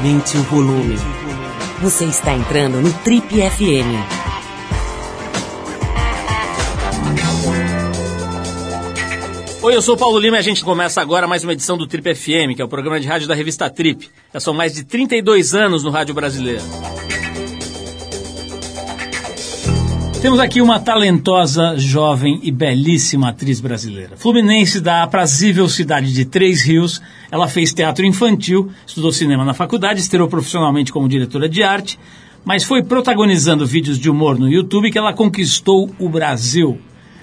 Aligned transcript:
Aumente 0.00 0.38
o 0.38 0.42
volume. 0.44 0.96
Você 1.82 2.06
está 2.06 2.32
entrando 2.32 2.80
no 2.80 2.90
Trip 3.00 3.26
FM. 3.28 4.00
Oi, 9.60 9.76
eu 9.76 9.82
sou 9.82 9.96
o 9.96 9.98
Paulo 9.98 10.18
Lima 10.18 10.38
e 10.38 10.40
a 10.40 10.42
gente 10.42 10.64
começa 10.64 11.02
agora 11.02 11.28
mais 11.28 11.44
uma 11.44 11.52
edição 11.52 11.76
do 11.76 11.86
Trip 11.86 12.14
FM, 12.14 12.56
que 12.56 12.62
é 12.62 12.64
o 12.64 12.68
programa 12.68 12.98
de 12.98 13.06
rádio 13.06 13.28
da 13.28 13.34
revista 13.34 13.68
Trip. 13.68 14.08
Já 14.32 14.40
são 14.40 14.54
mais 14.54 14.72
de 14.72 14.84
32 14.84 15.54
anos 15.54 15.84
no 15.84 15.90
rádio 15.90 16.14
brasileiro. 16.14 16.64
Temos 20.20 20.38
aqui 20.38 20.60
uma 20.60 20.78
talentosa, 20.78 21.78
jovem 21.78 22.40
e 22.42 22.50
belíssima 22.50 23.30
atriz 23.30 23.58
brasileira. 23.58 24.18
Fluminense 24.18 24.78
da 24.78 25.02
aprazível 25.02 25.66
cidade 25.66 26.12
de 26.12 26.26
Três 26.26 26.62
Rios, 26.62 27.00
ela 27.30 27.48
fez 27.48 27.72
teatro 27.72 28.04
infantil, 28.04 28.70
estudou 28.86 29.12
cinema 29.12 29.46
na 29.46 29.54
faculdade, 29.54 29.98
estreou 29.98 30.28
profissionalmente 30.28 30.92
como 30.92 31.08
diretora 31.08 31.48
de 31.48 31.62
arte, 31.62 31.98
mas 32.44 32.64
foi 32.64 32.82
protagonizando 32.82 33.66
vídeos 33.66 33.98
de 33.98 34.10
humor 34.10 34.38
no 34.38 34.46
YouTube 34.46 34.90
que 34.90 34.98
ela 34.98 35.14
conquistou 35.14 35.88
o 35.98 36.06
Brasil. 36.06 36.78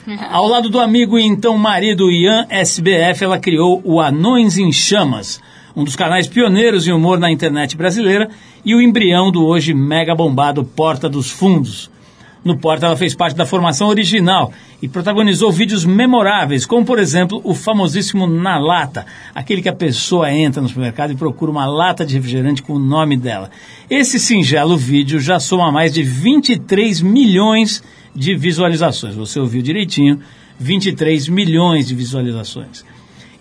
Ao 0.31 0.47
lado 0.47 0.67
do 0.67 0.79
amigo 0.79 1.19
e 1.19 1.23
então 1.23 1.55
marido 1.55 2.09
Ian 2.09 2.47
SBF, 2.49 3.23
ela 3.23 3.37
criou 3.37 3.79
o 3.85 4.01
Anões 4.01 4.57
em 4.57 4.71
Chamas, 4.71 5.39
um 5.75 5.83
dos 5.83 5.95
canais 5.95 6.25
pioneiros 6.25 6.87
em 6.87 6.93
humor 6.93 7.19
na 7.19 7.31
internet 7.31 7.77
brasileira 7.77 8.27
e 8.65 8.73
o 8.73 8.81
embrião 8.81 9.31
do 9.31 9.45
hoje 9.45 9.71
mega 9.71 10.15
bombado 10.15 10.63
Porta 10.63 11.07
dos 11.07 11.29
Fundos. 11.29 11.95
No 12.43 12.57
Porta, 12.57 12.85
ela 12.85 12.95
fez 12.95 13.13
parte 13.15 13.35
da 13.35 13.45
formação 13.45 13.87
original 13.87 14.51
e 14.81 14.87
protagonizou 14.87 15.51
vídeos 15.51 15.83
memoráveis, 15.83 16.65
como, 16.65 16.85
por 16.85 16.99
exemplo, 16.99 17.41
o 17.43 17.53
famosíssimo 17.53 18.27
Na 18.27 18.57
Lata, 18.57 19.05
aquele 19.33 19.61
que 19.61 19.69
a 19.69 19.75
pessoa 19.75 20.31
entra 20.31 20.61
no 20.61 20.67
supermercado 20.67 21.11
e 21.11 21.15
procura 21.15 21.51
uma 21.51 21.65
lata 21.65 22.05
de 22.05 22.15
refrigerante 22.15 22.61
com 22.61 22.73
o 22.73 22.79
nome 22.79 23.17
dela. 23.17 23.49
Esse 23.89 24.19
singelo 24.19 24.77
vídeo 24.77 25.19
já 25.19 25.39
soma 25.39 25.71
mais 25.71 25.93
de 25.93 26.03
23 26.03 27.01
milhões 27.01 27.83
de 28.15 28.35
visualizações. 28.35 29.15
Você 29.15 29.39
ouviu 29.39 29.61
direitinho, 29.61 30.19
23 30.59 31.27
milhões 31.29 31.87
de 31.87 31.95
visualizações. 31.95 32.85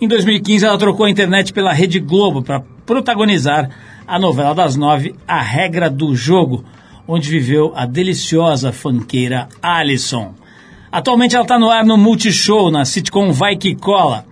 Em 0.00 0.06
2015, 0.06 0.66
ela 0.66 0.76
trocou 0.76 1.06
a 1.06 1.10
internet 1.10 1.52
pela 1.52 1.72
Rede 1.72 1.98
Globo 1.98 2.42
para 2.42 2.60
protagonizar 2.84 3.70
a 4.06 4.18
novela 4.18 4.54
das 4.54 4.76
nove, 4.76 5.14
A 5.26 5.40
Regra 5.40 5.88
do 5.88 6.14
Jogo, 6.14 6.64
onde 7.06 7.30
viveu 7.30 7.72
a 7.74 7.86
deliciosa 7.86 8.72
fanqueira 8.72 9.48
Alison. 9.62 10.34
Atualmente 10.90 11.34
ela 11.34 11.44
está 11.44 11.58
no 11.58 11.70
ar 11.70 11.84
no 11.84 11.96
Multishow, 11.96 12.70
na 12.70 12.84
sitcom 12.84 13.32
Vai 13.32 13.56
Que 13.56 13.74
Cola. 13.74 14.24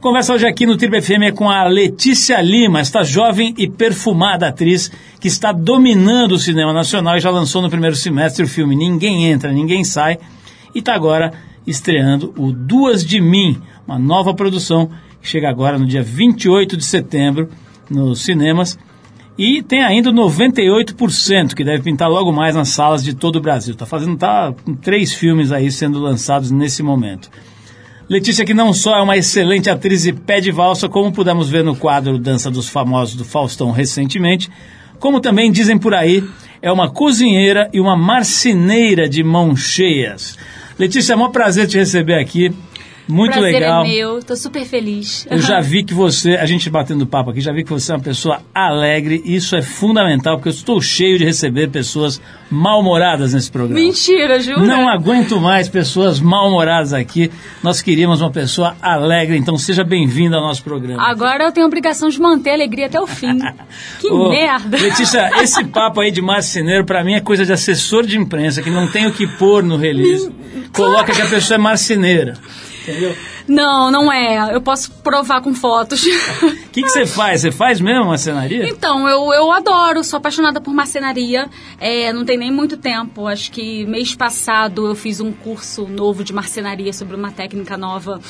Conversa 0.00 0.34
hoje 0.34 0.46
aqui 0.46 0.64
no 0.64 0.76
Triple 0.76 1.02
FM 1.02 1.22
é 1.22 1.32
com 1.32 1.50
a 1.50 1.64
Letícia 1.64 2.40
Lima, 2.40 2.78
esta 2.78 3.02
jovem 3.02 3.52
e 3.58 3.68
perfumada 3.68 4.46
atriz 4.46 4.92
que 5.20 5.26
está 5.26 5.50
dominando 5.50 6.32
o 6.32 6.38
cinema 6.38 6.72
nacional 6.72 7.16
e 7.16 7.20
já 7.20 7.30
lançou 7.30 7.60
no 7.60 7.68
primeiro 7.68 7.96
semestre 7.96 8.44
o 8.44 8.48
filme 8.48 8.76
Ninguém 8.76 9.26
Entra, 9.26 9.52
Ninguém 9.52 9.82
Sai 9.82 10.18
e 10.72 10.78
está 10.78 10.94
agora 10.94 11.32
estreando 11.66 12.32
o 12.38 12.52
Duas 12.52 13.04
de 13.04 13.20
Mim, 13.20 13.60
uma 13.86 13.98
nova 13.98 14.32
produção 14.32 14.88
que 15.20 15.28
chega 15.28 15.48
agora 15.48 15.78
no 15.78 15.86
dia 15.86 16.02
28 16.02 16.76
de 16.76 16.84
setembro 16.84 17.48
nos 17.90 18.20
cinemas 18.20 18.78
e 19.38 19.62
tem 19.62 19.84
ainda 19.84 20.10
o 20.10 20.12
98%, 20.12 21.54
que 21.54 21.62
deve 21.62 21.84
pintar 21.84 22.10
logo 22.10 22.32
mais 22.32 22.56
nas 22.56 22.70
salas 22.70 23.04
de 23.04 23.14
todo 23.14 23.36
o 23.36 23.40
Brasil. 23.40 23.72
Está 23.72 23.86
fazendo 23.86 24.16
tá, 24.16 24.52
três 24.82 25.14
filmes 25.14 25.52
aí 25.52 25.70
sendo 25.70 26.00
lançados 26.00 26.50
nesse 26.50 26.82
momento. 26.82 27.30
Letícia, 28.08 28.44
que 28.44 28.52
não 28.52 28.72
só 28.72 28.96
é 28.96 29.02
uma 29.02 29.16
excelente 29.16 29.70
atriz 29.70 30.06
e 30.06 30.12
pé 30.12 30.40
de 30.40 30.50
valsa, 30.50 30.88
como 30.88 31.12
pudemos 31.12 31.48
ver 31.48 31.62
no 31.62 31.76
quadro 31.76 32.18
Dança 32.18 32.50
dos 32.50 32.68
Famosos 32.68 33.14
do 33.14 33.24
Faustão 33.24 33.70
recentemente, 33.70 34.50
como 34.98 35.20
também 35.20 35.52
dizem 35.52 35.78
por 35.78 35.94
aí, 35.94 36.24
é 36.60 36.72
uma 36.72 36.90
cozinheira 36.90 37.70
e 37.72 37.78
uma 37.78 37.96
marceneira 37.96 39.08
de 39.08 39.22
mãos 39.22 39.60
cheias. 39.60 40.36
Letícia, 40.78 41.12
é 41.12 41.16
um 41.16 41.30
prazer 41.30 41.68
te 41.68 41.76
receber 41.76 42.14
aqui. 42.14 42.52
Muito 43.08 43.32
Prazer 43.32 43.54
legal. 43.54 43.84
é 43.84 43.88
meu, 43.88 44.22
tô 44.22 44.36
super 44.36 44.66
feliz. 44.66 45.26
Eu 45.30 45.38
já 45.38 45.60
vi 45.60 45.82
que 45.82 45.94
você, 45.94 46.32
a 46.32 46.44
gente 46.44 46.68
batendo 46.68 47.06
papo 47.06 47.30
aqui, 47.30 47.40
já 47.40 47.52
vi 47.52 47.64
que 47.64 47.70
você 47.70 47.90
é 47.90 47.94
uma 47.94 48.02
pessoa 48.02 48.42
alegre. 48.54 49.22
E 49.24 49.34
isso 49.34 49.56
é 49.56 49.62
fundamental, 49.62 50.36
porque 50.36 50.50
eu 50.50 50.52
estou 50.52 50.78
cheio 50.82 51.18
de 51.18 51.24
receber 51.24 51.70
pessoas 51.70 52.20
mal-humoradas 52.50 53.32
nesse 53.32 53.50
programa. 53.50 53.80
Mentira, 53.80 54.38
jura? 54.40 54.60
Não 54.60 54.88
aguento 54.90 55.40
mais 55.40 55.70
pessoas 55.70 56.20
mal-humoradas 56.20 56.92
aqui. 56.92 57.30
Nós 57.62 57.80
queríamos 57.80 58.20
uma 58.20 58.30
pessoa 58.30 58.76
alegre, 58.82 59.38
então 59.38 59.56
seja 59.56 59.82
bem-vindo 59.82 60.36
ao 60.36 60.42
nosso 60.42 60.62
programa. 60.62 61.02
Agora 61.02 61.44
eu 61.44 61.52
tenho 61.52 61.64
a 61.64 61.68
obrigação 61.68 62.10
de 62.10 62.20
manter 62.20 62.50
a 62.50 62.54
alegria 62.54 62.86
até 62.86 63.00
o 63.00 63.06
fim. 63.06 63.38
que 64.00 64.08
Ô, 64.08 64.28
merda! 64.28 64.76
Letícia, 64.76 65.30
esse 65.42 65.64
papo 65.64 66.00
aí 66.00 66.10
de 66.10 66.20
marceneiro, 66.20 66.84
pra 66.84 67.02
mim, 67.02 67.14
é 67.14 67.20
coisa 67.20 67.46
de 67.46 67.52
assessor 67.54 68.04
de 68.06 68.18
imprensa, 68.18 68.60
que 68.60 68.70
não 68.70 68.86
tem 68.86 69.06
o 69.06 69.12
que 69.12 69.26
pôr 69.26 69.62
no 69.62 69.78
release. 69.78 70.30
Coloca 70.74 71.12
que 71.12 71.22
a 71.22 71.26
pessoa 71.26 71.54
é 71.54 71.58
marceneira. 71.58 72.34
Não, 73.46 73.90
não 73.90 74.12
é. 74.12 74.54
Eu 74.54 74.60
posso 74.60 74.90
provar 75.02 75.40
com 75.40 75.54
fotos. 75.54 76.02
O 76.02 76.56
que, 76.70 76.82
que 76.82 76.88
você 76.88 77.06
faz? 77.06 77.40
Você 77.40 77.50
faz 77.50 77.80
mesmo 77.80 78.06
marcenaria? 78.06 78.68
Então, 78.68 79.08
eu, 79.08 79.32
eu 79.32 79.52
adoro, 79.52 80.04
sou 80.04 80.18
apaixonada 80.18 80.60
por 80.60 80.74
marcenaria. 80.74 81.48
É, 81.80 82.12
não 82.12 82.24
tem 82.24 82.36
nem 82.36 82.50
muito 82.50 82.76
tempo. 82.76 83.26
Acho 83.26 83.50
que 83.50 83.86
mês 83.86 84.14
passado 84.14 84.86
eu 84.86 84.94
fiz 84.94 85.20
um 85.20 85.32
curso 85.32 85.86
novo 85.86 86.22
de 86.22 86.32
marcenaria 86.32 86.92
sobre 86.92 87.16
uma 87.16 87.30
técnica 87.30 87.76
nova, 87.76 88.20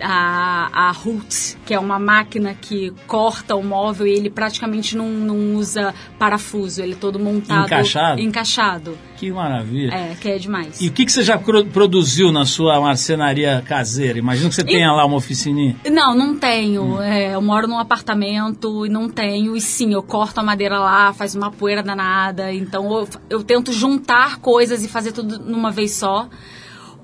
a, 0.00 0.68
a 0.88 0.90
Roots, 0.92 1.56
que 1.64 1.72
é 1.74 1.78
uma 1.78 1.98
máquina 1.98 2.54
que 2.54 2.92
corta 3.06 3.54
o 3.56 3.62
móvel 3.62 4.06
e 4.06 4.10
ele 4.10 4.30
praticamente 4.30 4.96
não, 4.96 5.08
não 5.08 5.54
usa 5.56 5.94
parafuso. 6.18 6.82
Ele 6.82 6.92
é 6.92 6.96
todo 6.96 7.18
montado. 7.18 7.66
Encaixado? 7.66 8.20
Encaixado. 8.20 8.98
Que 9.16 9.30
maravilha. 9.30 9.94
É, 9.94 10.14
que 10.20 10.28
é 10.28 10.38
demais. 10.38 10.80
E 10.80 10.88
o 10.88 10.92
que, 10.92 11.06
que 11.06 11.12
você 11.12 11.22
já 11.22 11.38
pro- 11.38 11.64
produziu 11.64 12.30
na 12.30 12.44
sua 12.44 12.78
marcenaria 12.80 13.62
caseira? 13.66 14.18
Imagino 14.18 14.50
que 14.50 14.54
você 14.54 14.64
tenha 14.64 14.92
lá 14.92 15.06
uma 15.06 15.16
oficininha. 15.16 15.76
Não, 15.90 16.14
não 16.14 16.36
tenho. 16.36 17.00
É, 17.00 17.34
eu 17.34 17.40
moro 17.40 17.66
num 17.66 17.78
apartamento 17.78 18.84
e 18.84 18.88
não 18.90 19.08
tenho. 19.08 19.56
E 19.56 19.60
sim, 19.60 19.92
eu 19.94 20.02
corto 20.02 20.38
a 20.40 20.42
madeira 20.42 20.78
lá, 20.78 21.12
faz 21.14 21.34
uma 21.34 21.50
poeira 21.50 21.82
danada. 21.82 22.52
Então 22.52 22.92
eu, 22.98 23.08
eu 23.30 23.42
tento 23.42 23.72
juntar 23.72 24.38
coisas 24.38 24.84
e 24.84 24.88
fazer 24.88 25.12
tudo 25.12 25.38
numa 25.38 25.70
vez 25.70 25.92
só. 25.92 26.28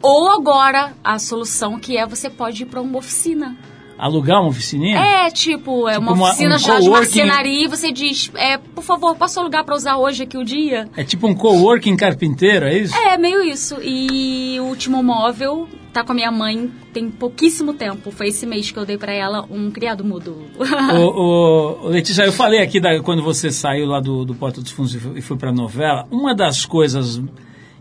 Ou 0.03 0.29
agora, 0.31 0.93
a 1.03 1.19
solução 1.19 1.79
que 1.79 1.97
é 1.97 2.07
você 2.07 2.29
pode 2.29 2.63
ir 2.63 2.67
para 2.67 2.81
uma 2.81 2.99
oficina. 2.99 3.57
Alugar 3.99 4.41
uma 4.41 4.49
oficininha? 4.49 4.99
É, 4.99 5.31
tipo, 5.31 5.89
é 5.89 5.93
Tipo 5.93 6.03
uma 6.07 6.13
uma- 6.13 6.29
oficina 6.31 6.57
um 6.57 6.59
já 6.59 6.81
de 6.81 6.91
marcenaria 6.91 7.65
e 7.67 7.69
você 7.69 7.93
diz, 7.93 8.33
é, 8.35 8.59
por 8.59 8.83
favor, 8.83 9.15
posso 9.15 9.39
alugar 9.39 9.65
para 9.65 9.77
usar 9.77 9.97
hoje 9.97 10.25
aqui 10.25 10.37
o 10.37 10.45
dia? 10.45 10.89
É 10.97 11.05
tipo 11.05 11.29
um 11.29 11.35
coworking 11.35 11.97
carpinteiro, 11.97 12.67
é 12.67 12.79
isso? 12.79 12.97
É, 12.97 13.17
meio 13.17 13.45
isso. 13.45 13.77
E 13.81 14.59
o 14.59 14.65
último 14.65 15.01
móvel 15.05 15.69
tá 15.93 16.03
com 16.03 16.11
a 16.11 16.15
minha 16.17 16.33
mãe 16.33 16.69
tem 16.93 17.09
pouquíssimo 17.11 17.75
tempo. 17.75 18.11
Foi 18.11 18.29
esse 18.29 18.45
mês 18.45 18.73
que 18.73 18.79
eu 18.79 18.85
dei 18.85 18.99
pra 18.99 19.13
ela 19.13 19.47
um 19.49 19.71
criado 19.71 20.03
mudo. 20.05 20.37
Ô, 20.59 21.85
ô, 21.85 21.89
Letícia, 21.89 22.25
eu 22.25 22.33
falei 22.33 22.61
aqui 22.61 22.81
da- 22.81 23.01
quando 23.03 23.23
você 23.23 23.53
saiu 23.53 23.87
lá 23.87 24.01
do, 24.01 24.25
do 24.25 24.35
Porta 24.35 24.61
dos 24.61 24.73
Fundos 24.73 24.95
e 24.97 24.99
foi, 24.99 25.21
foi 25.21 25.37
pra 25.37 25.53
novela, 25.53 26.09
uma 26.11 26.35
das 26.35 26.67
coisas 26.67 27.21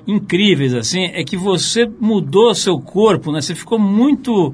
incríveis, 0.08 0.74
assim, 0.74 1.06
é 1.06 1.24
que 1.24 1.38
você 1.38 1.90
mudou 2.00 2.54
seu 2.56 2.80
corpo, 2.80 3.32
né? 3.32 3.42
Você 3.42 3.56
ficou 3.56 3.80
muito 3.80 4.54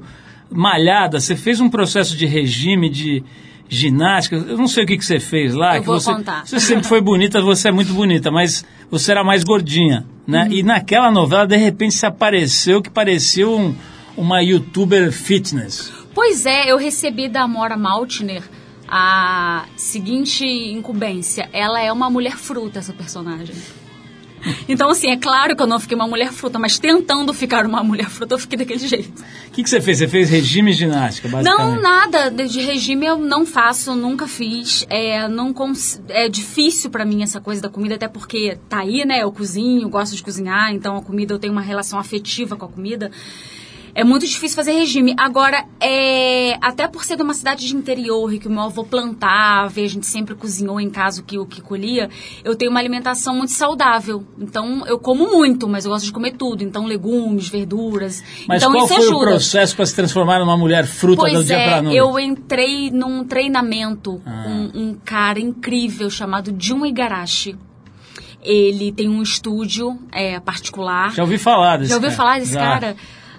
malhada, 0.50 1.20
você 1.20 1.36
fez 1.36 1.60
um 1.60 1.68
processo 1.68 2.16
de 2.16 2.26
regime, 2.26 2.88
de 2.88 3.22
ginástica, 3.68 4.36
eu 4.36 4.56
não 4.56 4.66
sei 4.66 4.84
o 4.84 4.86
que, 4.86 4.96
que 4.96 5.04
você 5.04 5.20
fez 5.20 5.54
lá. 5.54 5.76
Eu 5.76 5.80
que 5.80 5.86
vou 5.86 6.00
você, 6.00 6.12
contar. 6.12 6.46
Você 6.46 6.58
sempre 6.58 6.86
foi 6.86 7.00
bonita, 7.00 7.40
você 7.40 7.68
é 7.68 7.72
muito 7.72 7.92
bonita, 7.92 8.30
mas 8.30 8.64
você 8.90 9.10
era 9.10 9.22
mais 9.22 9.44
gordinha, 9.44 10.06
né? 10.26 10.44
Uhum. 10.44 10.52
E 10.52 10.62
naquela 10.62 11.10
novela, 11.10 11.46
de 11.46 11.56
repente, 11.56 11.94
se 11.94 12.06
apareceu 12.06 12.80
que 12.80 12.90
parecia 12.90 13.48
um, 13.48 13.74
uma 14.16 14.42
youtuber 14.42 15.12
fitness. 15.12 15.92
Pois 16.14 16.46
é, 16.46 16.70
eu 16.70 16.78
recebi 16.78 17.28
da 17.28 17.42
Amora 17.42 17.76
Maltner 17.76 18.42
a 18.88 19.66
seguinte 19.76 20.46
incumbência. 20.46 21.48
Ela 21.52 21.80
é 21.82 21.92
uma 21.92 22.08
mulher 22.08 22.36
fruta, 22.36 22.78
essa 22.78 22.92
personagem. 22.92 23.54
Então, 24.68 24.90
assim, 24.90 25.10
é 25.10 25.16
claro 25.16 25.56
que 25.56 25.62
eu 25.62 25.66
não 25.66 25.78
fiquei 25.80 25.96
uma 25.96 26.06
mulher 26.06 26.32
fruta, 26.32 26.58
mas 26.58 26.78
tentando 26.78 27.32
ficar 27.34 27.66
uma 27.66 27.82
mulher 27.82 28.08
fruta, 28.08 28.34
eu 28.34 28.38
fiquei 28.38 28.58
daquele 28.58 28.86
jeito. 28.86 29.22
O 29.48 29.50
que, 29.52 29.62
que 29.62 29.70
você 29.70 29.80
fez? 29.80 29.98
Você 29.98 30.08
fez 30.08 30.30
regime 30.30 30.72
ginástica, 30.72 31.28
basicamente? 31.28 31.74
Não, 31.76 31.80
nada 31.82 32.30
de 32.30 32.60
regime 32.60 33.06
eu 33.06 33.16
não 33.18 33.44
faço, 33.46 33.94
nunca 33.94 34.26
fiz. 34.28 34.86
É, 34.88 35.26
não 35.28 35.52
cons- 35.52 36.00
é 36.08 36.28
difícil 36.28 36.90
pra 36.90 37.04
mim 37.04 37.22
essa 37.22 37.40
coisa 37.40 37.60
da 37.62 37.68
comida, 37.68 37.94
até 37.96 38.08
porque 38.08 38.58
tá 38.68 38.78
aí, 38.80 39.04
né? 39.04 39.22
Eu 39.22 39.32
cozinho, 39.32 39.88
gosto 39.88 40.14
de 40.14 40.22
cozinhar, 40.22 40.72
então 40.72 40.96
a 40.96 41.02
comida 41.02 41.34
eu 41.34 41.38
tenho 41.38 41.52
uma 41.52 41.62
relação 41.62 41.98
afetiva 41.98 42.56
com 42.56 42.64
a 42.64 42.68
comida. 42.68 43.10
É 43.98 44.04
muito 44.04 44.24
difícil 44.28 44.54
fazer 44.54 44.70
regime. 44.70 45.12
Agora, 45.18 45.64
é, 45.80 46.56
até 46.60 46.86
por 46.86 47.02
ser 47.02 47.16
de 47.16 47.22
uma 47.24 47.34
cidade 47.34 47.66
de 47.66 47.74
interior 47.74 48.32
e 48.32 48.38
que 48.38 48.46
o 48.46 48.50
meu 48.50 48.62
avô 48.62 48.84
plantava, 48.84 49.80
e 49.80 49.84
a 49.84 49.88
gente 49.88 50.06
sempre 50.06 50.36
cozinhou 50.36 50.80
em 50.80 50.88
casa 50.88 51.20
o 51.20 51.24
que, 51.24 51.36
o 51.36 51.44
que 51.44 51.60
colhia, 51.60 52.08
eu 52.44 52.54
tenho 52.54 52.70
uma 52.70 52.78
alimentação 52.78 53.34
muito 53.34 53.50
saudável. 53.50 54.24
Então, 54.38 54.86
eu 54.86 55.00
como 55.00 55.26
muito, 55.26 55.68
mas 55.68 55.84
eu 55.84 55.90
gosto 55.90 56.04
de 56.04 56.12
comer 56.12 56.36
tudo. 56.36 56.62
Então, 56.62 56.84
legumes, 56.86 57.48
verduras. 57.48 58.22
Mas 58.46 58.62
então, 58.62 58.72
qual 58.72 58.86
foi 58.86 58.98
ajuda. 58.98 59.16
o 59.16 59.20
processo 59.20 59.74
para 59.74 59.84
se 59.86 59.96
transformar 59.96 60.38
numa 60.38 60.56
mulher 60.56 60.86
fruta 60.86 61.24
do 61.24 61.30
Pois 61.32 61.46
dia 61.46 61.56
é, 61.56 61.68
para 61.68 61.82
noite? 61.82 61.96
eu 61.96 62.18
entrei 62.20 62.92
num 62.92 63.24
treinamento 63.24 64.22
Ah. 64.24 64.44
com 64.44 64.78
um 64.78 64.94
cara 65.04 65.40
incrível 65.40 66.08
chamado 66.08 66.54
Jun 66.56 66.86
Igarashi. 66.86 67.56
Ele 68.40 68.92
tem 68.92 69.08
um 69.08 69.20
estúdio 69.22 69.98
é, 70.12 70.38
particular. 70.38 71.12
Já 71.12 71.24
ouvi 71.24 71.36
falar 71.36 71.78
desse 71.78 71.90
Já 71.90 72.00
cara. 72.00 72.12
falar 72.12 72.38
desse 72.38 72.54
cara? 72.54 72.96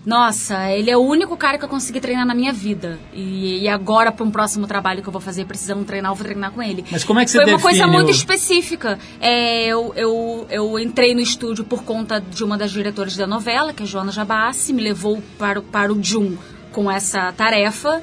Nossa, 0.09 0.71
ele 0.71 0.89
é 0.89 0.97
o 0.97 1.01
único 1.01 1.37
cara 1.37 1.59
que 1.59 1.63
eu 1.63 1.69
consegui 1.69 1.99
treinar 2.01 2.25
na 2.25 2.33
minha 2.33 2.51
vida. 2.51 2.97
E, 3.13 3.59
e 3.61 3.67
agora, 3.69 4.11
para 4.11 4.25
um 4.25 4.31
próximo 4.31 4.65
trabalho 4.65 5.03
que 5.03 5.07
eu 5.07 5.11
vou 5.11 5.21
fazer, 5.21 5.45
precisando 5.45 5.85
treinar, 5.85 6.11
eu 6.11 6.15
vou 6.15 6.25
treinar 6.25 6.51
com 6.51 6.63
ele. 6.63 6.83
Mas 6.91 7.03
como 7.03 7.19
é 7.19 7.25
que 7.25 7.29
você 7.29 7.37
Foi 7.43 7.45
uma 7.53 7.59
coisa 7.61 7.85
muito 7.85 8.07
o- 8.07 8.11
específica. 8.11 8.97
É, 9.21 9.65
eu, 9.67 9.93
eu, 9.95 10.47
eu 10.49 10.79
entrei 10.79 11.13
no 11.13 11.21
estúdio 11.21 11.63
por 11.63 11.83
conta 11.83 12.19
de 12.19 12.43
uma 12.43 12.57
das 12.57 12.71
diretoras 12.71 13.15
da 13.15 13.27
novela, 13.27 13.71
que 13.71 13.83
é 13.83 13.85
Joana 13.85 14.11
Jabassi, 14.11 14.73
me 14.73 14.81
levou 14.81 15.21
para, 15.37 15.59
o- 15.59 15.63
para 15.63 15.93
o 15.93 16.03
Jun 16.03 16.35
com 16.71 16.89
essa 16.89 17.31
tarefa. 17.33 18.01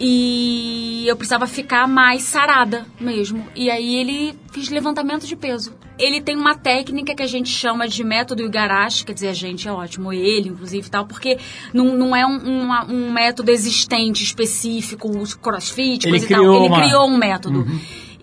E 0.00 1.04
eu 1.06 1.16
precisava 1.16 1.46
ficar 1.46 1.86
mais 1.86 2.22
sarada 2.22 2.86
mesmo. 3.00 3.46
E 3.54 3.70
aí 3.70 3.94
ele 3.96 4.34
fez 4.52 4.68
levantamento 4.68 5.26
de 5.26 5.36
peso. 5.36 5.72
Ele 5.96 6.20
tem 6.20 6.36
uma 6.36 6.56
técnica 6.56 7.14
que 7.14 7.22
a 7.22 7.26
gente 7.26 7.48
chama 7.48 7.86
de 7.86 8.02
método 8.02 8.42
Igarashi, 8.42 9.04
quer 9.04 9.12
dizer, 9.12 9.28
a 9.28 9.32
gente 9.32 9.68
é 9.68 9.72
ótimo, 9.72 10.12
ele 10.12 10.48
inclusive 10.48 10.90
tal, 10.90 11.06
porque 11.06 11.38
não, 11.72 11.96
não 11.96 12.16
é 12.16 12.26
um, 12.26 12.62
uma- 12.64 12.84
um 12.86 13.12
método 13.12 13.52
existente, 13.52 14.24
específico, 14.24 15.08
os 15.16 15.34
crossfit, 15.34 16.04
Ele 16.08 16.10
coisa 16.18 16.26
e 16.26 16.28
tal. 16.28 16.42
Ele 16.56 16.66
uma- 16.68 16.82
criou 16.82 17.08
um 17.08 17.16
método. 17.16 17.64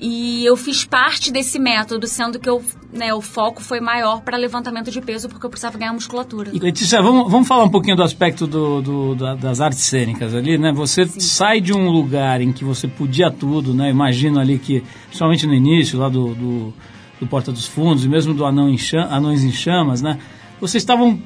E 0.03 0.43
eu 0.43 0.57
fiz 0.57 0.83
parte 0.83 1.31
desse 1.31 1.59
método, 1.59 2.07
sendo 2.07 2.39
que 2.39 2.49
eu, 2.49 2.59
né, 2.91 3.13
o 3.13 3.21
foco 3.21 3.61
foi 3.61 3.79
maior 3.79 4.21
para 4.21 4.35
levantamento 4.35 4.89
de 4.89 4.99
peso, 4.99 5.29
porque 5.29 5.45
eu 5.45 5.49
precisava 5.49 5.77
ganhar 5.77 5.93
musculatura. 5.93 6.49
E, 6.51 6.57
Letícia, 6.57 6.99
vamos, 7.03 7.31
vamos 7.31 7.47
falar 7.47 7.65
um 7.65 7.69
pouquinho 7.69 7.95
do 7.95 8.01
aspecto 8.01 8.47
do, 8.47 8.81
do- 8.81 9.15
da- 9.15 9.35
das 9.35 9.61
artes 9.61 9.81
cênicas 9.81 10.33
ali, 10.33 10.57
né? 10.57 10.71
Você 10.73 11.05
sai 11.05 11.61
de 11.61 11.71
um 11.71 11.87
lugar 11.91 12.41
em 12.41 12.51
que 12.51 12.63
você 12.65 12.87
podia 12.87 13.29
tudo, 13.29 13.75
né? 13.75 13.91
Imagino 13.91 14.39
ali 14.39 14.57
que, 14.57 14.83
principalmente 15.05 15.45
no 15.45 15.53
início, 15.53 15.99
lá 15.99 16.09
do, 16.09 16.33
do, 16.33 16.73
do 17.19 17.27
Porta 17.27 17.51
dos 17.51 17.67
Fundos, 17.67 18.03
e 18.03 18.09
mesmo 18.09 18.33
do 18.33 18.43
Anão 18.43 18.67
em 18.67 18.77
Anões 19.11 19.43
em 19.43 19.51
Chamas, 19.51 20.01
né? 20.01 20.17
Vocês 20.59 20.81
estavam, 20.81 21.19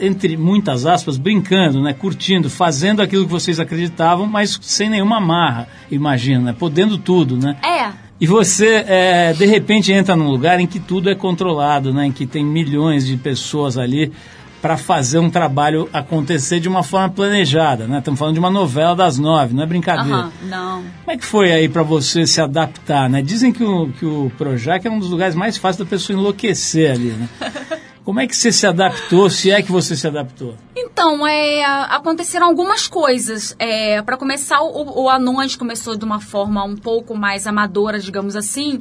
entre 0.00 0.36
muitas 0.36 0.84
aspas, 0.86 1.16
brincando, 1.16 1.80
né? 1.82 1.94
Curtindo, 1.94 2.50
fazendo 2.50 3.00
aquilo 3.00 3.24
que 3.24 3.30
vocês 3.30 3.58
acreditavam, 3.58 4.26
mas 4.26 4.58
sem 4.62 4.90
nenhuma 4.90 5.16
amarra, 5.16 5.66
imagino, 5.90 6.42
né? 6.44 6.52
Podendo 6.58 6.98
tudo, 6.98 7.36
né? 7.38 7.56
É, 7.62 8.07
E 8.20 8.26
você, 8.26 8.84
é, 8.86 9.32
de 9.32 9.46
repente, 9.46 9.92
entra 9.92 10.16
num 10.16 10.28
lugar 10.28 10.58
em 10.58 10.66
que 10.66 10.80
tudo 10.80 11.08
é 11.08 11.14
controlado, 11.14 11.92
né? 11.92 12.06
em 12.06 12.12
que 12.12 12.26
tem 12.26 12.44
milhões 12.44 13.06
de 13.06 13.16
pessoas 13.16 13.78
ali 13.78 14.12
para 14.60 14.76
fazer 14.76 15.20
um 15.20 15.30
trabalho 15.30 15.88
acontecer 15.92 16.58
de 16.58 16.68
uma 16.68 16.82
forma 16.82 17.08
planejada. 17.08 17.86
Né? 17.86 17.98
Estamos 17.98 18.18
falando 18.18 18.34
de 18.34 18.40
uma 18.40 18.50
novela 18.50 18.96
das 18.96 19.18
nove, 19.18 19.54
não 19.54 19.62
é 19.62 19.66
brincadeira. 19.66 20.18
aham, 20.18 20.32
não. 20.48 20.82
Como 21.04 21.10
é 21.10 21.16
que 21.16 21.24
foi 21.24 21.52
aí 21.52 21.68
para 21.68 21.84
você 21.84 22.26
se 22.26 22.40
adaptar? 22.40 23.08
Né? 23.08 23.22
Dizem 23.22 23.52
que 23.52 23.62
o, 23.62 23.88
que 23.92 24.04
o 24.04 24.32
Projac 24.36 24.84
é 24.84 24.90
um 24.90 24.98
dos 24.98 25.10
lugares 25.10 25.36
mais 25.36 25.56
fáceis 25.56 25.78
da 25.78 25.86
pessoa 25.86 26.18
enlouquecer 26.18 26.90
ali. 26.90 27.10
Né? 27.10 27.28
Como 28.08 28.20
é 28.20 28.26
que 28.26 28.34
você 28.34 28.50
se 28.50 28.66
adaptou, 28.66 29.28
se 29.28 29.50
é 29.50 29.60
que 29.60 29.70
você 29.70 29.94
se 29.94 30.06
adaptou? 30.06 30.54
Então, 30.74 31.26
é, 31.26 31.62
aconteceram 31.62 32.46
algumas 32.46 32.88
coisas. 32.88 33.54
É, 33.58 34.00
para 34.00 34.16
começar, 34.16 34.62
o, 34.62 35.02
o 35.02 35.10
Anões 35.10 35.54
começou 35.56 35.94
de 35.94 36.06
uma 36.06 36.18
forma 36.18 36.64
um 36.64 36.74
pouco 36.74 37.14
mais 37.14 37.46
amadora, 37.46 37.98
digamos 37.98 38.34
assim. 38.34 38.80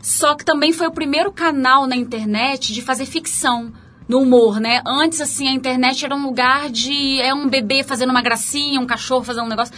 Só 0.00 0.34
que 0.34 0.42
também 0.42 0.72
foi 0.72 0.86
o 0.86 0.90
primeiro 0.90 1.30
canal 1.30 1.86
na 1.86 1.94
internet 1.94 2.72
de 2.72 2.80
fazer 2.80 3.04
ficção. 3.04 3.70
No 4.08 4.20
humor, 4.20 4.58
né? 4.58 4.82
Antes, 4.86 5.20
assim, 5.20 5.48
a 5.48 5.52
internet 5.52 6.04
era 6.04 6.14
um 6.14 6.24
lugar 6.24 6.70
de. 6.70 7.20
É 7.20 7.32
um 7.34 7.48
bebê 7.48 7.82
fazendo 7.82 8.10
uma 8.10 8.22
gracinha, 8.22 8.80
um 8.80 8.86
cachorro 8.86 9.22
fazendo 9.22 9.44
um 9.44 9.50
negócio. 9.50 9.74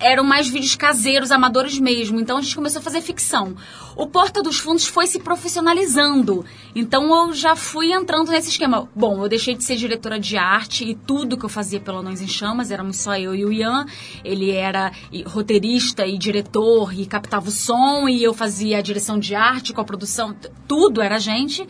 Eram 0.00 0.22
mais 0.22 0.48
vídeos 0.48 0.76
caseiros, 0.76 1.32
amadores 1.32 1.78
mesmo. 1.78 2.20
Então 2.20 2.38
a 2.38 2.40
gente 2.40 2.54
começou 2.54 2.78
a 2.78 2.82
fazer 2.82 3.00
ficção. 3.00 3.56
O 3.96 4.06
Porta 4.06 4.42
dos 4.42 4.58
Fundos 4.58 4.86
foi 4.86 5.08
se 5.08 5.18
profissionalizando. 5.18 6.44
Então 6.74 7.12
eu 7.26 7.32
já 7.32 7.56
fui 7.56 7.92
entrando 7.92 8.30
nesse 8.30 8.50
esquema. 8.50 8.88
Bom, 8.94 9.22
eu 9.22 9.28
deixei 9.28 9.56
de 9.56 9.64
ser 9.64 9.74
diretora 9.76 10.18
de 10.20 10.36
arte 10.36 10.84
e 10.84 10.94
tudo 10.94 11.36
que 11.36 11.44
eu 11.44 11.48
fazia 11.48 11.80
pelo 11.80 11.98
Anões 11.98 12.20
em 12.20 12.28
Chamas, 12.28 12.70
éramos 12.70 12.98
só 12.98 13.16
eu 13.16 13.34
e 13.34 13.44
o 13.44 13.52
Ian. 13.52 13.86
Ele 14.24 14.52
era 14.52 14.92
roteirista 15.26 16.06
e 16.06 16.16
diretor 16.16 16.92
e 16.96 17.04
captava 17.04 17.48
o 17.48 17.52
som 17.52 18.08
e 18.08 18.22
eu 18.22 18.32
fazia 18.32 18.78
a 18.78 18.82
direção 18.82 19.18
de 19.18 19.34
arte 19.34 19.72
com 19.72 19.80
a 19.80 19.84
produção. 19.84 20.34
Tudo 20.68 21.02
era 21.02 21.18
gente. 21.18 21.66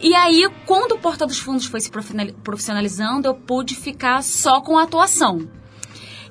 E 0.00 0.14
aí, 0.14 0.48
quando 0.64 0.92
o 0.92 0.98
Porta 0.98 1.26
dos 1.26 1.40
Fundos 1.40 1.66
foi 1.66 1.80
se 1.80 1.90
profissionali- 1.90 2.32
profissionalizando, 2.44 3.26
eu 3.26 3.34
pude 3.34 3.74
ficar 3.74 4.22
só 4.22 4.60
com 4.60 4.78
a 4.78 4.84
atuação. 4.84 5.57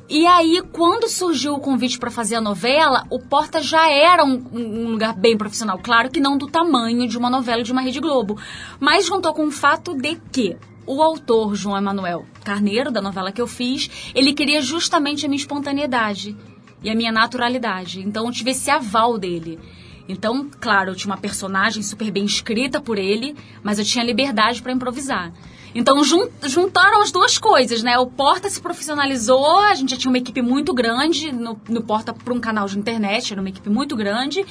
E 0.10 0.26
aí, 0.26 0.64
quando 0.72 1.10
surgiu 1.10 1.54
o 1.54 1.60
convite 1.60 2.00
para 2.00 2.10
fazer 2.10 2.36
a 2.36 2.42
novela, 2.42 3.06
o 3.10 3.20
Porta 3.20 3.62
já 3.62 3.90
era 3.90 4.24
um, 4.24 4.42
um 4.54 4.92
lugar 4.92 5.14
bem 5.14 5.38
profissional. 5.38 5.78
Claro 5.80 6.10
que 6.10 6.22
não 6.22 6.38
do 6.38 6.48
tamanho 6.48 7.06
de 7.08 7.18
uma 7.18 7.30
novela 7.30 7.62
de 7.62 7.74
uma 7.74 7.82
Rede 7.82 8.00
Globo. 8.00 8.40
Mas 8.80 9.06
juntou 9.06 9.34
com 9.34 9.48
o 9.48 9.52
fato 9.52 9.94
de 9.94 10.16
que 10.32 10.56
o 10.86 11.02
autor, 11.02 11.56
João 11.56 11.78
Emanuel 11.78 12.26
Carneiro, 12.42 12.90
da 12.90 13.02
novela 13.02 13.34
que 13.34 13.42
eu 13.42 13.48
fiz, 13.48 14.12
ele 14.16 14.34
queria 14.34 14.62
justamente 14.62 15.26
a 15.26 15.30
minha 15.30 15.42
espontaneidade 15.42 16.38
e 16.82 16.90
a 16.90 16.96
minha 16.96 17.12
naturalidade. 17.12 18.00
Então 18.00 18.26
eu 18.26 18.32
tive 18.32 18.52
esse 18.52 18.72
aval 18.72 19.18
dele. 19.18 19.60
Então, 20.08 20.50
claro, 20.62 20.92
eu 20.92 20.96
tinha 20.96 21.12
uma 21.12 21.20
personagem 21.20 21.84
super 21.84 22.10
bem 22.12 22.24
escrita 22.24 22.80
por 22.80 22.98
ele, 22.98 23.36
mas 23.62 23.78
eu 23.78 23.84
tinha 23.84 24.06
liberdade 24.06 24.62
para 24.62 24.72
improvisar. 24.72 25.34
Então 25.80 26.04
jun- 26.04 26.28
juntaram 26.44 27.02
as 27.04 27.12
duas 27.12 27.38
coisas, 27.38 27.84
né? 27.84 28.00
O 28.00 28.08
Porta 28.08 28.50
se 28.50 28.60
profissionalizou, 28.60 29.60
a 29.60 29.76
gente 29.76 29.92
já 29.92 29.98
tinha 29.98 30.10
uma 30.10 30.18
equipe 30.18 30.42
muito 30.42 30.74
grande 30.74 31.32
no, 31.32 31.56
no 31.70 31.84
Porta 31.84 32.12
para 32.14 32.34
um 32.34 32.40
canal 32.40 32.66
de 32.68 32.80
internet, 32.80 33.32
era 33.32 33.40
uma 33.40 33.50
equipe 33.50 33.70
muito 33.70 33.96
grande. 33.96 34.44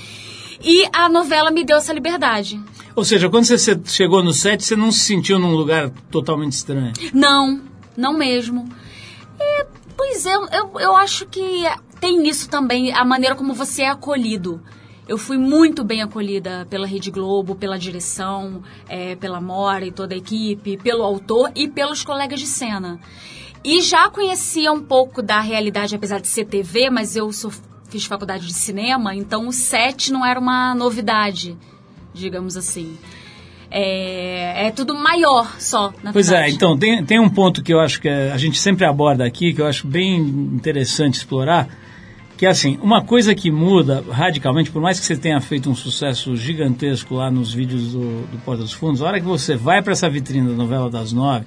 E 0.63 0.89
a 0.93 1.09
novela 1.09 1.51
me 1.51 1.65
deu 1.65 1.79
essa 1.79 1.93
liberdade. 1.93 2.61
Ou 2.95 3.05
seja, 3.05 3.29
quando 3.29 3.45
você 3.45 3.79
chegou 3.87 4.23
no 4.23 4.33
set, 4.33 4.63
você 4.65 4.77
não 4.77 4.93
se 4.93 5.01
sentiu 5.01 5.39
num 5.39 5.51
lugar 5.55 5.91
totalmente 6.13 6.53
estranho? 6.53 6.93
Não, 7.13 7.61
não 7.97 8.13
mesmo. 8.17 8.67
É, 9.39 9.67
pois 9.97 10.25
é, 10.27 10.35
eu, 10.35 10.71
eu 10.79 10.97
acho 10.97 11.27
que 11.27 11.43
tem 12.01 12.27
isso 12.29 12.49
também, 12.49 12.93
a 12.95 13.05
maneira 13.05 13.35
como 13.35 13.53
você 13.53 13.83
é 13.83 13.89
acolhido. 13.91 14.63
Eu 15.09 15.17
fui 15.17 15.37
muito 15.39 15.85
bem 15.85 16.03
acolhida 16.03 16.67
pela 16.69 16.87
Rede 16.87 17.11
Globo, 17.13 17.55
pela 17.55 17.79
direção, 17.79 18.63
é, 18.89 19.15
pela 19.15 19.41
Mora 19.41 19.87
e 19.87 19.93
toda 19.93 20.15
a 20.15 20.19
equipe, 20.19 20.77
pelo 20.79 21.03
autor 21.05 21.53
e 21.55 21.69
pelos 21.69 22.03
colegas 22.03 22.41
de 22.41 22.47
cena. 22.47 22.99
E 23.63 23.81
já 23.83 24.09
conhecia 24.11 24.73
um 24.73 24.83
pouco 24.83 25.23
da 25.23 25.41
realidade, 25.41 25.95
apesar 25.95 26.21
de 26.21 26.27
ser 26.27 26.45
TV, 26.47 26.91
mas 26.91 27.15
eu 27.15 27.33
sou- 27.33 27.53
fiz 27.89 28.05
faculdade 28.05 28.47
de 28.47 28.55
cinema, 28.55 29.15
então 29.15 29.47
o 29.47 29.53
set 29.53 30.13
não 30.13 30.27
era 30.27 30.41
uma 30.41 30.75
novidade, 30.75 31.57
digamos 32.13 32.57
assim. 32.57 32.97
É, 33.71 34.67
é 34.67 34.71
tudo 34.71 34.93
maior 34.95 35.55
só, 35.61 35.93
na 36.03 36.13
Pois 36.13 36.29
verdade. 36.29 36.51
é, 36.51 36.55
então 36.55 36.77
tem, 36.79 37.05
tem 37.05 37.21
um 37.21 37.29
ponto 37.29 37.63
que 37.63 37.73
eu 37.73 37.79
acho 37.81 38.01
que 38.01 38.09
a 38.09 38.37
gente 38.37 38.59
sempre 38.59 38.85
aborda 38.85 39.25
aqui, 39.25 39.53
que 39.53 39.61
eu 39.61 39.67
acho 39.67 39.87
bem 39.87 40.17
interessante 40.19 41.15
explorar, 41.15 41.69
que 42.37 42.45
é 42.45 42.51
assim, 42.51 42.79
uma 42.83 43.03
coisa 43.03 43.35
que 43.35 43.51
muda 43.51 44.05
radicalmente, 44.11 44.71
por 44.71 44.83
mais 44.83 45.01
que 45.01 45.07
você 45.07 45.17
tenha 45.17 45.41
feito 45.41 45.71
um 45.71 45.75
sucesso 45.75 46.37
gigantesco 46.37 47.15
lá 47.15 47.31
nos 47.31 47.53
vídeos 47.53 47.93
do, 47.93 48.27
do 48.27 48.39
Porta 48.45 48.63
dos 48.63 48.73
Fundos, 48.73 49.01
a 49.01 49.07
hora 49.07 49.21
que 49.21 49.27
você 49.27 49.57
vai 49.57 49.83
para 49.83 49.93
essa 49.93 50.09
vitrine 50.09 50.49
da 50.49 50.55
novela 50.55 50.91
das 50.91 51.13
nove, 51.13 51.47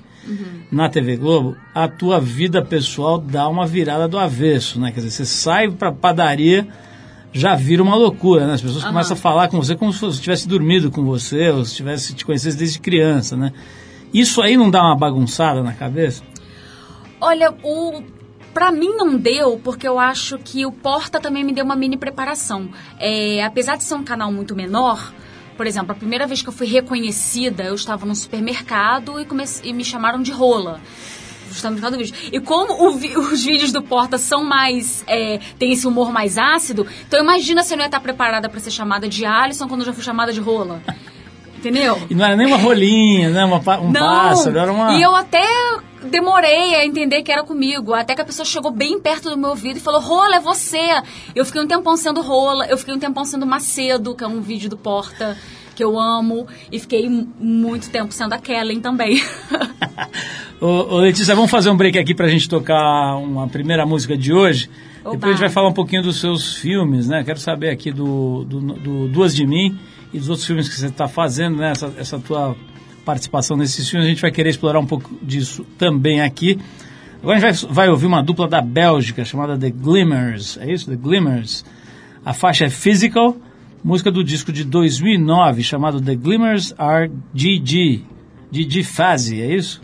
na 0.72 0.90
TV 0.90 1.16
Globo, 1.16 1.56
a 1.74 1.88
tua 1.88 2.20
vida 2.20 2.64
pessoal 2.64 3.18
dá 3.18 3.48
uma 3.48 3.66
virada 3.66 4.08
do 4.08 4.18
avesso, 4.18 4.80
né? 4.80 4.92
Quer 4.92 5.02
dizer, 5.02 5.12
você 5.12 5.26
sai 5.26 5.70
para 5.70 5.92
padaria, 5.92 6.68
já 7.32 7.56
vira 7.56 7.82
uma 7.82 7.96
loucura, 7.96 8.46
né? 8.46 8.54
As 8.54 8.62
pessoas 8.62 8.84
Aham. 8.84 8.94
começam 8.94 9.16
a 9.16 9.20
falar 9.20 9.48
com 9.48 9.58
você 9.58 9.76
como 9.76 9.94
se 9.94 10.02
você 10.02 10.22
tivesse 10.22 10.48
dormido 10.48 10.92
com 10.92 11.04
você, 11.04 11.50
ou 11.50 11.66
se 11.66 11.76
tivesse 11.76 12.14
te 12.14 12.26
conhecido 12.26 12.58
desde 12.58 12.80
criança, 12.80 13.36
né? 13.36 13.54
Isso 14.14 14.42
aí 14.42 14.58
não 14.58 14.70
dá 14.70 14.82
uma 14.84 14.96
bagunçada 14.96 15.64
na 15.64 15.74
cabeça? 15.74 16.24
Olha, 17.22 17.52
o 17.64 18.04
Pra 18.54 18.72
mim 18.72 18.90
não 18.96 19.16
deu, 19.18 19.60
porque 19.64 19.88
eu 19.88 20.00
acho 20.00 20.38
que 20.40 20.66
o 20.66 20.72
Porta 20.72 21.20
também 21.20 21.44
me 21.44 21.54
deu 21.54 21.64
uma 21.64 21.76
mini 21.76 21.98
preparação. 21.98 22.70
É, 23.00 23.44
apesar 23.44 23.78
de 23.78 23.84
ser 23.84 23.94
um 23.96 24.04
canal 24.04 24.32
muito 24.32 24.56
menor, 24.56 25.14
por 25.56 25.68
exemplo, 25.68 25.92
a 25.92 25.96
primeira 25.96 26.26
vez 26.26 26.42
que 26.42 26.50
eu 26.50 26.54
fui 26.54 26.66
reconhecida, 26.68 27.64
eu 27.64 27.76
estava 27.76 28.06
num 28.06 28.16
supermercado 28.16 29.20
e, 29.20 29.28
e 29.70 29.74
me 29.74 29.84
chamaram 29.86 30.22
de 30.22 30.32
rola. 30.32 30.80
Justamente 31.50 31.78
por 31.80 31.82
causa 31.82 31.98
do 31.98 32.04
vídeo. 32.04 32.16
E 32.32 32.40
como 32.40 32.92
vi- 32.92 33.18
os 33.18 33.44
vídeos 33.44 33.72
do 33.72 33.82
Porta 33.84 34.18
são 34.18 34.44
mais. 34.44 35.04
É, 35.08 35.40
tem 35.58 35.72
esse 35.74 35.86
humor 35.88 36.12
mais 36.12 36.38
ácido, 36.38 36.86
então 37.08 37.20
imagina 37.20 37.64
se 37.64 37.74
eu 37.74 37.78
não 37.78 37.84
ia 37.84 37.88
estar 37.88 38.00
preparada 38.00 38.48
para 38.50 38.60
ser 38.60 38.72
chamada 38.72 39.08
de 39.08 39.26
Alisson 39.26 39.68
quando 39.68 39.82
eu 39.82 39.88
já 39.88 39.94
fui 39.94 40.04
chamada 40.04 40.32
de 40.34 40.40
rola. 40.40 40.82
Entendeu? 41.60 41.98
E 42.10 42.16
não 42.16 42.26
era 42.26 42.38
nem 42.38 42.48
uma 42.48 42.56
rolinha, 42.56 43.30
né? 43.30 43.44
Uma, 43.44 43.58
um 43.80 43.92
Não, 43.92 44.00
pássaro, 44.00 44.58
era 44.58 44.72
uma... 44.72 44.94
e 44.94 45.02
eu 45.02 45.14
até 45.14 45.46
demorei 46.06 46.76
a 46.76 46.86
entender 46.86 47.22
que 47.22 47.32
era 47.32 47.44
comigo. 47.44 47.94
Até 47.94 48.16
que 48.16 48.22
a 48.22 48.26
pessoa 48.26 48.46
chegou 48.46 48.72
bem 48.72 48.98
perto 48.98 49.30
do 49.30 49.38
meu 49.38 49.50
ouvido 49.50 49.76
e 49.76 49.82
falou: 49.82 50.00
Rola, 50.00 50.38
é 50.38 50.40
você. 50.40 50.80
Eu 51.36 51.46
fiquei 51.46 51.62
um 51.62 51.68
tempão 51.68 51.98
sendo 51.98 52.22
Rola, 52.22 52.66
eu 52.68 52.78
fiquei 52.78 52.94
um 52.94 53.00
tempão 53.00 53.26
sendo 53.26 53.46
Macedo, 53.46 54.16
que 54.16 54.24
é 54.24 54.28
um 54.28 54.40
vídeo 54.40 54.70
do 54.70 54.78
Porta 54.78 55.38
que 55.76 55.84
eu 55.84 55.98
amo, 55.98 56.46
e 56.70 56.78
fiquei 56.78 57.10
muito 57.40 57.90
tempo 57.90 58.14
sendo 58.14 58.34
a 58.34 58.38
Kellen 58.38 58.82
também. 58.82 59.24
ô, 60.60 60.66
ô, 60.66 60.98
Letícia, 60.98 61.34
vamos 61.34 61.50
fazer 61.50 61.70
um 61.70 61.78
break 61.78 61.98
aqui 61.98 62.14
pra 62.14 62.28
gente 62.28 62.50
tocar 62.50 63.16
uma 63.16 63.48
primeira 63.48 63.86
música 63.86 64.18
de 64.18 64.34
hoje. 64.34 64.70
Oba. 65.06 65.12
Depois 65.14 65.30
a 65.30 65.36
gente 65.36 65.40
vai 65.40 65.50
falar 65.50 65.70
um 65.70 65.74
pouquinho 65.74 66.04
dos 66.04 66.20
seus 66.20 66.56
filmes, 66.56 67.08
né? 67.08 67.24
Quero 67.24 67.40
saber 67.40 67.70
aqui 67.70 67.94
do, 67.94 68.44
do, 68.44 68.60
do 68.60 69.08
Duas 69.08 69.34
de 69.34 69.48
Mim 69.48 69.80
e 70.14 70.20
dos 70.20 70.30
outros 70.30 70.46
filmes 70.46 70.68
que 70.68 70.76
você 70.76 70.88
está 70.88 71.08
fazendo, 71.08 71.58
né? 71.58 71.72
Essa, 71.72 71.94
essa 71.98 72.20
tua 72.20 72.56
participação 73.06 73.58
nesses 73.58 73.90
filmes, 73.90 74.06
a 74.06 74.10
gente 74.10 74.22
vai 74.22 74.32
querer 74.32 74.50
explorar 74.50 74.80
um 74.80 74.86
pouco 74.86 75.10
disso 75.22 75.66
também 75.78 76.22
aqui. 76.22 76.60
Agora 77.22 77.38
a 77.38 77.52
gente 77.52 77.66
vai, 77.66 77.74
vai 77.74 77.90
ouvir 77.90 78.06
uma 78.06 78.22
dupla 78.22 78.48
da 78.48 78.62
Bélgica 78.62 79.26
chamada 79.26 79.58
The 79.58 79.70
Glimmers, 79.70 80.58
é 80.58 80.72
isso? 80.72 80.90
The 80.90 80.96
Glimmers. 80.96 81.66
A 82.24 82.34
faixa 82.34 82.66
é 82.66 82.70
Physical, 82.70 83.36
música 83.84 84.12
do 84.12 84.24
disco 84.24 84.52
de 84.52 84.64
2009 84.64 85.64
chamado 85.64 86.02
The 86.02 86.16
Glimmers 86.16 86.74
Are 86.78 87.12
GG. 87.34 88.04
GG 88.52 88.84
Fuzzy, 88.84 89.42
é 89.42 89.56
isso? 89.56 89.82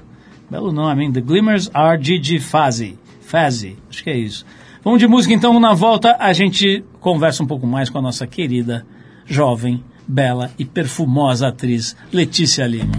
Belo 0.50 0.72
nome, 0.72 1.06
hein? 1.06 1.12
The 1.12 1.22
Glimmers 1.22 1.70
Are 1.74 1.98
GG 1.98 2.40
Fuzzy. 2.40 2.98
Fuzzy, 3.22 3.76
acho 3.90 4.04
que 4.04 4.10
é 4.10 4.18
isso. 4.18 4.46
Vamos 4.84 5.00
de 5.00 5.08
música 5.08 5.34
então, 5.34 5.60
na 5.60 5.74
volta 5.74 6.16
a 6.20 6.32
gente 6.32 6.84
conversa 7.00 7.44
um 7.44 7.48
pouco 7.48 7.66
mais 7.66 7.90
com 7.90 7.98
a 7.98 8.02
nossa 8.02 8.28
querida, 8.28 8.86
jovem, 9.26 9.84
bela 10.08 10.52
e 10.58 10.66
perfumosa 10.66 11.48
atriz 11.48 11.96
Letícia 12.12 12.66
Lima. 12.68 12.94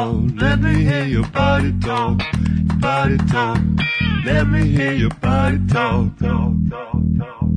talk. 0.00 0.40
Let 0.40 0.60
me 0.60 0.84
hear 0.84 1.04
your 1.04 1.26
body 1.28 1.72
talk. 1.80 2.20
Your 2.32 2.78
body 2.78 3.18
talk. 3.18 3.58
Let 4.24 4.46
me 4.48 4.68
hear 4.68 4.92
your 4.92 5.10
body 5.10 5.58
talk. 5.68 6.18
Talk, 6.18 6.52
talk, 6.70 7.02
talk. 7.18 7.49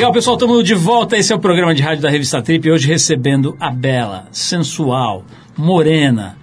Legal, 0.00 0.14
pessoal, 0.14 0.36
estamos 0.36 0.64
de 0.64 0.74
volta. 0.74 1.14
Esse 1.18 1.30
é 1.30 1.36
o 1.36 1.38
programa 1.38 1.74
de 1.74 1.82
rádio 1.82 2.00
da 2.00 2.08
revista 2.08 2.40
Trip. 2.40 2.70
Hoje 2.70 2.88
recebendo 2.88 3.54
a 3.60 3.70
bela, 3.70 4.28
sensual, 4.32 5.26
morena, 5.54 6.38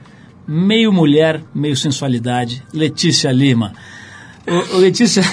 meio 0.48 0.94
mulher, 0.94 1.42
meio 1.56 1.76
sensualidade, 1.76 2.64
Letícia 2.72 3.32
Lima. 3.32 3.74
Ô, 4.46 4.76
ô, 4.76 4.78
Letícia, 4.78 5.24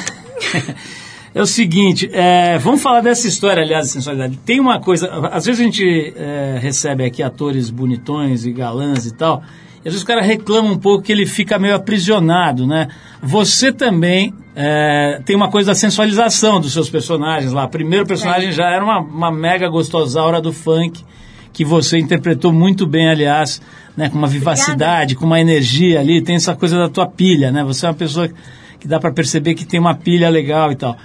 é 1.35 1.43
o 1.43 1.45
seguinte, 1.45 2.09
é, 2.15 2.57
vamos 2.57 2.81
falar 2.81 3.03
dessa 3.03 3.29
história, 3.29 3.63
aliás, 3.63 3.89
de 3.89 3.93
sensualidade. 3.93 4.39
Tem 4.39 4.59
uma 4.59 4.81
coisa, 4.81 5.07
às 5.31 5.45
vezes 5.45 5.61
a 5.61 5.65
gente 5.65 6.15
é, 6.17 6.59
recebe 6.59 7.05
aqui 7.05 7.23
atores 7.23 7.69
bonitões 7.69 8.47
e 8.47 8.53
galãs 8.53 9.05
e 9.05 9.15
tal, 9.15 9.43
e 9.85 9.89
às 9.89 9.93
vezes 9.93 10.03
o 10.03 10.07
cara 10.07 10.23
reclama 10.23 10.71
um 10.71 10.79
pouco 10.79 11.05
que 11.05 11.13
ele 11.13 11.27
fica 11.27 11.59
meio 11.59 11.75
aprisionado, 11.75 12.67
né? 12.67 12.89
Você 13.23 13.71
também 13.71 14.33
é, 14.57 15.21
tem 15.25 15.35
uma 15.35 15.51
coisa 15.51 15.73
da 15.73 15.75
sensualização 15.75 16.61
dos 16.61 16.73
seus 16.73 16.89
personagens 16.89 17.53
lá. 17.53 17.67
Primeiro 17.67 18.07
personagem 18.07 18.53
já 18.53 18.71
era 18.71 18.85
uma, 18.85 19.01
uma 19.01 19.33
mega 19.33 19.69
gostosaura 19.69 20.41
do 20.41 20.53
funk, 20.53 21.05
que 21.53 21.65
você 21.65 21.99
interpretou 21.99 22.53
muito 22.53 22.87
bem, 22.87 23.09
aliás, 23.09 23.61
né? 23.97 24.09
Com 24.09 24.19
uma 24.19 24.29
vivacidade, 24.29 25.15
Obrigada. 25.15 25.21
com 25.21 25.27
uma 25.27 25.41
energia 25.41 26.01
ali. 26.01 26.23
Tem 26.23 26.37
essa 26.37 26.55
coisa 26.55 26.79
da 26.79 26.89
tua 26.89 27.07
pilha, 27.07 27.51
né? 27.51 27.65
Você 27.65 27.87
é 27.87 27.89
uma 27.89 27.95
pessoa 27.95 28.31
que 28.79 28.87
dá 28.87 29.01
para 29.01 29.13
perceber 29.13 29.55
que 29.55 29.65
tem 29.65 29.81
uma 29.81 29.95
pilha 29.95 30.29
legal 30.29 30.71
e 30.71 30.77
tal. 30.77 30.97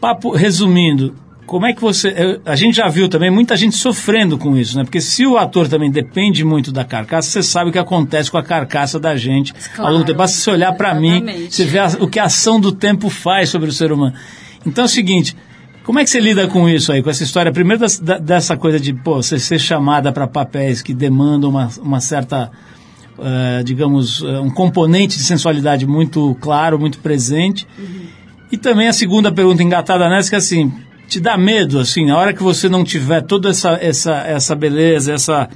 Papo, 0.00 0.32
resumindo, 0.32 1.14
como 1.50 1.66
é 1.66 1.72
que 1.72 1.80
você. 1.80 2.38
A 2.46 2.54
gente 2.54 2.76
já 2.76 2.86
viu 2.86 3.08
também 3.08 3.28
muita 3.28 3.56
gente 3.56 3.74
sofrendo 3.74 4.38
com 4.38 4.56
isso, 4.56 4.76
né? 4.78 4.84
Porque 4.84 5.00
se 5.00 5.26
o 5.26 5.36
ator 5.36 5.66
também 5.66 5.90
depende 5.90 6.44
muito 6.44 6.70
da 6.70 6.84
carcaça, 6.84 7.28
você 7.28 7.42
sabe 7.42 7.70
o 7.70 7.72
que 7.72 7.78
acontece 7.78 8.30
com 8.30 8.38
a 8.38 8.42
carcaça 8.42 9.00
da 9.00 9.16
gente 9.16 9.52
ao 9.76 9.86
longo 9.90 10.04
do 10.04 10.06
tempo. 10.06 10.18
Basta 10.18 10.36
você 10.38 10.48
olhar 10.52 10.72
para 10.74 10.94
mim, 10.94 11.24
você 11.50 11.64
vê 11.64 11.80
a- 11.80 11.88
o 11.98 12.06
que 12.06 12.20
a 12.20 12.24
ação 12.26 12.60
do 12.60 12.70
tempo 12.70 13.10
faz 13.10 13.48
sobre 13.48 13.68
o 13.68 13.72
ser 13.72 13.90
humano. 13.90 14.14
Então 14.64 14.84
é 14.84 14.86
o 14.86 14.88
seguinte. 14.88 15.36
Como 15.82 15.98
é 15.98 16.04
que 16.04 16.10
você 16.10 16.20
lida 16.20 16.46
com 16.46 16.68
isso 16.68 16.92
aí, 16.92 17.02
com 17.02 17.10
essa 17.10 17.24
história? 17.24 17.50
Primeiro 17.50 17.80
das- 17.80 17.98
da- 17.98 18.18
dessa 18.18 18.56
coisa 18.56 18.78
de, 18.78 18.92
pô, 18.92 19.16
você 19.16 19.36
ser 19.40 19.58
chamada 19.58 20.12
para 20.12 20.28
papéis 20.28 20.82
que 20.82 20.94
demandam 20.94 21.50
uma, 21.50 21.68
uma 21.82 22.00
certa, 22.00 22.48
eh, 23.18 23.62
digamos, 23.64 24.22
eh, 24.22 24.38
um 24.38 24.50
componente 24.50 25.16
de 25.18 25.24
sensualidade 25.24 25.84
muito 25.84 26.36
claro, 26.40 26.78
muito 26.78 26.98
presente. 27.00 27.66
E 28.52 28.56
também 28.56 28.86
a 28.86 28.92
segunda 28.92 29.32
pergunta 29.32 29.64
engatada 29.64 30.08
nessa, 30.08 30.28
que 30.28 30.36
é 30.36 30.38
assim, 30.38 30.72
te 31.10 31.18
dá 31.20 31.36
medo, 31.36 31.80
assim, 31.80 32.06
na 32.06 32.16
hora 32.16 32.32
que 32.32 32.42
você 32.42 32.68
não 32.68 32.84
tiver 32.84 33.20
toda 33.22 33.50
essa, 33.50 33.72
essa, 33.72 34.12
essa 34.18 34.54
beleza, 34.54 35.12
essa, 35.12 35.48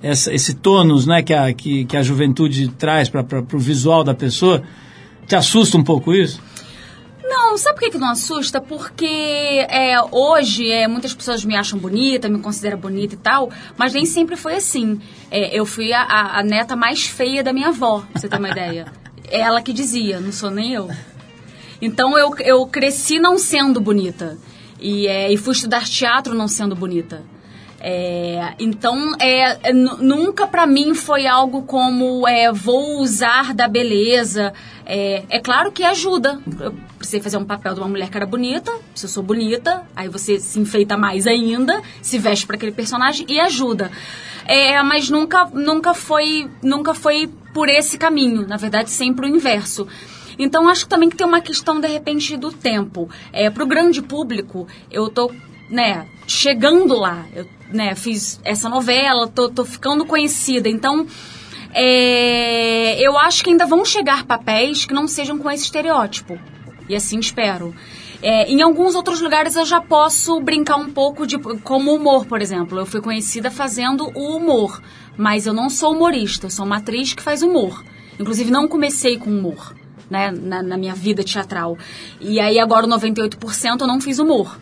essa, 0.00 0.32
esse 0.32 0.54
tônus, 0.54 1.06
né, 1.06 1.22
que 1.22 1.34
a, 1.34 1.52
que, 1.52 1.84
que 1.84 1.96
a 1.96 2.02
juventude 2.04 2.68
traz 2.68 3.08
para 3.08 3.24
o 3.52 3.58
visual 3.58 4.04
da 4.04 4.14
pessoa, 4.14 4.62
te 5.26 5.34
assusta 5.34 5.76
um 5.76 5.82
pouco 5.82 6.14
isso? 6.14 6.40
Não, 7.24 7.58
sabe 7.58 7.74
por 7.78 7.84
que, 7.84 7.90
que 7.90 7.98
não 7.98 8.10
assusta? 8.10 8.60
Porque 8.60 9.04
é, 9.68 9.96
hoje 10.12 10.70
é, 10.70 10.86
muitas 10.86 11.12
pessoas 11.14 11.44
me 11.44 11.56
acham 11.56 11.78
bonita, 11.78 12.28
me 12.28 12.38
consideram 12.38 12.78
bonita 12.78 13.14
e 13.14 13.18
tal, 13.18 13.50
mas 13.76 13.92
nem 13.94 14.04
sempre 14.06 14.36
foi 14.36 14.54
assim. 14.56 15.00
É, 15.30 15.58
eu 15.58 15.66
fui 15.66 15.92
a, 15.92 16.02
a- 16.02 16.38
a 16.38 16.42
neta 16.44 16.76
mais 16.76 17.06
feia 17.06 17.42
da 17.42 17.52
minha 17.52 17.68
avó, 17.68 18.04
pra 18.12 18.20
você 18.20 18.28
ter 18.28 18.38
uma 18.38 18.50
ideia. 18.50 18.86
Ela 19.30 19.62
que 19.62 19.72
dizia, 19.72 20.20
não 20.20 20.30
sou 20.30 20.50
nem 20.50 20.74
eu. 20.74 20.88
Então 21.80 22.16
eu, 22.18 22.34
eu 22.40 22.66
cresci 22.66 23.18
não 23.18 23.36
sendo 23.38 23.80
bonita. 23.80 24.36
E, 24.82 25.06
é, 25.06 25.32
e 25.32 25.36
fui 25.36 25.52
estudar 25.54 25.84
teatro 25.84 26.34
não 26.34 26.48
sendo 26.48 26.74
bonita. 26.74 27.22
É, 27.84 28.54
então, 28.60 29.14
é, 29.20 29.70
é, 29.70 29.72
nu- 29.72 29.96
nunca 29.96 30.46
pra 30.46 30.66
mim 30.66 30.94
foi 30.94 31.26
algo 31.26 31.62
como 31.62 32.26
é, 32.28 32.52
vou 32.52 33.00
usar 33.00 33.52
da 33.54 33.66
beleza. 33.66 34.52
É, 34.86 35.24
é 35.28 35.40
claro 35.40 35.72
que 35.72 35.82
ajuda. 35.82 36.40
Eu 36.60 36.74
precisei 36.96 37.20
fazer 37.20 37.36
um 37.38 37.44
papel 37.44 37.74
de 37.74 37.80
uma 37.80 37.88
mulher 37.88 38.08
que 38.08 38.16
era 38.16 38.26
bonita. 38.26 38.72
Se 38.94 39.06
eu 39.06 39.10
sou 39.10 39.22
bonita, 39.22 39.82
aí 39.96 40.08
você 40.08 40.38
se 40.38 40.60
enfeita 40.60 40.96
mais 40.96 41.26
ainda, 41.26 41.80
se 42.00 42.18
veste 42.18 42.46
para 42.46 42.54
aquele 42.56 42.72
personagem 42.72 43.26
e 43.28 43.40
ajuda. 43.40 43.90
É, 44.44 44.80
mas 44.82 45.08
nunca, 45.10 45.46
nunca 45.52 45.92
foi, 45.94 46.48
nunca 46.62 46.94
foi 46.94 47.28
por 47.52 47.68
esse 47.68 47.98
caminho. 47.98 48.46
Na 48.46 48.56
verdade, 48.56 48.90
sempre 48.90 49.26
o 49.26 49.28
inverso. 49.28 49.86
Então, 50.38 50.68
acho 50.68 50.88
também 50.88 51.08
que 51.08 51.16
tem 51.16 51.26
uma 51.26 51.40
questão, 51.40 51.80
de 51.80 51.88
repente, 51.88 52.36
do 52.36 52.52
tempo. 52.52 53.08
É, 53.32 53.50
Para 53.50 53.64
o 53.64 53.66
grande 53.66 54.02
público, 54.02 54.66
eu 54.90 55.08
tô 55.08 55.30
né, 55.70 56.06
chegando 56.26 56.94
lá. 56.94 57.24
Eu 57.34 57.46
né, 57.72 57.94
fiz 57.94 58.40
essa 58.44 58.68
novela, 58.68 59.26
tô, 59.26 59.48
tô 59.48 59.64
ficando 59.64 60.04
conhecida. 60.04 60.68
Então, 60.68 61.06
é, 61.74 63.00
eu 63.00 63.16
acho 63.18 63.42
que 63.42 63.50
ainda 63.50 63.66
vão 63.66 63.84
chegar 63.84 64.24
papéis 64.24 64.84
que 64.84 64.94
não 64.94 65.08
sejam 65.08 65.38
com 65.38 65.50
esse 65.50 65.64
estereótipo. 65.64 66.38
E 66.88 66.94
assim 66.94 67.18
espero. 67.18 67.74
É, 68.22 68.48
em 68.48 68.62
alguns 68.62 68.94
outros 68.94 69.20
lugares 69.20 69.56
eu 69.56 69.64
já 69.64 69.80
posso 69.80 70.38
brincar 70.40 70.76
um 70.76 70.90
pouco 70.90 71.26
de 71.26 71.38
como 71.38 71.94
humor, 71.94 72.26
por 72.26 72.40
exemplo. 72.40 72.78
Eu 72.78 72.86
fui 72.86 73.00
conhecida 73.00 73.50
fazendo 73.50 74.12
o 74.14 74.36
humor, 74.36 74.80
mas 75.16 75.46
eu 75.46 75.52
não 75.52 75.68
sou 75.68 75.92
humorista, 75.92 76.46
eu 76.46 76.50
sou 76.50 76.64
uma 76.64 76.76
atriz 76.76 77.14
que 77.14 77.22
faz 77.22 77.42
humor. 77.42 77.82
Inclusive 78.20 78.50
não 78.50 78.68
comecei 78.68 79.18
com 79.18 79.30
humor, 79.30 79.74
né, 80.12 80.30
na, 80.30 80.62
na 80.62 80.76
minha 80.76 80.94
vida 80.94 81.24
teatral. 81.24 81.76
E 82.20 82.38
aí 82.38 82.58
agora 82.60 82.86
o 82.86 82.88
98% 82.90 83.80
eu 83.80 83.86
não 83.86 84.00
fiz 84.00 84.18
humor. 84.18 84.60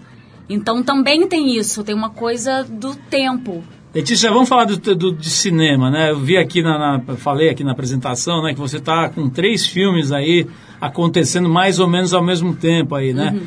Então 0.48 0.82
também 0.82 1.26
tem 1.28 1.56
isso, 1.56 1.84
tem 1.84 1.94
uma 1.94 2.10
coisa 2.10 2.64
do 2.64 2.94
tempo. 2.94 3.62
Letícia, 3.94 4.30
vamos 4.30 4.48
falar 4.48 4.64
do, 4.66 4.76
do- 4.94 5.12
de 5.12 5.28
cinema, 5.28 5.90
né? 5.90 6.10
Eu 6.12 6.18
vi 6.20 6.36
aqui 6.36 6.62
na, 6.62 6.78
na- 6.78 7.16
falei 7.16 7.48
aqui 7.50 7.64
na 7.64 7.72
apresentação, 7.72 8.42
né, 8.42 8.54
que 8.54 8.60
você 8.60 8.76
está 8.78 9.08
com 9.08 9.28
três 9.28 9.66
filmes 9.66 10.12
aí 10.12 10.46
acontecendo 10.80 11.48
mais 11.48 11.78
ou 11.80 11.88
menos 11.88 12.14
ao 12.14 12.22
mesmo 12.24 12.54
tempo 12.54 12.94
aí, 12.94 13.12
né? 13.12 13.40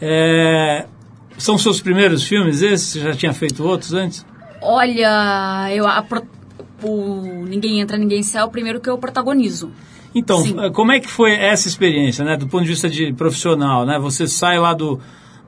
É, 0.00 0.86
são 1.38 1.56
seus 1.58 1.80
primeiros 1.80 2.22
filmes 2.22 2.60
esses? 2.62 2.88
Você 2.88 3.00
já 3.00 3.12
tinha 3.14 3.32
feito 3.32 3.64
outros 3.64 3.92
antes? 3.94 4.24
Olha, 4.60 5.68
eu 5.74 5.86
a 5.86 6.04
o 6.82 7.44
Ninguém 7.48 7.80
Entra, 7.80 7.96
Ninguém 7.96 8.22
Sai 8.22 8.42
é 8.42 8.44
o 8.44 8.50
primeiro 8.50 8.80
que 8.80 8.88
eu 8.90 8.98
protagonizo. 8.98 9.70
Então, 10.16 10.40
Sim. 10.40 10.56
eh, 10.58 10.70
como 10.70 10.92
é 10.92 10.98
que 10.98 11.10
foi 11.10 11.32
essa 11.32 11.68
experiência, 11.68 12.24
né, 12.24 12.38
do 12.38 12.48
ponto 12.48 12.62
de 12.62 12.70
vista 12.70 12.88
de 12.88 13.12
profissional, 13.12 13.84
né? 13.84 13.98
Você 13.98 14.26
sai 14.26 14.58
lá 14.58 14.72
do 14.72 14.98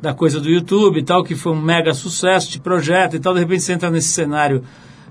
da 0.00 0.14
coisa 0.14 0.38
do 0.38 0.48
YouTube 0.48 1.00
e 1.00 1.02
tal, 1.02 1.24
que 1.24 1.34
foi 1.34 1.50
um 1.50 1.60
mega 1.60 1.92
sucesso 1.92 2.52
de 2.52 2.60
projeto 2.60 3.16
e 3.16 3.18
tal, 3.18 3.34
de 3.34 3.40
repente 3.40 3.64
você 3.64 3.72
entra 3.72 3.90
nesse 3.90 4.10
cenário 4.10 4.62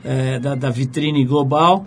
eh, 0.01 0.39
da, 0.39 0.55
da 0.55 0.69
vitrine 0.69 1.25
global 1.25 1.85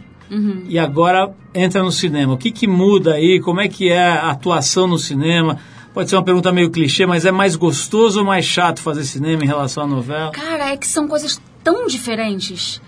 e 0.69 0.79
agora 0.79 1.35
entra 1.55 1.83
no 1.83 1.91
cinema. 1.91 2.35
O 2.35 2.37
que 2.37 2.51
que 2.53 2.67
muda 2.67 3.15
aí? 3.15 3.41
Como 3.41 3.61
é 3.61 3.69
que 3.69 3.89
é 3.89 4.07
a 4.07 4.31
atuação 4.31 4.87
no 4.87 4.99
cinema? 4.99 5.59
Pode 5.93 6.09
ser 6.09 6.17
uma 6.17 6.23
pergunta 6.23 6.53
meio 6.53 6.71
clichê, 6.71 7.05
mas 7.05 7.25
é 7.25 7.33
mais 7.33 7.57
gostoso 7.57 8.21
ou 8.21 8.25
mais 8.25 8.45
chato 8.45 8.81
fazer 8.81 9.03
cinema 9.05 9.43
em 9.43 9.47
relação 9.47 9.85
à 9.85 9.87
novela? 9.87 10.31
Cara, 10.31 10.73
é 10.73 10.77
que 10.77 10.87
são 10.87 11.09
coisas 11.09 11.41
tão 11.65 11.87
diferentes. 11.87 12.81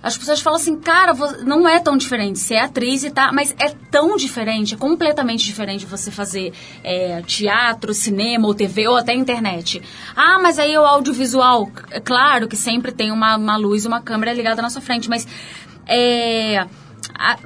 As 0.00 0.16
pessoas 0.16 0.40
falam 0.40 0.60
assim, 0.60 0.76
cara, 0.76 1.12
não 1.44 1.68
é 1.68 1.80
tão 1.80 1.96
diferente. 1.96 2.38
Você 2.38 2.54
é 2.54 2.60
atriz 2.62 3.02
e 3.02 3.10
tá, 3.10 3.32
mas 3.32 3.52
é 3.58 3.70
tão 3.90 4.16
diferente, 4.16 4.74
é 4.74 4.76
completamente 4.76 5.44
diferente 5.44 5.84
você 5.86 6.10
fazer 6.10 6.52
é, 6.84 7.20
teatro, 7.22 7.92
cinema, 7.92 8.46
ou 8.46 8.54
TV, 8.54 8.86
ou 8.86 8.96
até 8.96 9.12
internet. 9.12 9.82
Ah, 10.14 10.38
mas 10.40 10.58
aí 10.58 10.72
é 10.72 10.80
o 10.80 10.84
audiovisual. 10.86 11.68
É 11.90 11.98
claro 11.98 12.46
que 12.46 12.56
sempre 12.56 12.92
tem 12.92 13.10
uma, 13.10 13.36
uma 13.36 13.56
luz, 13.56 13.84
uma 13.86 14.00
câmera 14.00 14.32
ligada 14.32 14.62
na 14.62 14.70
sua 14.70 14.80
frente, 14.80 15.08
mas 15.10 15.26
é, 15.86 16.58
a- 17.14 17.38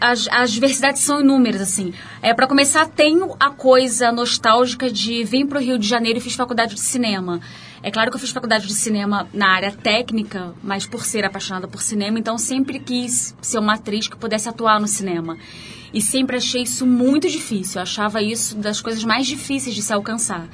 as, 0.00 0.28
as 0.30 0.50
diversidades 0.52 1.02
são 1.02 1.20
inúmeras, 1.20 1.60
assim. 1.60 1.92
É, 2.22 2.32
para 2.32 2.46
começar, 2.46 2.86
tenho 2.86 3.34
a 3.40 3.50
coisa 3.50 4.12
nostálgica 4.12 4.90
de 4.90 5.24
vir 5.24 5.44
para 5.46 5.58
o 5.58 5.60
Rio 5.60 5.78
de 5.78 5.88
Janeiro 5.88 6.18
e 6.18 6.22
fiz 6.22 6.34
faculdade 6.34 6.74
de 6.74 6.80
cinema. 6.80 7.40
É 7.82 7.90
claro 7.90 8.10
que 8.10 8.16
eu 8.16 8.20
fiz 8.20 8.30
faculdade 8.30 8.66
de 8.66 8.74
cinema 8.74 9.26
na 9.32 9.48
área 9.48 9.72
técnica, 9.72 10.54
mas 10.62 10.86
por 10.86 11.04
ser 11.04 11.24
apaixonada 11.24 11.66
por 11.66 11.80
cinema, 11.80 12.18
então 12.18 12.36
sempre 12.36 12.78
quis 12.78 13.34
ser 13.40 13.58
uma 13.58 13.74
atriz 13.74 14.06
que 14.06 14.16
pudesse 14.16 14.48
atuar 14.48 14.78
no 14.78 14.86
cinema. 14.86 15.38
E 15.92 16.00
sempre 16.02 16.36
achei 16.36 16.62
isso 16.62 16.86
muito 16.86 17.28
difícil. 17.28 17.78
Eu 17.78 17.82
achava 17.82 18.22
isso 18.22 18.56
das 18.56 18.80
coisas 18.80 19.02
mais 19.02 19.26
difíceis 19.26 19.74
de 19.74 19.82
se 19.82 19.92
alcançar. 19.92 20.46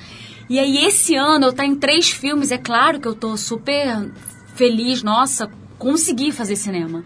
E 0.48 0.58
aí, 0.58 0.84
esse 0.84 1.16
ano, 1.16 1.46
eu 1.46 1.50
estar 1.50 1.66
em 1.66 1.74
três 1.74 2.08
filmes, 2.08 2.52
é 2.52 2.58
claro 2.58 3.00
que 3.00 3.08
eu 3.08 3.14
tô 3.14 3.36
super 3.36 4.08
feliz, 4.54 5.02
nossa, 5.02 5.50
consegui 5.76 6.30
fazer 6.30 6.54
cinema. 6.54 7.04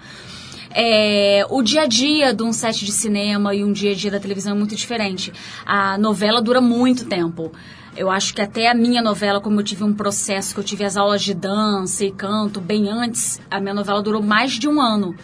É, 0.73 1.45
o 1.51 1.63
dia 1.63 1.83
a 1.83 1.87
dia 1.87 2.33
de 2.33 2.43
um 2.43 2.53
set 2.53 2.85
de 2.85 2.93
cinema 2.93 3.55
e 3.55 3.65
um 3.65 3.73
dia 3.73 3.91
a 3.91 3.95
dia 3.95 4.11
da 4.11 4.21
televisão 4.21 4.55
é 4.55 4.59
muito 4.59 4.77
diferente. 4.77 5.33
A 5.67 5.99
novela 5.99 6.41
dura 6.41 6.61
muito 6.61 7.07
tempo. 7.07 7.51
Eu 7.97 8.11
acho 8.11 8.33
que 8.35 8.41
até 8.41 8.71
a 8.71 8.75
minha 8.75 9.03
novela, 9.03 9.41
como 9.41 9.61
eu 9.61 9.65
tive 9.65 9.83
um 9.83 9.93
processo, 9.93 10.55
que 10.55 10.61
eu 10.61 10.65
tive 10.65 10.85
as 10.85 10.97
aulas 10.97 11.23
de 11.23 11.35
dança 11.35 12.05
e 12.05 12.13
canto 12.13 12.61
bem 12.61 12.89
antes, 12.89 13.41
a 13.51 13.61
minha 13.61 13.75
novela 13.75 14.03
durou 14.03 14.23
mais 14.23 14.53
de 14.53 14.69
um 14.69 14.81
ano. 14.81 15.15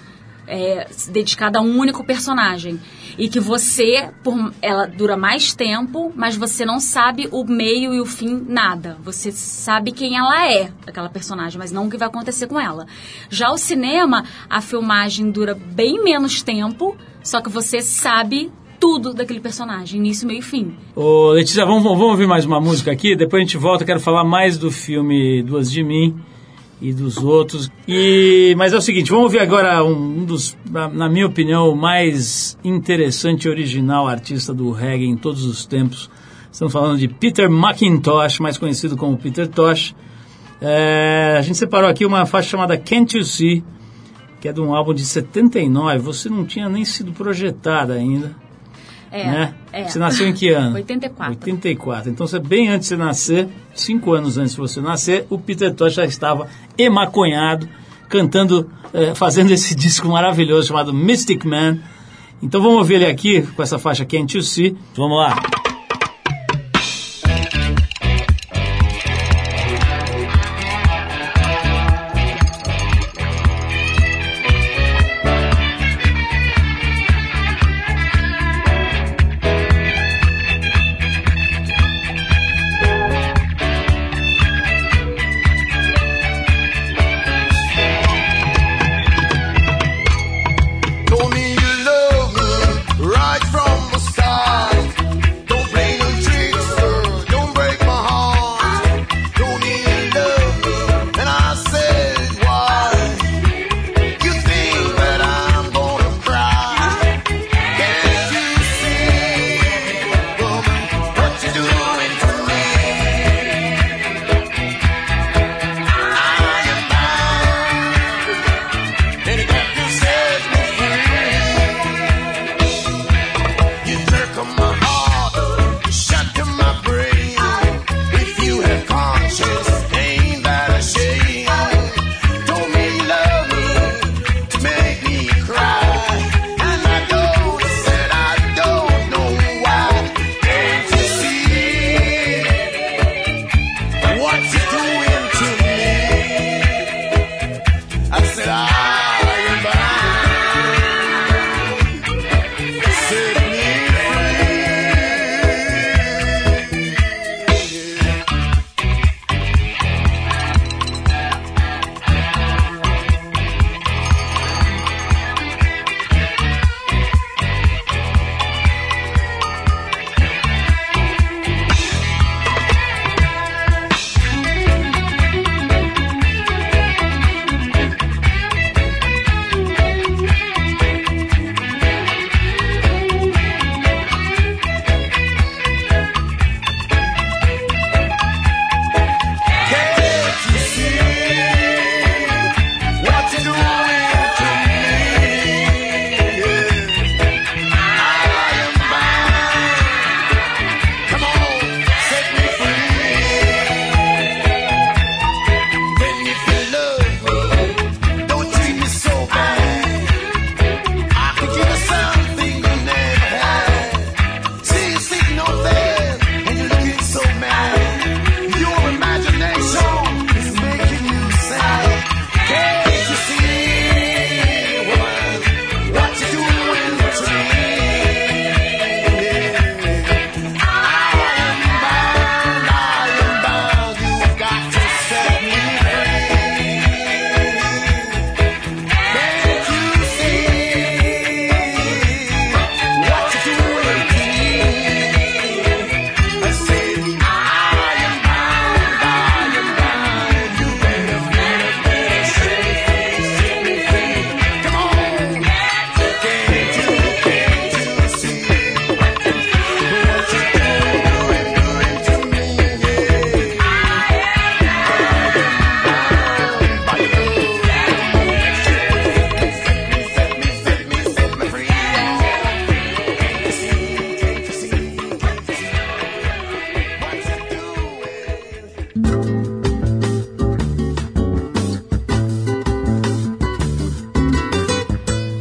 É, 0.48 0.88
dedicada 1.08 1.58
a 1.58 1.62
um 1.62 1.76
único 1.76 2.04
personagem. 2.04 2.80
E 3.18 3.28
que 3.28 3.40
você, 3.40 4.10
por, 4.22 4.52
ela 4.62 4.86
dura 4.86 5.16
mais 5.16 5.52
tempo, 5.52 6.12
mas 6.14 6.36
você 6.36 6.64
não 6.64 6.78
sabe 6.78 7.28
o 7.32 7.42
meio 7.42 7.92
e 7.92 8.00
o 8.00 8.06
fim, 8.06 8.44
nada. 8.48 8.96
Você 9.02 9.32
sabe 9.32 9.90
quem 9.90 10.16
ela 10.16 10.48
é, 10.48 10.70
aquela 10.86 11.08
personagem, 11.08 11.58
mas 11.58 11.72
não 11.72 11.86
o 11.86 11.90
que 11.90 11.96
vai 11.96 12.06
acontecer 12.06 12.46
com 12.46 12.60
ela. 12.60 12.86
Já 13.28 13.50
o 13.50 13.58
cinema, 13.58 14.24
a 14.48 14.60
filmagem 14.60 15.32
dura 15.32 15.52
bem 15.52 16.00
menos 16.04 16.40
tempo, 16.42 16.96
só 17.24 17.40
que 17.40 17.50
você 17.50 17.80
sabe 17.80 18.52
tudo 18.78 19.12
daquele 19.14 19.40
personagem, 19.40 19.98
início, 19.98 20.26
meio 20.26 20.40
e 20.40 20.42
fim. 20.42 20.74
Ô, 20.94 21.30
Letícia, 21.30 21.64
vamos, 21.64 21.82
vamos 21.82 22.02
ouvir 22.02 22.26
mais 22.26 22.44
uma 22.44 22.60
música 22.60 22.90
aqui, 22.92 23.16
depois 23.16 23.40
a 23.40 23.44
gente 23.44 23.56
volta, 23.56 23.84
quero 23.84 24.00
falar 24.00 24.24
mais 24.24 24.58
do 24.58 24.70
filme 24.70 25.42
Duas 25.42 25.70
de 25.70 25.82
Mim 25.82 26.14
e 26.80 26.92
dos 26.92 27.18
outros. 27.18 27.70
E, 27.88 28.54
mas 28.56 28.72
é 28.72 28.76
o 28.76 28.82
seguinte, 28.82 29.10
vamos 29.10 29.24
ouvir 29.24 29.40
agora 29.40 29.82
um, 29.82 30.20
um 30.20 30.24
dos, 30.24 30.56
na, 30.70 30.88
na 30.88 31.08
minha 31.08 31.26
opinião, 31.26 31.74
mais 31.74 32.58
interessante 32.62 33.44
e 33.44 33.48
original 33.48 34.06
artista 34.06 34.52
do 34.52 34.70
reggae 34.70 35.06
em 35.06 35.16
todos 35.16 35.44
os 35.44 35.66
tempos. 35.66 36.10
Estamos 36.50 36.72
falando 36.72 36.98
de 36.98 37.08
Peter 37.08 37.50
McIntosh, 37.50 38.40
mais 38.40 38.56
conhecido 38.56 38.96
como 38.96 39.16
Peter 39.16 39.46
Tosh. 39.46 39.94
É, 40.60 41.36
a 41.38 41.42
gente 41.42 41.58
separou 41.58 41.88
aqui 41.88 42.06
uma 42.06 42.24
faixa 42.24 42.50
chamada 42.50 42.78
Can't 42.78 43.16
You 43.16 43.24
See, 43.24 43.62
que 44.40 44.48
é 44.48 44.52
de 44.52 44.60
um 44.60 44.74
álbum 44.74 44.94
de 44.94 45.04
79. 45.04 45.98
Você 45.98 46.30
não 46.30 46.46
tinha 46.46 46.68
nem 46.68 46.84
sido 46.84 47.12
projetada 47.12 47.92
ainda. 47.92 48.34
É, 49.16 49.24
né? 49.24 49.54
é. 49.72 49.84
Você 49.84 49.98
nasceu 49.98 50.28
em 50.28 50.32
que 50.32 50.50
ano? 50.50 50.74
84. 50.74 51.34
84. 51.34 52.10
Então, 52.10 52.26
você, 52.26 52.38
bem 52.38 52.68
antes 52.68 52.88
de 52.88 52.94
você 52.94 52.96
nascer, 52.96 53.48
cinco 53.74 54.12
anos 54.12 54.36
antes 54.36 54.52
de 54.52 54.58
você 54.58 54.80
nascer, 54.80 55.26
o 55.30 55.38
Peter 55.38 55.72
Tosh 55.72 55.94
já 55.94 56.04
estava 56.04 56.48
emaconhado, 56.76 57.68
cantando, 58.08 58.70
eh, 58.92 59.14
fazendo 59.14 59.50
esse 59.52 59.74
disco 59.74 60.08
maravilhoso 60.08 60.68
chamado 60.68 60.92
Mystic 60.92 61.44
Man. 61.44 61.78
Então, 62.42 62.60
vamos 62.60 62.78
ouvir 62.78 62.96
ele 62.96 63.06
aqui 63.06 63.42
com 63.42 63.62
essa 63.62 63.78
faixa 63.78 64.04
Can't 64.04 64.36
You 64.36 64.42
See. 64.42 64.76
Vamos 64.94 65.16
lá. 65.16 65.65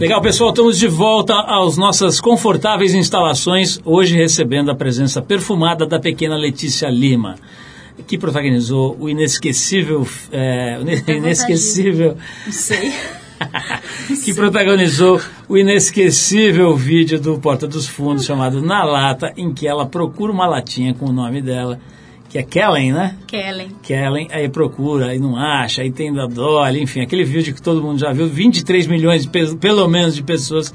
Legal, 0.05 0.21
pessoal, 0.21 0.51
estamos 0.51 0.77
de 0.77 0.87
volta 0.87 1.33
às 1.33 1.77
nossas 1.77 2.21
confortáveis 2.21 2.93
instalações, 2.93 3.79
hoje 3.83 4.15
recebendo 4.15 4.69
a 4.69 4.75
presença 4.75 5.19
perfumada 5.19 5.83
da 5.83 5.99
pequena 5.99 6.37
Letícia 6.37 6.87
Lima, 6.89 7.33
que 8.05 8.15
protagonizou 8.15 8.95
o 8.99 9.09
inesquecível, 9.09 10.07
é, 10.31 10.77
o 10.79 11.11
inesquecível, 11.11 12.15
Não 12.45 12.53
sei. 12.53 12.93
que 14.23 14.31
protagonizou 14.35 15.19
o 15.49 15.57
inesquecível 15.57 16.75
vídeo 16.75 17.19
do 17.19 17.39
Porta 17.39 17.65
dos 17.67 17.87
Fundos 17.87 18.25
chamado 18.25 18.61
Na 18.61 18.83
Lata, 18.83 19.33
em 19.35 19.51
que 19.51 19.67
ela 19.67 19.87
procura 19.87 20.31
uma 20.31 20.45
latinha 20.45 20.93
com 20.93 21.07
o 21.07 21.11
nome 21.11 21.41
dela, 21.41 21.79
que 22.29 22.37
é 22.37 22.43
Kellen, 22.43 22.91
né? 22.91 23.15
Kellen. 23.27 23.69
Kellen, 23.81 24.27
aí 24.31 24.49
procura, 24.49 25.07
aí 25.07 25.19
não 25.19 25.37
acha, 25.37 25.81
aí 25.81 25.91
tem 25.91 26.13
da 26.13 26.25
Dolly, 26.27 26.81
enfim, 26.81 27.01
aquele 27.01 27.23
vídeo 27.23 27.53
que 27.53 27.61
todo 27.61 27.81
mundo 27.81 27.99
já 27.99 28.11
viu, 28.11 28.27
23 28.27 28.87
milhões, 28.87 29.23
de, 29.23 29.29
pe- 29.29 29.55
pelo 29.55 29.87
menos, 29.87 30.15
de 30.15 30.23
pessoas 30.23 30.73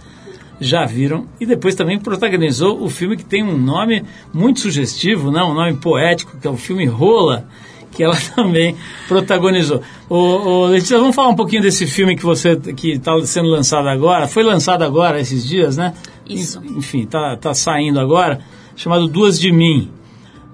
já 0.60 0.84
viram 0.84 1.26
e 1.40 1.46
depois 1.46 1.74
também 1.74 1.98
protagonizou 1.98 2.82
o 2.82 2.88
filme 2.88 3.16
que 3.16 3.24
tem 3.24 3.42
um 3.42 3.56
nome 3.56 4.02
muito 4.32 4.60
sugestivo, 4.60 5.30
não? 5.30 5.50
um 5.52 5.54
nome 5.54 5.74
poético, 5.76 6.36
que 6.38 6.46
é 6.46 6.50
o 6.50 6.56
filme 6.56 6.84
Rola, 6.86 7.46
que 7.92 8.02
ela 8.04 8.16
também 8.36 8.76
protagonizou. 9.08 9.82
Ô, 10.08 10.16
ô, 10.16 10.66
Letícia, 10.66 10.98
vamos 10.98 11.16
falar 11.16 11.28
um 11.28 11.34
pouquinho 11.36 11.62
desse 11.62 11.86
filme 11.86 12.14
que 12.16 12.22
você 12.24 12.56
que 12.56 12.92
está 12.92 13.18
sendo 13.26 13.48
lançado 13.48 13.88
agora. 13.88 14.28
Foi 14.28 14.42
lançado 14.42 14.82
agora 14.82 15.18
esses 15.20 15.46
dias, 15.46 15.76
né? 15.76 15.94
Isso. 16.28 16.62
Enfim, 16.76 17.06
tá, 17.06 17.36
tá 17.36 17.52
saindo 17.54 17.98
agora, 17.98 18.40
chamado 18.76 19.08
Duas 19.08 19.38
de 19.40 19.50
Mim. 19.50 19.90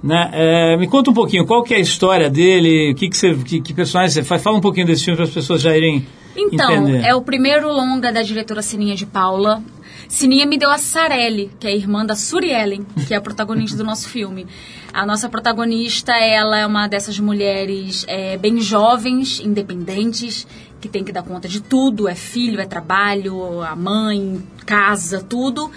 Né? 0.02 0.30
É, 0.32 0.76
me 0.76 0.87
conta 0.87 1.11
um 1.11 1.14
pouquinho, 1.14 1.46
qual 1.46 1.62
que 1.62 1.74
é 1.74 1.78
a 1.78 1.80
história 1.80 2.30
dele, 2.30 2.92
o 2.92 2.94
que, 2.94 3.09
que, 3.09 3.16
você, 3.16 3.35
que, 3.35 3.61
que 3.61 3.74
personagem 3.74 4.11
você 4.12 4.22
faz? 4.22 4.42
Fala 4.42 4.59
um 4.59 4.61
pouquinho 4.61 4.87
desse 4.87 5.04
filme 5.04 5.16
para 5.16 5.24
as 5.24 5.32
pessoas 5.32 5.61
já 5.62 5.76
irem 5.76 6.06
Então, 6.37 6.70
entender. 6.72 7.04
é 7.04 7.14
o 7.14 7.22
primeiro 7.22 7.72
longa 7.72 8.12
da 8.12 8.22
diretora 8.22 8.62
Sininha 8.62 8.94
de 8.94 9.06
Paula. 9.06 9.62
Sininha 10.09 10.46
me 10.46 10.56
deu 10.56 10.70
a 10.70 10.78
Sarelli, 10.78 11.50
que 11.59 11.66
é 11.66 11.70
a 11.70 11.74
irmã 11.74 12.06
da 12.06 12.14
Suri 12.14 12.52
Ellen, 12.52 12.87
que 13.06 13.12
é 13.12 13.16
a 13.16 13.20
protagonista 13.20 13.76
do 13.76 13.82
nosso 13.85 14.09
filme. 14.09 14.46
A 14.92 15.04
nossa 15.04 15.28
protagonista, 15.28 16.12
ela 16.12 16.59
é 16.59 16.66
uma 16.66 16.87
dessas 16.87 17.18
mulheres 17.18 18.04
é, 18.06 18.37
bem 18.37 18.61
jovens, 18.61 19.40
independentes, 19.40 20.46
que 20.80 20.88
tem 20.88 21.02
que 21.02 21.11
dar 21.11 21.22
conta 21.22 21.48
de 21.48 21.61
tudo, 21.61 22.06
é 22.06 22.14
filho, 22.14 22.61
é 22.61 22.66
trabalho, 22.66 23.62
a 23.62 23.74
mãe, 23.74 24.40
casa, 24.64 25.20
tudo. 25.20 25.70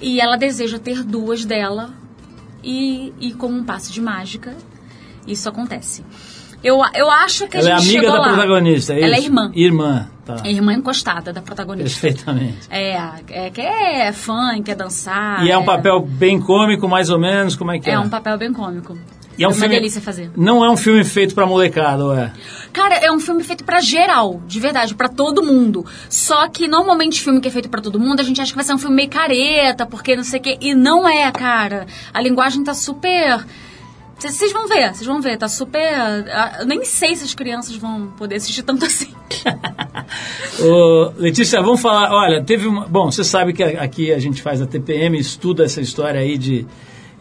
E 0.00 0.20
ela 0.20 0.36
deseja 0.36 0.78
ter 0.78 1.02
duas 1.04 1.44
dela 1.44 1.92
e, 2.68 3.14
e 3.18 3.32
como 3.32 3.56
um 3.56 3.64
passe 3.64 3.90
de 3.90 4.00
mágica, 4.00 4.54
isso 5.26 5.48
acontece. 5.48 6.04
Eu, 6.62 6.80
eu 6.94 7.08
acho 7.08 7.46
que 7.48 7.56
a 7.56 7.60
Ela 7.60 7.70
é 7.70 7.78
gente 7.78 7.96
amiga 7.96 8.00
chegou 8.02 8.12
da 8.12 8.20
lá. 8.20 8.28
protagonista, 8.34 8.92
é 8.92 9.02
Ela 9.02 9.16
é 9.16 9.20
irmã. 9.20 9.50
Irmã, 9.54 10.08
tá. 10.26 10.36
É 10.44 10.50
irmã 10.50 10.74
encostada 10.74 11.32
da 11.32 11.40
protagonista. 11.40 12.00
Perfeitamente. 12.00 12.58
É, 12.68 12.98
é, 13.30 13.50
que 13.50 13.60
é 13.60 14.12
fã, 14.12 14.60
quer 14.62 14.74
dançar. 14.74 15.46
E 15.46 15.50
é 15.50 15.56
um 15.56 15.64
papel 15.64 16.00
bem 16.00 16.38
cômico, 16.40 16.88
mais 16.88 17.08
ou 17.10 17.18
menos, 17.18 17.56
como 17.56 17.70
é 17.72 17.78
que 17.78 17.88
é? 17.88 17.94
É 17.94 17.98
um 17.98 18.08
papel 18.08 18.36
bem 18.36 18.52
cômico. 18.52 18.98
E 19.38 19.44
é 19.44 19.46
um 19.46 19.50
uma 19.52 19.56
filme- 19.56 19.74
delícia 19.76 20.00
fazer. 20.00 20.30
Não 20.36 20.64
é 20.64 20.70
um 20.70 20.76
filme 20.76 21.04
feito 21.04 21.34
pra 21.34 21.46
molecada, 21.46 22.04
ou 22.04 22.14
é? 22.14 22.32
Cara, 22.72 22.96
é 22.96 23.10
um 23.12 23.20
filme 23.20 23.42
feito 23.44 23.62
pra 23.64 23.80
geral, 23.80 24.42
de 24.46 24.58
verdade, 24.58 24.94
pra 24.94 25.08
todo 25.08 25.42
mundo. 25.42 25.86
Só 26.10 26.48
que 26.48 26.66
normalmente 26.66 27.20
filme 27.22 27.40
que 27.40 27.48
é 27.48 27.50
feito 27.50 27.68
pra 27.68 27.80
todo 27.80 27.98
mundo, 28.00 28.20
a 28.20 28.24
gente 28.24 28.40
acha 28.40 28.50
que 28.50 28.56
vai 28.56 28.64
ser 28.64 28.74
um 28.74 28.78
filme 28.78 28.96
meio 28.96 29.08
careta, 29.08 29.86
porque 29.86 30.16
não 30.16 30.24
sei 30.24 30.40
o 30.40 30.42
quê. 30.42 30.58
E 30.60 30.74
não 30.74 31.08
é, 31.08 31.30
cara. 31.30 31.86
A 32.12 32.20
linguagem 32.20 32.64
tá 32.64 32.74
super. 32.74 33.44
Vocês 34.18 34.34
vocês 34.34 34.52
vão 34.52 34.66
ver, 34.66 34.92
vocês 34.92 35.06
vão 35.06 35.20
ver, 35.20 35.38
tá 35.38 35.46
super. 35.48 35.80
ah, 35.88 36.56
Eu 36.60 36.66
nem 36.66 36.84
sei 36.84 37.14
se 37.14 37.22
as 37.22 37.34
crianças 37.34 37.76
vão 37.76 38.08
poder 38.18 38.34
assistir 38.34 38.64
tanto 38.64 38.84
assim. 38.84 39.14
Ô, 40.60 41.12
Letícia, 41.16 41.60
vamos 41.62 41.80
falar. 41.80 42.10
Olha, 42.12 42.42
teve 42.42 42.66
uma. 42.66 42.86
Bom, 42.86 43.10
você 43.10 43.22
sabe 43.22 43.52
que 43.52 43.62
aqui 43.62 44.12
a 44.12 44.18
gente 44.18 44.42
faz 44.42 44.60
a 44.60 44.66
TPM, 44.66 45.18
estuda 45.18 45.64
essa 45.64 45.80
história 45.80 46.20
aí 46.20 46.36
de, 46.36 46.66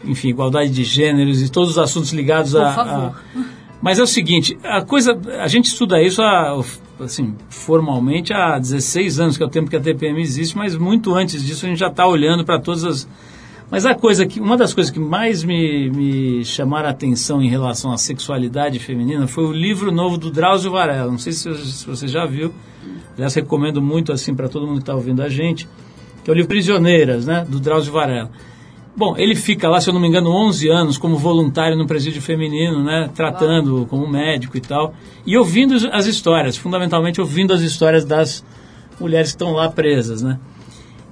enfim, 0.04 0.30
igualdade 0.30 0.70
de 0.70 0.84
gêneros 0.84 1.42
e 1.42 1.50
todos 1.52 1.72
os 1.72 1.78
assuntos 1.78 2.12
ligados 2.14 2.52
Por 2.52 2.62
a. 2.62 2.74
favor. 2.74 3.16
a- 3.36 3.58
Mas 3.82 4.00
é 4.00 4.04
o 4.04 4.08
seguinte, 4.08 4.58
a 4.64 4.82
coisa. 4.82 5.18
A 5.40 5.48
gente 5.48 5.66
estuda 5.66 6.02
isso 6.02 6.22
há, 6.22 6.60
assim, 7.00 7.36
formalmente 7.50 8.34
há 8.34 8.58
16 8.58 9.20
anos, 9.20 9.38
que 9.38 9.44
é 9.44 9.46
o 9.46 9.50
tempo 9.50 9.70
que 9.70 9.76
a 9.76 9.80
TPM 9.80 10.20
existe, 10.20 10.58
mas 10.58 10.76
muito 10.76 11.14
antes 11.14 11.46
disso 11.46 11.66
a 11.66 11.70
gente 11.70 11.78
já 11.80 11.88
está 11.88 12.08
olhando 12.08 12.44
para 12.44 12.60
todas 12.60 12.84
as. 12.84 13.08
Mas 13.70 13.86
a 13.86 13.94
coisa 13.94 14.26
que. 14.26 14.40
Uma 14.40 14.56
das 14.58 14.74
coisas 14.74 14.90
que 14.92 15.00
mais 15.00 15.44
me, 15.44 15.90
me 15.92 16.44
chamaram 16.46 16.88
a 16.88 16.92
atenção 16.92 17.42
em 17.42 17.50
relação 17.50 17.92
à 17.92 17.98
sexualidade 17.98 18.80
feminina 18.80 19.28
foi 19.28 19.44
o 19.46 19.52
livro 19.52 19.92
novo 19.92 20.18
do 20.18 20.32
Drauzio 20.32 20.72
Varela. 20.72 21.12
Não 21.12 21.18
sei 21.20 21.34
se, 21.34 21.54
se 21.56 21.86
você 21.86 22.08
já 22.08 22.26
viu. 22.26 22.52
Aliás, 23.16 23.34
recomendo 23.36 23.82
muito 23.82 24.12
assim 24.12 24.34
para 24.34 24.48
todo 24.48 24.66
mundo 24.66 24.78
que 24.78 24.84
está 24.84 24.96
ouvindo 24.96 25.22
a 25.22 25.28
gente, 25.30 25.68
que 26.24 26.30
é 26.30 26.34
o 26.34 26.36
livro 26.36 26.48
Prisioneiras, 26.50 27.26
né, 27.26 27.46
do 27.48 27.60
Drauzio 27.60 27.92
Varela. 27.92 28.32
Bom, 28.98 29.16
ele 29.16 29.36
fica 29.36 29.70
lá, 29.70 29.80
se 29.80 29.88
eu 29.88 29.94
não 29.94 30.02
me 30.02 30.08
engano, 30.08 30.32
11 30.32 30.70
anos 30.70 30.98
como 30.98 31.18
voluntário 31.18 31.78
no 31.78 31.86
presídio 31.86 32.20
feminino, 32.20 32.84
né, 32.84 33.08
tratando 33.14 33.86
como 33.88 34.08
médico 34.08 34.58
e 34.58 34.60
tal, 34.60 34.96
e 35.24 35.38
ouvindo 35.38 35.76
as 35.92 36.08
histórias, 36.08 36.58
fundamentalmente 36.58 37.22
ouvindo 37.22 37.54
as 37.54 37.62
histórias 37.62 38.04
das 38.04 38.44
mulheres 39.00 39.30
que 39.30 39.36
estão 39.36 39.52
lá 39.52 39.70
presas, 39.70 40.24
né. 40.24 40.40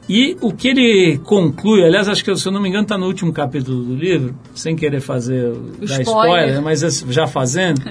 E 0.10 0.36
o 0.42 0.52
que 0.52 0.70
ele 0.70 1.20
conclui, 1.24 1.84
aliás, 1.84 2.08
acho 2.08 2.26
que, 2.26 2.36
se 2.36 2.48
eu 2.48 2.52
não 2.52 2.60
me 2.60 2.70
engano, 2.70 2.84
está 2.84 2.98
no 2.98 3.06
último 3.06 3.32
capítulo 3.32 3.84
do 3.84 3.96
livro, 3.96 4.36
sem 4.56 4.76
querer 4.76 5.00
fazer, 5.00 5.54
dar 5.54 6.02
spoiler. 6.02 6.04
spoiler, 6.04 6.62
mas 6.64 6.84
assim, 6.84 7.06
já 7.14 7.28
fazendo, 7.28 7.84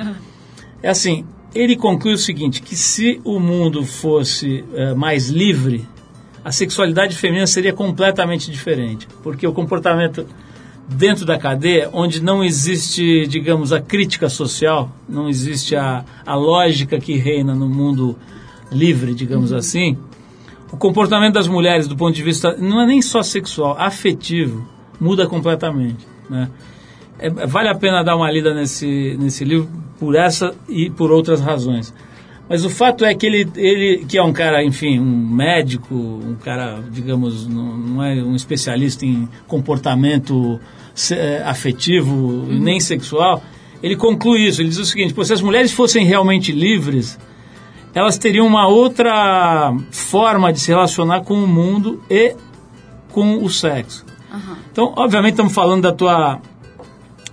é 0.82 0.88
assim, 0.88 1.24
ele 1.54 1.76
conclui 1.76 2.14
o 2.14 2.18
seguinte, 2.18 2.62
que 2.62 2.74
se 2.74 3.20
o 3.24 3.38
mundo 3.38 3.84
fosse 3.84 4.64
eh, 4.74 4.92
mais 4.94 5.28
livre, 5.28 5.86
a 6.44 6.52
sexualidade 6.52 7.16
feminina 7.16 7.46
seria 7.46 7.72
completamente 7.72 8.50
diferente, 8.50 9.08
porque 9.22 9.46
o 9.46 9.52
comportamento 9.52 10.26
dentro 10.86 11.24
da 11.24 11.38
cadeia, 11.38 11.88
onde 11.92 12.22
não 12.22 12.44
existe, 12.44 13.26
digamos, 13.26 13.72
a 13.72 13.80
crítica 13.80 14.28
social, 14.28 14.90
não 15.08 15.28
existe 15.28 15.74
a, 15.74 16.04
a 16.26 16.34
lógica 16.34 16.98
que 16.98 17.16
reina 17.16 17.54
no 17.54 17.68
mundo 17.68 18.18
livre, 18.70 19.14
digamos 19.14 19.52
assim, 19.52 19.96
o 20.70 20.76
comportamento 20.76 21.34
das 21.34 21.48
mulheres 21.48 21.86
do 21.86 21.96
ponto 21.96 22.14
de 22.14 22.22
vista 22.22 22.56
não 22.58 22.82
é 22.82 22.86
nem 22.86 23.00
só 23.00 23.22
sexual, 23.22 23.76
afetivo, 23.78 24.68
muda 25.00 25.26
completamente, 25.26 26.06
né? 26.28 26.50
É- 27.18 27.30
vale 27.30 27.68
a 27.68 27.74
pena 27.74 28.02
dar 28.02 28.16
uma 28.16 28.30
lida 28.30 28.52
nesse, 28.52 29.16
nesse 29.18 29.44
livro 29.44 29.68
por 29.98 30.14
essa 30.16 30.52
e 30.68 30.90
por 30.90 31.12
outras 31.12 31.40
razões. 31.40 31.94
Mas 32.48 32.64
o 32.64 32.70
fato 32.70 33.04
é 33.04 33.14
que 33.14 33.24
ele, 33.24 33.48
ele 33.56 34.04
que 34.06 34.18
é 34.18 34.22
um 34.22 34.32
cara, 34.32 34.62
enfim, 34.62 34.98
um 34.98 35.26
médico, 35.28 35.94
um 35.94 36.34
cara, 36.34 36.82
digamos, 36.90 37.46
não, 37.48 37.76
não 37.76 38.04
é 38.04 38.14
um 38.22 38.36
especialista 38.36 39.06
em 39.06 39.28
comportamento 39.46 40.60
eh, 41.10 41.42
afetivo 41.44 42.46
e 42.50 42.58
nem 42.60 42.78
sexual, 42.78 43.42
ele 43.82 43.96
conclui 43.96 44.46
isso. 44.46 44.60
Ele 44.60 44.68
diz 44.68 44.78
o 44.78 44.84
seguinte: 44.84 45.14
se 45.24 45.32
as 45.32 45.40
mulheres 45.40 45.72
fossem 45.72 46.04
realmente 46.04 46.52
livres, 46.52 47.18
elas 47.94 48.18
teriam 48.18 48.46
uma 48.46 48.68
outra 48.68 49.74
forma 49.90 50.52
de 50.52 50.60
se 50.60 50.70
relacionar 50.70 51.22
com 51.22 51.34
o 51.34 51.46
mundo 51.46 52.02
e 52.10 52.34
com 53.10 53.42
o 53.42 53.48
sexo. 53.48 54.04
Então, 54.72 54.92
obviamente, 54.96 55.32
estamos 55.32 55.52
falando 55.52 55.82
da 55.82 55.92
tua 55.92 56.40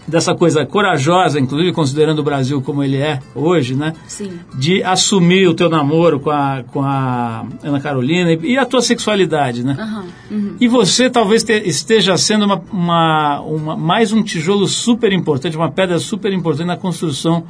dessa 0.08 0.34
coisa 0.36 0.66
corajosa, 0.66 1.40
inclusive 1.40 1.72
considerando 1.72 2.20
o 2.20 2.24
Brasil 2.24 2.62
como 2.62 2.84
ele 2.84 2.98
é 2.98 3.20
hoje, 3.36 3.76
né? 3.76 3.94
Sim. 4.08 4.32
De 4.56 4.84
assumir 4.84 5.48
o 5.48 5.54
teu 5.54 5.70
namoro 5.70 6.20
com 6.20 6.32
a, 6.32 6.64
com 6.72 6.82
a 6.82 7.46
Ana 7.64 7.80
Carolina 7.80 8.34
e, 8.34 8.54
e 8.54 8.58
a 8.58 8.66
tua 8.66 8.82
sexualidade, 8.82 9.64
né? 9.64 9.78
Aham. 9.80 10.06
Uhum. 10.32 10.56
E 10.60 10.68
você 10.68 11.10
talvez 11.10 11.44
te- 11.44 11.62
esteja 11.68 12.18
sendo 12.18 12.46
uma, 12.46 12.62
uma, 12.74 13.40
uma- 13.42 13.78
mais 13.78 14.12
um 14.12 14.24
tijolo 14.24 14.68
super 14.68 15.14
importante, 15.14 15.56
uma 15.56 15.72
pedra 15.72 16.00
super 16.00 16.34
importante 16.34 16.68
na 16.68 16.78
construção 16.78 17.44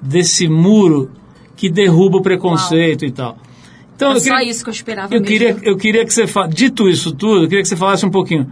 desse 0.00 0.48
muro 0.48 1.10
que 1.56 1.68
derruba 1.68 2.18
o 2.18 2.22
preconceito 2.22 3.04
e 3.04 3.10
tal. 3.10 3.36
Então, 3.94 4.12
É 4.12 4.16
eu 4.16 4.20
só 4.20 4.30
queria- 4.36 4.50
isso 4.50 4.64
que 4.64 4.70
eu 4.70 4.74
esperava 4.74 5.08
eu 5.14 5.20
mesmo. 5.20 5.26
queria, 5.26 5.56
eu 5.62 5.76
queria 5.76 6.04
que 6.04 6.12
você 6.12 6.24
dito 6.48 6.88
isso 6.88 7.12
tudo, 7.12 7.42
eu 7.44 7.48
queria 7.48 7.62
que 7.62 7.68
você 7.68 7.76
falasse 7.76 8.04
um 8.06 8.10
pouquinho. 8.10 8.50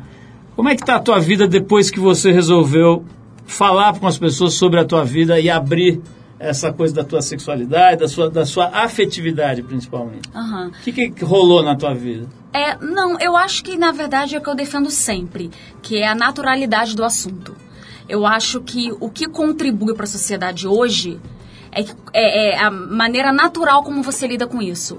Como 0.54 0.68
é 0.68 0.74
que 0.76 0.82
está 0.82 0.96
a 0.96 1.00
tua 1.00 1.18
vida 1.18 1.48
depois 1.48 1.90
que 1.90 1.98
você 1.98 2.30
resolveu 2.30 3.04
falar 3.50 3.98
com 3.98 4.06
as 4.06 4.18
pessoas 4.18 4.54
sobre 4.54 4.78
a 4.80 4.84
tua 4.84 5.04
vida 5.04 5.38
e 5.40 5.50
abrir 5.50 6.00
essa 6.38 6.72
coisa 6.72 6.94
da 6.94 7.04
tua 7.04 7.20
sexualidade, 7.20 7.98
da 8.00 8.08
sua, 8.08 8.30
da 8.30 8.46
sua 8.46 8.66
afetividade, 8.68 9.62
principalmente? 9.62 10.28
O 10.68 10.92
que, 10.92 11.10
que 11.10 11.24
rolou 11.24 11.62
na 11.62 11.76
tua 11.76 11.92
vida? 11.94 12.26
É, 12.52 12.76
não, 12.78 13.18
eu 13.20 13.36
acho 13.36 13.62
que 13.62 13.76
na 13.76 13.92
verdade 13.92 14.34
é 14.34 14.38
o 14.38 14.42
que 14.42 14.48
eu 14.48 14.54
defendo 14.54 14.90
sempre, 14.90 15.50
que 15.82 15.98
é 15.98 16.08
a 16.08 16.14
naturalidade 16.14 16.96
do 16.96 17.04
assunto. 17.04 17.54
Eu 18.08 18.26
acho 18.26 18.60
que 18.62 18.90
o 18.98 19.10
que 19.10 19.26
contribui 19.28 19.94
para 19.94 20.04
a 20.04 20.06
sociedade 20.08 20.66
hoje 20.66 21.20
é, 21.70 21.82
é- 22.14 22.54
é 22.54 22.58
a 22.58 22.70
maneira 22.70 23.32
natural 23.32 23.82
como 23.84 24.02
você 24.02 24.26
lida 24.26 24.46
com 24.46 24.60
isso. 24.62 24.98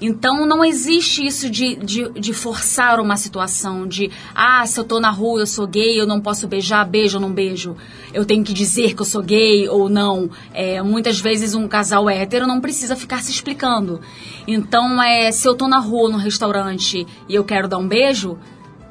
Então 0.00 0.46
não 0.46 0.64
existe 0.64 1.26
isso 1.26 1.50
de, 1.50 1.76
de, 1.76 2.08
de 2.12 2.32
forçar 2.32 2.98
uma 3.00 3.16
situação, 3.16 3.86
de 3.86 4.10
ah, 4.34 4.64
se 4.64 4.80
eu 4.80 4.84
tô 4.84 4.98
na 4.98 5.10
rua, 5.10 5.40
eu 5.40 5.46
sou 5.46 5.66
gay, 5.66 6.00
eu 6.00 6.06
não 6.06 6.20
posso 6.20 6.48
beijar, 6.48 6.86
beijo 6.86 7.18
ou 7.18 7.20
não 7.20 7.32
beijo. 7.32 7.76
Eu 8.12 8.24
tenho 8.24 8.42
que 8.42 8.54
dizer 8.54 8.94
que 8.94 9.02
eu 9.02 9.06
sou 9.06 9.22
gay 9.22 9.68
ou 9.68 9.90
não. 9.90 10.30
É, 10.54 10.82
muitas 10.82 11.20
vezes 11.20 11.54
um 11.54 11.68
casal 11.68 12.08
hétero 12.08 12.46
não 12.46 12.60
precisa 12.60 12.96
ficar 12.96 13.22
se 13.22 13.30
explicando. 13.30 14.00
Então, 14.46 15.02
é, 15.02 15.30
se 15.30 15.46
eu 15.46 15.54
tô 15.54 15.68
na 15.68 15.78
rua, 15.78 16.08
no 16.08 16.16
restaurante 16.16 17.06
e 17.28 17.34
eu 17.34 17.44
quero 17.44 17.68
dar 17.68 17.76
um 17.76 17.86
beijo, 17.86 18.38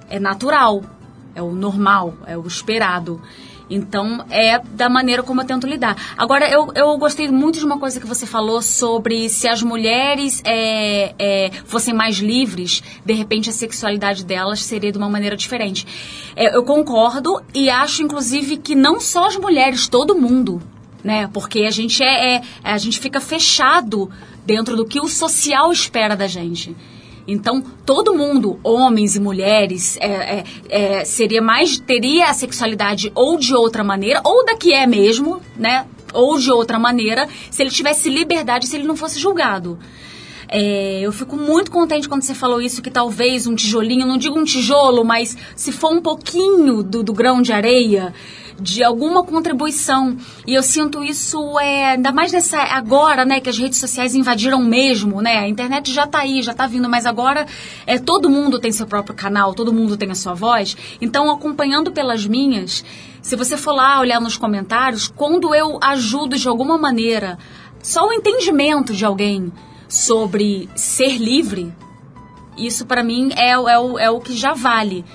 é 0.09 0.19
natural, 0.19 0.83
é 1.33 1.41
o 1.41 1.51
normal, 1.51 2.13
é 2.27 2.37
o 2.37 2.45
esperado. 2.45 3.19
Então, 3.69 4.25
é 4.29 4.59
da 4.59 4.89
maneira 4.89 5.21
como 5.21 5.41
eu 5.41 5.45
tento 5.45 5.67
lidar. 5.67 5.95
Agora, 6.17 6.49
eu, 6.49 6.71
eu 6.75 6.97
gostei 6.97 7.29
muito 7.29 7.59
de 7.59 7.65
uma 7.65 7.77
coisa 7.77 7.99
que 7.99 8.07
você 8.07 8.25
falou 8.25 8.61
sobre 8.61 9.29
se 9.29 9.47
as 9.47 9.61
mulheres 9.61 10.41
é, 10.45 11.13
é, 11.19 11.51
fossem 11.65 11.93
mais 11.93 12.17
livres, 12.17 12.81
de 13.05 13.13
repente 13.13 13.49
a 13.49 13.53
sexualidade 13.53 14.25
delas 14.25 14.61
seria 14.63 14.91
de 14.91 14.97
uma 14.97 15.09
maneira 15.09 15.37
diferente. 15.37 15.85
É, 16.35 16.55
eu 16.55 16.63
concordo 16.63 17.41
e 17.53 17.69
acho, 17.69 18.01
inclusive, 18.01 18.57
que 18.57 18.73
não 18.75 18.99
só 18.99 19.27
as 19.27 19.37
mulheres, 19.37 19.87
todo 19.87 20.15
mundo 20.15 20.61
né? 21.03 21.29
Porque 21.33 21.61
a 21.61 21.71
gente 21.71 22.03
é, 22.03 22.35
é- 22.35 22.41
a 22.63 22.77
gente 22.77 22.99
fica 22.99 23.19
fechado 23.21 24.09
dentro 24.45 24.75
do 24.75 24.85
que 24.85 24.99
o 24.99 25.07
social 25.07 25.71
espera 25.71 26.15
da 26.15 26.27
gente. 26.27 26.75
Então, 27.31 27.63
todo 27.85 28.13
mundo, 28.13 28.59
homens 28.63 29.15
e 29.15 29.19
mulheres, 29.19 29.97
é, 30.01 30.07
é, 30.09 30.43
é, 30.69 31.05
seria 31.05 31.41
mais 31.41 31.77
teria 31.79 32.29
a 32.29 32.33
sexualidade 32.33 33.11
ou 33.13 33.37
de 33.37 33.53
outra 33.53 33.83
maneira, 33.83 34.21
ou 34.23 34.45
da 34.45 34.55
que 34.55 34.73
é 34.73 34.87
mesmo, 34.87 35.41
né? 35.55 35.85
Ou 36.13 36.37
de 36.39 36.51
outra 36.51 36.79
maneira, 36.79 37.27
se 37.51 37.61
ele 37.61 37.69
tivesse 37.69 38.09
liberdade, 38.09 38.67
se 38.67 38.75
ele 38.75 38.87
não 38.87 38.95
fosse 38.95 39.19
julgado. 39.19 39.77
É, 40.51 40.99
eu 41.01 41.11
fico 41.11 41.35
muito 41.35 41.69
contente 41.69 42.09
quando 42.09 42.23
você 42.23 42.33
falou 42.33 42.59
isso, 42.59 42.81
que 42.81 42.89
talvez 42.89 43.45
um 43.45 43.53
tijolinho, 43.53 44.07
não 44.07 44.17
digo 44.17 44.37
um 44.37 44.43
tijolo, 44.43 45.05
mas 45.05 45.37
se 45.55 45.71
for 45.71 45.93
um 45.93 46.01
pouquinho 46.01 46.81
do, 46.81 47.03
do 47.03 47.13
grão 47.13 47.39
de 47.39 47.53
areia, 47.53 48.11
de 48.61 48.83
alguma 48.83 49.23
contribuição. 49.23 50.17
E 50.45 50.53
eu 50.53 50.63
sinto 50.63 51.03
isso, 51.03 51.59
é, 51.59 51.91
ainda 51.91 52.11
mais 52.11 52.31
nessa 52.31 52.59
agora, 52.59 53.25
né, 53.25 53.39
que 53.39 53.49
as 53.49 53.57
redes 53.57 53.79
sociais 53.79 54.15
invadiram 54.15 54.61
mesmo, 54.61 55.21
né? 55.21 55.37
A 55.37 55.47
internet 55.47 55.91
já 55.91 56.05
tá 56.05 56.19
aí, 56.19 56.41
já 56.41 56.53
tá 56.53 56.67
vindo, 56.67 56.89
mas 56.89 57.05
agora 57.05 57.45
é 57.85 57.97
todo 57.97 58.29
mundo 58.29 58.59
tem 58.59 58.71
seu 58.71 58.85
próprio 58.85 59.15
canal, 59.15 59.53
todo 59.53 59.73
mundo 59.73 59.97
tem 59.97 60.11
a 60.11 60.15
sua 60.15 60.33
voz. 60.33 60.75
Então, 61.01 61.29
acompanhando 61.29 61.91
pelas 61.91 62.25
minhas, 62.25 62.83
se 63.21 63.35
você 63.35 63.57
for 63.57 63.73
lá 63.73 63.99
olhar 63.99 64.19
nos 64.19 64.37
comentários, 64.37 65.07
quando 65.07 65.53
eu 65.53 65.79
ajudo 65.81 66.37
de 66.37 66.47
alguma 66.47 66.77
maneira 66.77 67.37
só 67.81 68.07
o 68.07 68.13
entendimento 68.13 68.93
de 68.93 69.05
alguém 69.05 69.51
sobre 69.87 70.69
ser 70.75 71.17
livre, 71.17 71.73
isso 72.57 72.85
para 72.85 73.03
mim 73.03 73.31
é, 73.35 73.51
é, 73.51 73.79
o, 73.79 73.97
é 73.97 74.09
o 74.09 74.19
que 74.19 74.35
já 74.35 74.53
vale. 74.53 75.05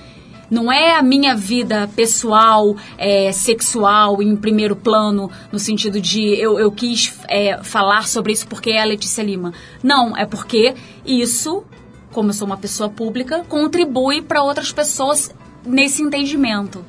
Não 0.49 0.71
é 0.71 0.95
a 0.95 1.01
minha 1.01 1.35
vida 1.35 1.89
pessoal, 1.95 2.75
é, 2.97 3.31
sexual, 3.31 4.21
em 4.21 4.35
primeiro 4.35 4.75
plano, 4.75 5.29
no 5.51 5.59
sentido 5.59 5.99
de 5.99 6.21
eu, 6.39 6.59
eu 6.59 6.71
quis 6.71 7.17
é, 7.27 7.57
falar 7.63 8.07
sobre 8.07 8.31
isso 8.31 8.47
porque 8.47 8.71
é 8.71 8.81
a 8.81 8.85
Letícia 8.85 9.23
Lima. 9.23 9.53
Não, 9.83 10.15
é 10.15 10.25
porque 10.25 10.75
isso, 11.05 11.63
como 12.11 12.29
eu 12.29 12.33
sou 12.33 12.45
uma 12.45 12.57
pessoa 12.57 12.89
pública, 12.89 13.43
contribui 13.47 14.21
para 14.21 14.43
outras 14.43 14.71
pessoas 14.71 15.33
nesse 15.65 16.01
entendimento. 16.01 16.85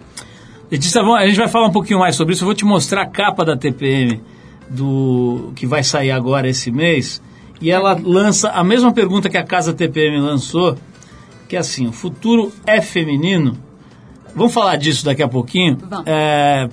Letícia, 0.70 1.00
a 1.00 1.26
gente 1.26 1.38
vai 1.38 1.48
falar 1.48 1.66
um 1.66 1.72
pouquinho 1.72 2.00
mais 2.00 2.16
sobre 2.16 2.34
isso. 2.34 2.42
Eu 2.42 2.46
vou 2.46 2.54
te 2.54 2.64
mostrar 2.64 3.02
a 3.02 3.06
capa 3.06 3.44
da 3.44 3.56
TPM 3.56 4.20
do 4.68 5.52
que 5.54 5.66
vai 5.66 5.84
sair 5.84 6.10
agora 6.10 6.48
esse 6.48 6.70
mês. 6.70 7.22
E 7.60 7.70
ela 7.70 7.98
lança 8.02 8.50
a 8.50 8.62
mesma 8.62 8.92
pergunta 8.92 9.28
que 9.28 9.36
a 9.36 9.44
Casa 9.44 9.72
TPM 9.72 10.20
lançou, 10.20 10.76
que 11.48 11.56
é 11.56 11.58
assim, 11.58 11.86
o 11.86 11.92
futuro 11.92 12.52
é 12.66 12.80
feminino? 12.80 13.56
Vamos 14.34 14.52
falar 14.52 14.76
disso 14.76 15.04
daqui 15.04 15.22
a 15.22 15.28
pouquinho. 15.28 15.78
Vamos. 15.88 16.04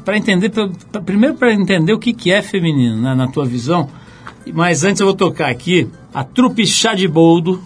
para 0.04 0.18
entender, 0.18 0.50
pra- 0.50 0.70
pra- 0.92 1.02
primeiro 1.02 1.36
para 1.36 1.54
entender 1.54 1.94
o 1.94 2.00
que, 2.00 2.12
que 2.14 2.32
é 2.32 2.42
feminino, 2.42 3.02
né, 3.02 3.16
na 3.16 3.28
tua 3.28 3.46
visão. 3.46 3.88
Mas 4.54 4.84
antes 4.84 5.00
eu 5.00 5.08
vou 5.08 5.16
tocar 5.16 5.50
aqui 5.50 5.88
a 6.14 6.24
Trupe 6.24 6.66
Chá 6.68 6.94
de 6.94 7.08
Boldo, 7.08 7.64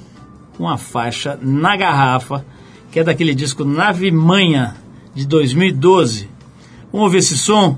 com 0.58 0.68
a 0.70 0.78
faixa 0.78 1.38
Na 1.42 1.76
Garrafa, 1.76 2.46
que 2.92 3.00
é 3.00 3.04
daquele 3.04 3.34
disco 3.34 3.64
Nave 3.66 4.12
Manha, 4.12 4.76
de 5.16 5.26
2012. 5.26 6.30
Vamos 6.92 7.06
ouvir 7.06 7.18
esse 7.18 7.36
som? 7.38 7.78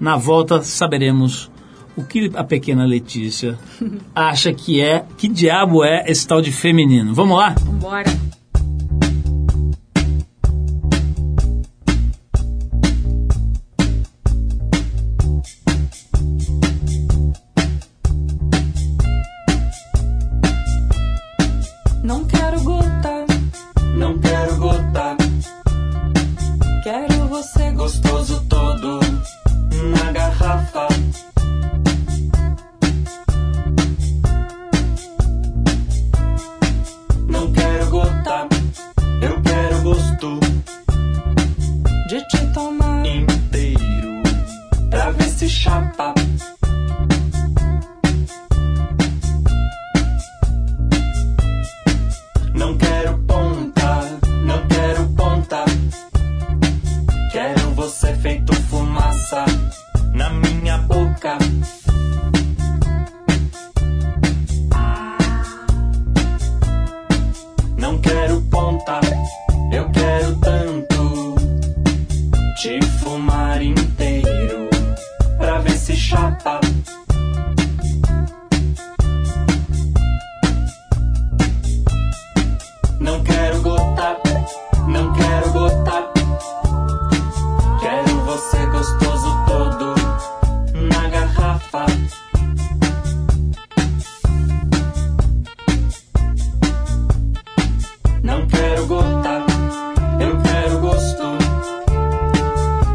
Na 0.00 0.16
volta 0.16 0.62
saberemos 0.62 1.48
o 1.96 2.02
que 2.02 2.30
a 2.34 2.42
pequena 2.42 2.84
Letícia 2.84 3.56
acha 4.14 4.52
que 4.52 4.80
é, 4.80 5.04
que 5.16 5.28
diabo 5.28 5.84
é 5.84 6.04
esse 6.08 6.26
tal 6.26 6.42
de 6.42 6.50
feminino. 6.50 7.14
Vamos 7.14 7.36
lá? 7.38 7.54
Vambora. 7.60 8.10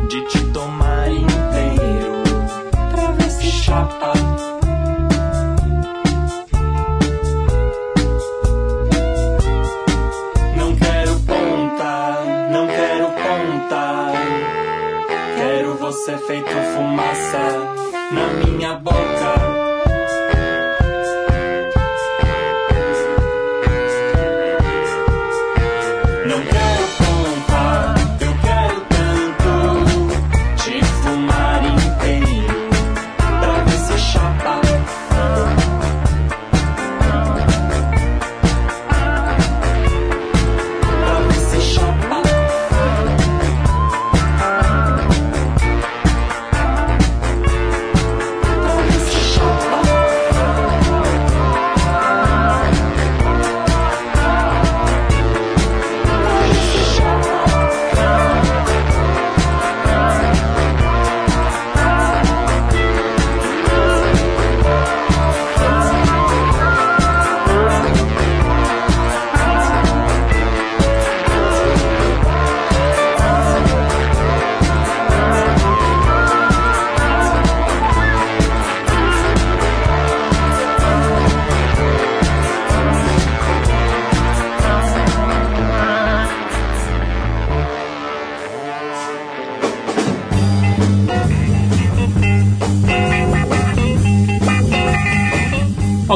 Did 0.10 0.34
you? 0.34 0.37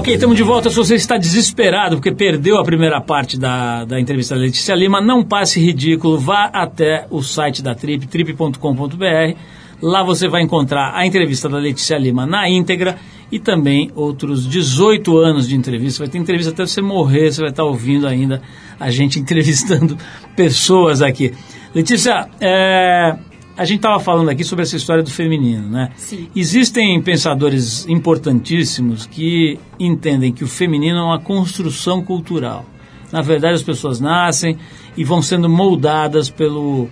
Ok, 0.02 0.16
estamos 0.16 0.36
de 0.36 0.42
volta. 0.42 0.68
Se 0.68 0.76
você 0.76 0.96
está 0.96 1.16
desesperado 1.16 1.98
porque 1.98 2.12
perdeu 2.12 2.58
a 2.58 2.64
primeira 2.64 3.00
parte 3.00 3.40
da, 3.40 3.86
da 3.86 4.00
entrevista 4.00 4.34
da 4.34 4.42
Letícia 4.42 4.74
Lima, 4.74 5.00
não 5.00 5.24
passe 5.24 5.60
ridículo, 5.60 6.18
vá 6.18 6.46
até 6.46 7.06
o 7.12 7.22
site 7.22 7.62
da 7.62 7.76
Trip, 7.76 8.08
trip.com.br. 8.08 9.38
Lá 9.80 10.02
você 10.02 10.28
vai 10.28 10.42
encontrar 10.42 10.96
a 10.96 11.06
entrevista 11.06 11.48
da 11.48 11.60
Letícia 11.60 12.00
Lima 12.00 12.26
na 12.26 12.50
íntegra 12.50 12.98
e 13.32 13.38
também 13.38 13.92
outros 13.94 14.50
18 14.50 15.20
anos 15.20 15.48
de 15.48 15.56
entrevista. 15.56 16.00
Vai 16.00 16.10
ter 16.10 16.18
entrevista 16.18 16.52
até 16.52 16.66
você 16.66 16.82
morrer, 16.82 17.32
você 17.32 17.42
vai 17.42 17.52
estar 17.52 17.64
ouvindo 17.64 18.08
ainda 18.08 18.42
a 18.80 18.90
gente 18.90 19.20
entrevistando 19.22 19.96
pessoas 20.36 21.04
aqui. 21.04 21.32
Letícia, 21.76 22.28
é, 22.40 23.16
a 23.58 23.66
gente 23.66 23.78
estava 23.78 24.00
falando 24.00 24.30
aqui 24.30 24.44
sobre 24.44 24.64
essa 24.64 24.76
história 24.76 25.04
do 25.04 25.12
feminino, 25.12 25.70
né? 25.70 25.92
Sim. 25.96 26.28
Existem 26.36 27.02
pensadores 27.02 27.86
importantíssimos 27.88 29.06
que 29.06 29.60
entendem 29.80 30.32
que 30.32 30.44
o 30.44 30.48
feminino 30.48 30.98
é 30.98 31.04
uma 31.04 31.20
construção 31.20 32.02
cultural. 32.02 32.66
Na 33.12 33.22
verdade, 33.22 33.56
as 33.56 33.64
pessoas 33.64 34.00
nascem 34.00 34.58
e 34.96 35.04
vão 35.04 35.22
sendo 35.22 35.50
moldadas 35.50 36.30
pelo, 36.30 36.88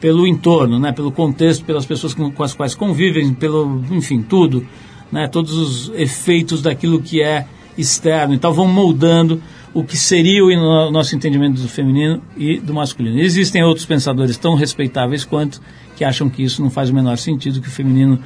pelo 0.00 0.26
entorno, 0.26 0.78
né? 0.78 0.92
pelo 0.92 1.10
contexto, 1.10 1.64
pelas 1.64 1.84
pessoas 1.84 2.14
com, 2.14 2.30
com 2.30 2.42
as 2.42 2.54
quais 2.54 2.74
convivem, 2.74 3.34
pelo, 3.34 3.82
enfim, 3.90 4.22
tudo, 4.22 4.66
né? 5.10 5.26
todos 5.26 5.52
os 5.52 5.92
efeitos 5.94 6.62
daquilo 6.62 7.02
que 7.02 7.22
é 7.22 7.46
externo. 7.76 8.34
Então, 8.34 8.52
vão 8.52 8.68
moldando 8.68 9.42
o 9.74 9.82
que 9.84 9.96
seria 9.96 10.44
o 10.44 10.48
no- 10.54 10.90
nosso 10.90 11.14
entendimento 11.16 11.60
do 11.60 11.68
feminino 11.68 12.22
e 12.36 12.58
do 12.58 12.72
masculino. 12.72 13.18
Existem 13.20 13.62
outros 13.62 13.84
pensadores 13.84 14.36
tão 14.38 14.54
respeitáveis 14.54 15.24
quanto 15.24 15.60
que 15.96 16.04
acham 16.04 16.30
que 16.30 16.42
isso 16.42 16.62
não 16.62 16.70
faz 16.70 16.88
o 16.90 16.94
menor 16.94 17.18
sentido, 17.18 17.60
que 17.60 17.68
o 17.68 17.70
feminino 17.72 18.18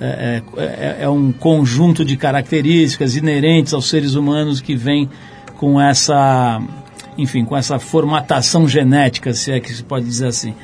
é, 0.00 0.42
é- 0.56 0.96
é 1.04 1.08
um 1.08 1.30
conjunto 1.30 2.04
de 2.04 2.16
características 2.16 3.14
inerentes 3.16 3.72
aos 3.72 3.88
seres 3.88 4.14
humanos 4.16 4.60
que 4.60 4.74
vem 4.74 5.08
com 5.56 5.80
essa, 5.80 6.60
enfim, 7.16 7.44
com 7.44 7.56
essa 7.56 7.78
formatação 7.78 8.66
genética, 8.66 9.32
se 9.32 9.52
é 9.52 9.60
que 9.60 9.72
se 9.72 9.84
pode 9.84 10.04
dizer 10.04 10.26
assim. 10.26 10.54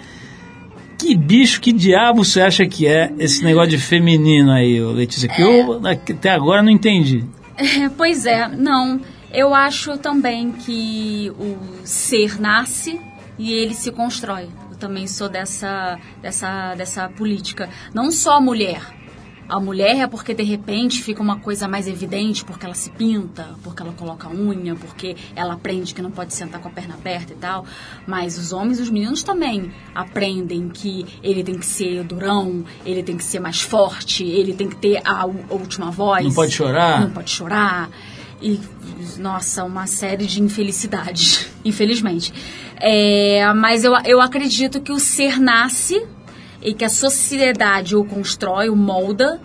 Que 0.99 1.15
bicho, 1.17 1.61
que 1.61 1.73
diabo 1.73 2.25
você 2.25 2.41
acha 2.41 2.67
que 2.67 2.85
é 2.89 3.13
esse 3.21 3.45
negócio 3.45 3.71
de 3.71 3.79
feminino 3.79 4.51
aí, 4.51 4.81
Letícia? 4.81 5.29
Que 5.29 5.41
eu 5.41 5.81
até 5.87 6.31
agora 6.31 6.61
não 6.61 6.71
entendi. 6.71 7.25
É, 7.57 7.89
pois 7.97 8.27
é, 8.27 8.49
não. 8.49 9.01
Eu 9.33 9.55
acho 9.55 9.99
também 9.99 10.53
que 10.53 11.31
o 11.39 11.59
ser 11.85 12.41
nasce 12.41 13.01
e 13.39 13.53
ele 13.53 13.75
se 13.75 13.93
constrói. 13.93 14.49
Eu 14.71 14.77
também 14.77 15.07
sou 15.07 15.29
dessa, 15.29 15.99
dessa, 16.23 16.75
dessa 16.75 17.09
política. 17.11 17.69
Não 17.93 18.11
só 18.11 18.37
a 18.37 18.41
mulher. 18.41 18.99
A 19.49 19.59
mulher 19.59 19.97
é 19.97 20.07
porque 20.07 20.35
de 20.35 20.43
repente 20.43 21.03
fica 21.03 21.23
uma 21.23 21.39
coisa 21.39 21.67
mais 21.67 21.89
evidente, 21.89 22.45
porque 22.45 22.67
ela 22.67 22.75
se 22.75 22.91
pinta, 22.91 23.55
porque 23.65 23.83
ela 23.83 23.93
coloca 23.93 24.29
unha, 24.29 24.75
porque 24.75 25.17
ela 25.35 25.55
aprende 25.55 25.95
que 25.95 26.03
não 26.03 26.11
pode 26.11 26.35
sentar 26.35 26.61
com 26.61 26.69
a 26.69 26.71
perna 26.71 26.95
aberta 26.95 27.33
e 27.33 27.37
tal. 27.37 27.65
Mas 28.07 28.37
os 28.37 28.53
homens 28.53 28.79
e 28.79 28.83
os 28.83 28.91
meninos 28.91 29.23
também 29.23 29.71
aprendem 29.95 30.69
que 30.69 31.07
ele 31.23 31.43
tem 31.43 31.59
que 31.59 31.65
ser 31.65 32.05
durão, 32.05 32.63
ele 32.85 33.03
tem 33.03 33.17
que 33.17 33.25
ser 33.25 33.41
mais 33.41 33.63
forte, 33.63 34.23
ele 34.23 34.53
tem 34.53 34.69
que 34.69 34.77
ter 34.77 35.01
a, 35.03 35.23
a 35.23 35.25
última 35.25 35.91
voz. 35.91 36.27
Não 36.27 36.35
pode 36.35 36.53
chorar. 36.53 37.01
Não 37.01 37.11
pode 37.11 37.31
chorar. 37.31 37.89
E, 38.41 38.61
nossa, 39.19 39.65
uma 39.65 39.87
série 39.87 40.27
de 40.27 40.41
infelicidades, 40.43 41.49
infelizmente. 41.65 42.33
É, 42.77 43.53
mas 43.55 43.85
eu, 43.85 43.93
eu 44.05 44.21
acredito 44.21 44.81
que 44.81 44.93
o 44.93 44.99
ser 44.99 45.41
nasce 45.41 46.07
e 46.63 46.73
que 46.73 46.85
a 46.85 46.89
sociedade 46.89 47.97
o 47.97 48.05
constrói, 48.05 48.69
o 48.69 48.77
molda. 48.77 49.41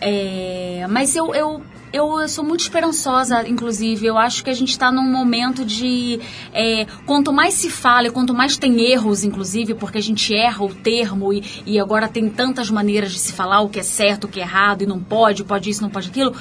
É, 0.00 0.86
mas 0.90 1.16
eu, 1.16 1.34
eu, 1.34 1.62
eu, 1.94 2.20
eu 2.20 2.28
sou 2.28 2.44
muito 2.44 2.60
esperançosa, 2.60 3.48
inclusive. 3.48 4.04
Eu 4.04 4.18
acho 4.18 4.42
que 4.42 4.50
a 4.50 4.54
gente 4.54 4.70
está 4.70 4.90
num 4.90 5.10
momento 5.10 5.64
de. 5.64 6.20
é, 6.52 6.86
quanto 7.06 7.32
mais 7.32 7.54
se 7.54 7.70
fala, 7.70 8.08
e 8.08 8.10
quanto 8.10 8.34
mais 8.34 8.56
tem 8.56 8.80
erros, 8.80 9.24
inclusive, 9.24 9.74
porque 9.74 9.98
a 9.98 10.02
gente 10.02 10.34
erra 10.34 10.64
o 10.64 10.74
termo 10.74 11.32
e, 11.32 11.42
e 11.64 11.78
agora 11.78 12.08
tem 12.08 12.28
tantas 12.28 12.68
maneiras 12.68 13.12
de 13.12 13.18
se 13.18 13.32
falar 13.32 13.60
o 13.60 13.68
que 13.68 13.78
é 13.78 13.82
certo, 13.82 14.24
o 14.24 14.28
que 14.28 14.40
é 14.40 14.42
errado, 14.42 14.82
e 14.82 14.86
não 14.86 15.00
pode, 15.00 15.44
pode 15.44 15.70
isso, 15.70 15.80
não 15.82 15.90
pode 15.90 16.08
aquilo. 16.08 16.34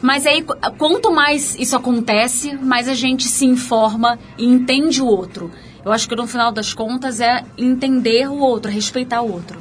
Mas 0.00 0.26
aí, 0.26 0.42
qu- 0.42 0.54
quanto 0.78 1.10
mais 1.10 1.56
isso 1.58 1.74
acontece, 1.76 2.54
mais 2.56 2.88
a 2.88 2.94
gente 2.94 3.24
se 3.24 3.44
informa 3.44 4.18
e 4.38 4.44
entende 4.46 5.02
o 5.02 5.06
outro. 5.06 5.50
Eu 5.84 5.92
acho 5.92 6.08
que 6.08 6.14
no 6.14 6.26
final 6.26 6.52
das 6.52 6.72
contas 6.72 7.20
é 7.20 7.44
entender 7.56 8.28
o 8.28 8.38
outro, 8.38 8.70
respeitar 8.70 9.22
o 9.22 9.32
outro. 9.32 9.58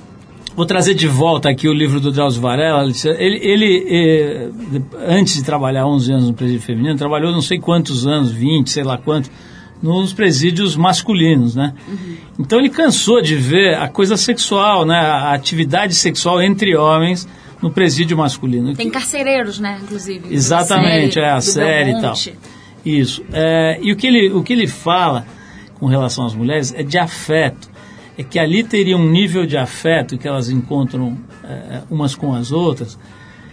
Vou 0.56 0.66
trazer 0.66 0.96
de 0.96 1.08
volta 1.08 1.50
aqui 1.50 1.68
o 1.68 1.74
livro 1.74 2.00
do 2.00 2.12
Drauzio 2.12 2.42
Varela. 2.42 2.84
Ele, 3.18 3.38
ele 3.44 3.86
eh, 3.88 4.50
antes 5.08 5.36
de 5.36 5.44
trabalhar 5.44 5.86
11 5.86 6.12
anos 6.12 6.28
no 6.28 6.34
presídio 6.34 6.62
feminino, 6.62 6.98
trabalhou 6.98 7.32
não 7.32 7.42
sei 7.42 7.60
quantos 7.60 8.08
anos, 8.08 8.32
20, 8.32 8.70
sei 8.70 8.84
lá 8.84 8.98
quanto, 8.98 9.30
nos 9.82 10.12
presídios 10.14 10.76
masculinos, 10.76 11.56
né? 11.56 11.74
Então 12.40 12.58
ele 12.58 12.70
cansou 12.70 13.22
de 13.22 13.36
ver 13.36 13.76
a 13.76 13.88
coisa 13.88 14.18
sexual, 14.18 14.84
né? 14.86 14.98
A 15.00 15.34
atividade 15.34 15.94
sexual 15.94 16.42
entre 16.42 16.76
homens 16.76 17.28
no 17.62 17.72
presídio 17.72 18.18
masculino. 18.18 18.74
Tem 18.76 18.90
carcereiros, 18.90 19.60
né, 19.60 19.80
inclusive. 19.84 20.34
Exatamente, 20.34 21.20
é 21.20 21.30
a 21.30 21.42
série 21.42 21.92
e 21.92 22.02
tal. 22.02 22.14
Isso. 22.86 23.24
É, 23.34 23.80
e 23.82 23.92
o 23.92 23.96
que, 23.96 24.08
ele, 24.08 24.32
o 24.32 24.44
que 24.44 24.54
ele 24.54 24.68
fala 24.68 25.26
com 25.76 25.88
relação 25.88 26.26
às 26.26 26.34
mulheres 26.34 26.74
é 26.74 26.84
de 26.84 26.98
afeto. 26.98 27.70
É 28.18 28.24
que 28.24 28.40
ali 28.40 28.64
teria 28.64 28.98
um 28.98 29.08
nível 29.08 29.46
de 29.46 29.58
afeto 29.58 30.18
que 30.18 30.28
elas 30.28 30.50
encontram 30.50 31.18
é, 31.44 31.82
umas 31.90 32.16
com 32.16 32.34
as 32.34 32.52
outras 32.52 32.98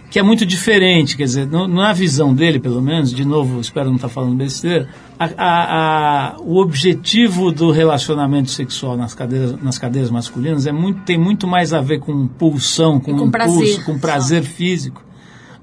que 0.09 0.19
é 0.19 0.23
muito 0.23 0.45
diferente. 0.45 1.17
Quer 1.17 1.23
dizer, 1.25 1.47
no- 1.47 1.67
na 1.67 1.91
visão 1.93 2.33
dele, 2.33 2.59
pelo 2.59 2.81
menos, 2.81 3.11
de 3.13 3.25
novo, 3.25 3.59
espero 3.59 3.87
não 3.89 3.95
estar 3.95 4.07
falando 4.09 4.35
besteira, 4.35 4.87
a- 5.19 5.29
a- 5.37 6.29
a- 6.35 6.35
o 6.39 6.57
objetivo 6.61 7.51
do 7.51 7.71
relacionamento 7.71 8.49
sexual 8.51 8.95
nas 8.95 9.13
cadeias, 9.13 9.61
nas 9.61 9.77
cadeias 9.77 10.09
masculinas 10.09 10.65
é 10.67 10.71
muito, 10.71 11.01
tem 11.01 11.17
muito 11.17 11.47
mais 11.47 11.73
a 11.73 11.81
ver 11.81 11.99
com 11.99 12.27
pulsão, 12.27 12.99
com, 12.99 13.11
E 13.11 13.13
com 13.17 13.25
impulso, 13.25 13.31
prazer 13.31 13.83
com 13.85 13.93
só. 13.93 13.99
prazer 13.99 14.43
físico, 14.43 15.03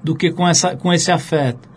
do 0.03 0.15
que 0.15 0.31
com, 0.31 0.47
essa, 0.47 0.75
com 0.75 0.91
esse 0.93 1.11
afeto. 1.11 1.67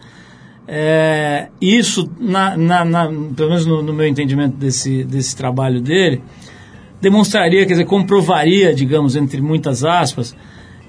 É, 0.68 1.48
isso, 1.60 2.10
na, 2.18 2.56
na- 2.56 2.84
na- 2.84 3.06
pelo 3.36 3.50
menos 3.50 3.64
no, 3.64 3.82
no 3.82 3.92
meu 3.92 4.06
entendimento 4.06 4.56
desse, 4.56 5.04
desse 5.04 5.36
trabalho 5.36 5.80
dele, 5.80 6.20
demonstraria, 7.00 7.64
quer 7.64 7.74
dizer, 7.74 7.84
comprovaria, 7.84 8.74
digamos, 8.74 9.14
entre 9.14 9.40
muitas 9.40 9.84
aspas, 9.84 10.34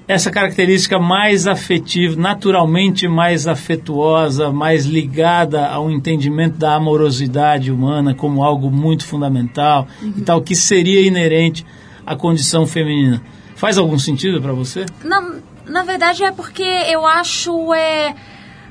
essa 0.08 0.30
característica 0.30 0.98
mais 0.98 1.46
afetiva, 1.46 2.18
naturalmente 2.18 3.06
mais 3.06 3.46
afetuosa, 3.46 4.50
mais 4.50 4.86
ligada 4.86 5.66
ao 5.66 5.90
entendimento 5.90 6.56
da 6.56 6.74
amorosidade 6.74 7.70
humana 7.70 8.14
como 8.14 8.42
algo 8.42 8.70
muito 8.70 9.06
fundamental 9.06 9.86
e 10.16 10.22
tal, 10.22 10.40
que 10.40 10.56
seria 10.56 11.02
inerente 11.02 11.64
à 12.06 12.16
condição 12.16 12.66
feminina. 12.66 13.22
Faz 13.54 13.76
algum 13.76 13.98
sentido 13.98 14.40
para 14.40 14.54
você? 14.54 14.86
Na, 15.04 15.34
na 15.66 15.82
verdade 15.82 16.24
é 16.24 16.32
porque 16.32 16.62
eu 16.62 17.06
acho 17.06 17.74
é 17.74 18.14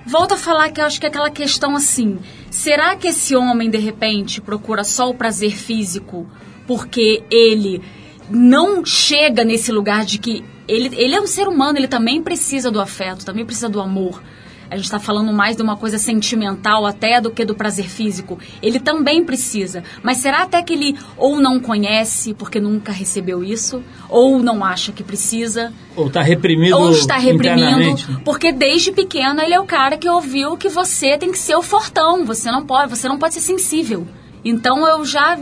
volto 0.07 0.33
a 0.33 0.37
falar 0.37 0.71
que 0.71 0.81
eu 0.81 0.85
acho 0.85 0.99
que 0.99 1.05
é 1.05 1.09
aquela 1.09 1.29
questão 1.29 1.75
assim, 1.75 2.17
será 2.49 2.95
que 2.95 3.09
esse 3.09 3.35
homem 3.35 3.69
de 3.69 3.77
repente 3.77 4.41
procura 4.41 4.83
só 4.83 5.07
o 5.09 5.13
prazer 5.13 5.51
físico 5.51 6.25
porque 6.65 7.21
ele 7.29 7.81
não 8.29 8.85
chega 8.85 9.43
nesse 9.43 9.71
lugar 9.71 10.05
de 10.05 10.17
que 10.17 10.43
ele, 10.67 10.93
ele 10.95 11.15
é 11.15 11.21
um 11.21 11.27
ser 11.27 11.47
humano, 11.47 11.77
ele 11.77 11.87
também 11.87 12.21
precisa 12.21 12.69
do 12.69 12.81
afeto, 12.81 13.25
também 13.25 13.45
precisa 13.45 13.69
do 13.69 13.79
amor. 13.79 14.21
A 14.69 14.75
gente 14.75 14.83
está 14.83 14.99
falando 14.99 15.31
mais 15.31 15.55
de 15.55 15.61
uma 15.61 15.77
coisa 15.77 15.97
sentimental 15.97 16.85
até 16.85 17.21
do 17.21 17.31
que 17.31 17.45
do 17.45 17.55
prazer 17.55 17.87
físico. 17.87 18.37
Ele 18.61 18.81
também 18.81 19.23
precisa. 19.23 19.81
Mas 20.03 20.17
será 20.17 20.43
até 20.43 20.61
que 20.61 20.73
ele 20.73 20.97
ou 21.15 21.39
não 21.39 21.57
conhece 21.57 22.33
porque 22.33 22.59
nunca 22.59 22.91
recebeu 22.91 23.43
isso, 23.43 23.81
ou 24.09 24.39
não 24.39 24.65
acha 24.65 24.91
que 24.91 25.03
precisa, 25.03 25.71
Ou 25.95 26.07
está 26.07 26.21
reprimido 26.21 26.77
ou 26.77 26.91
está 26.91 27.17
reprimindo, 27.17 27.81
internamente? 27.81 28.07
porque 28.25 28.51
desde 28.51 28.91
pequeno 28.91 29.41
ele 29.41 29.53
é 29.53 29.59
o 29.59 29.65
cara 29.65 29.97
que 29.97 30.09
ouviu 30.09 30.57
que 30.57 30.67
você 30.67 31.17
tem 31.17 31.31
que 31.31 31.39
ser 31.39 31.55
o 31.55 31.61
fortão, 31.61 32.25
você 32.25 32.51
não 32.51 32.65
pode, 32.65 32.89
você 32.89 33.07
não 33.07 33.17
pode 33.17 33.35
ser 33.35 33.41
sensível. 33.41 34.05
Então 34.43 34.85
eu 34.85 35.05
já 35.05 35.37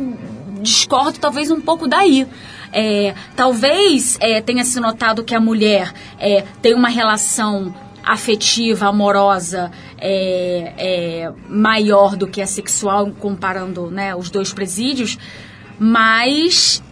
discordo 0.62 1.18
talvez 1.20 1.50
um 1.50 1.62
pouco 1.62 1.88
daí. 1.88 2.28
É, 2.78 3.16
talvez 3.38 4.18
é, 4.20 4.42
tenha 4.42 4.66
se 4.66 4.82
notado 4.82 5.24
que 5.24 5.34
a 5.34 5.40
mulher 5.40 5.94
é, 6.20 6.44
tem 6.62 6.74
uma 6.74 6.90
relação 6.90 7.74
afetiva, 8.04 8.88
amorosa, 8.88 9.72
é, 9.98 10.74
é, 10.78 11.32
maior 11.50 12.18
do 12.18 12.28
que 12.28 12.42
a 12.42 12.46
sexual, 12.46 13.10
comparando 13.18 13.90
né, 13.90 14.14
os 14.14 14.30
dois 14.30 14.54
presídios, 14.54 15.18
mas 15.80 16.84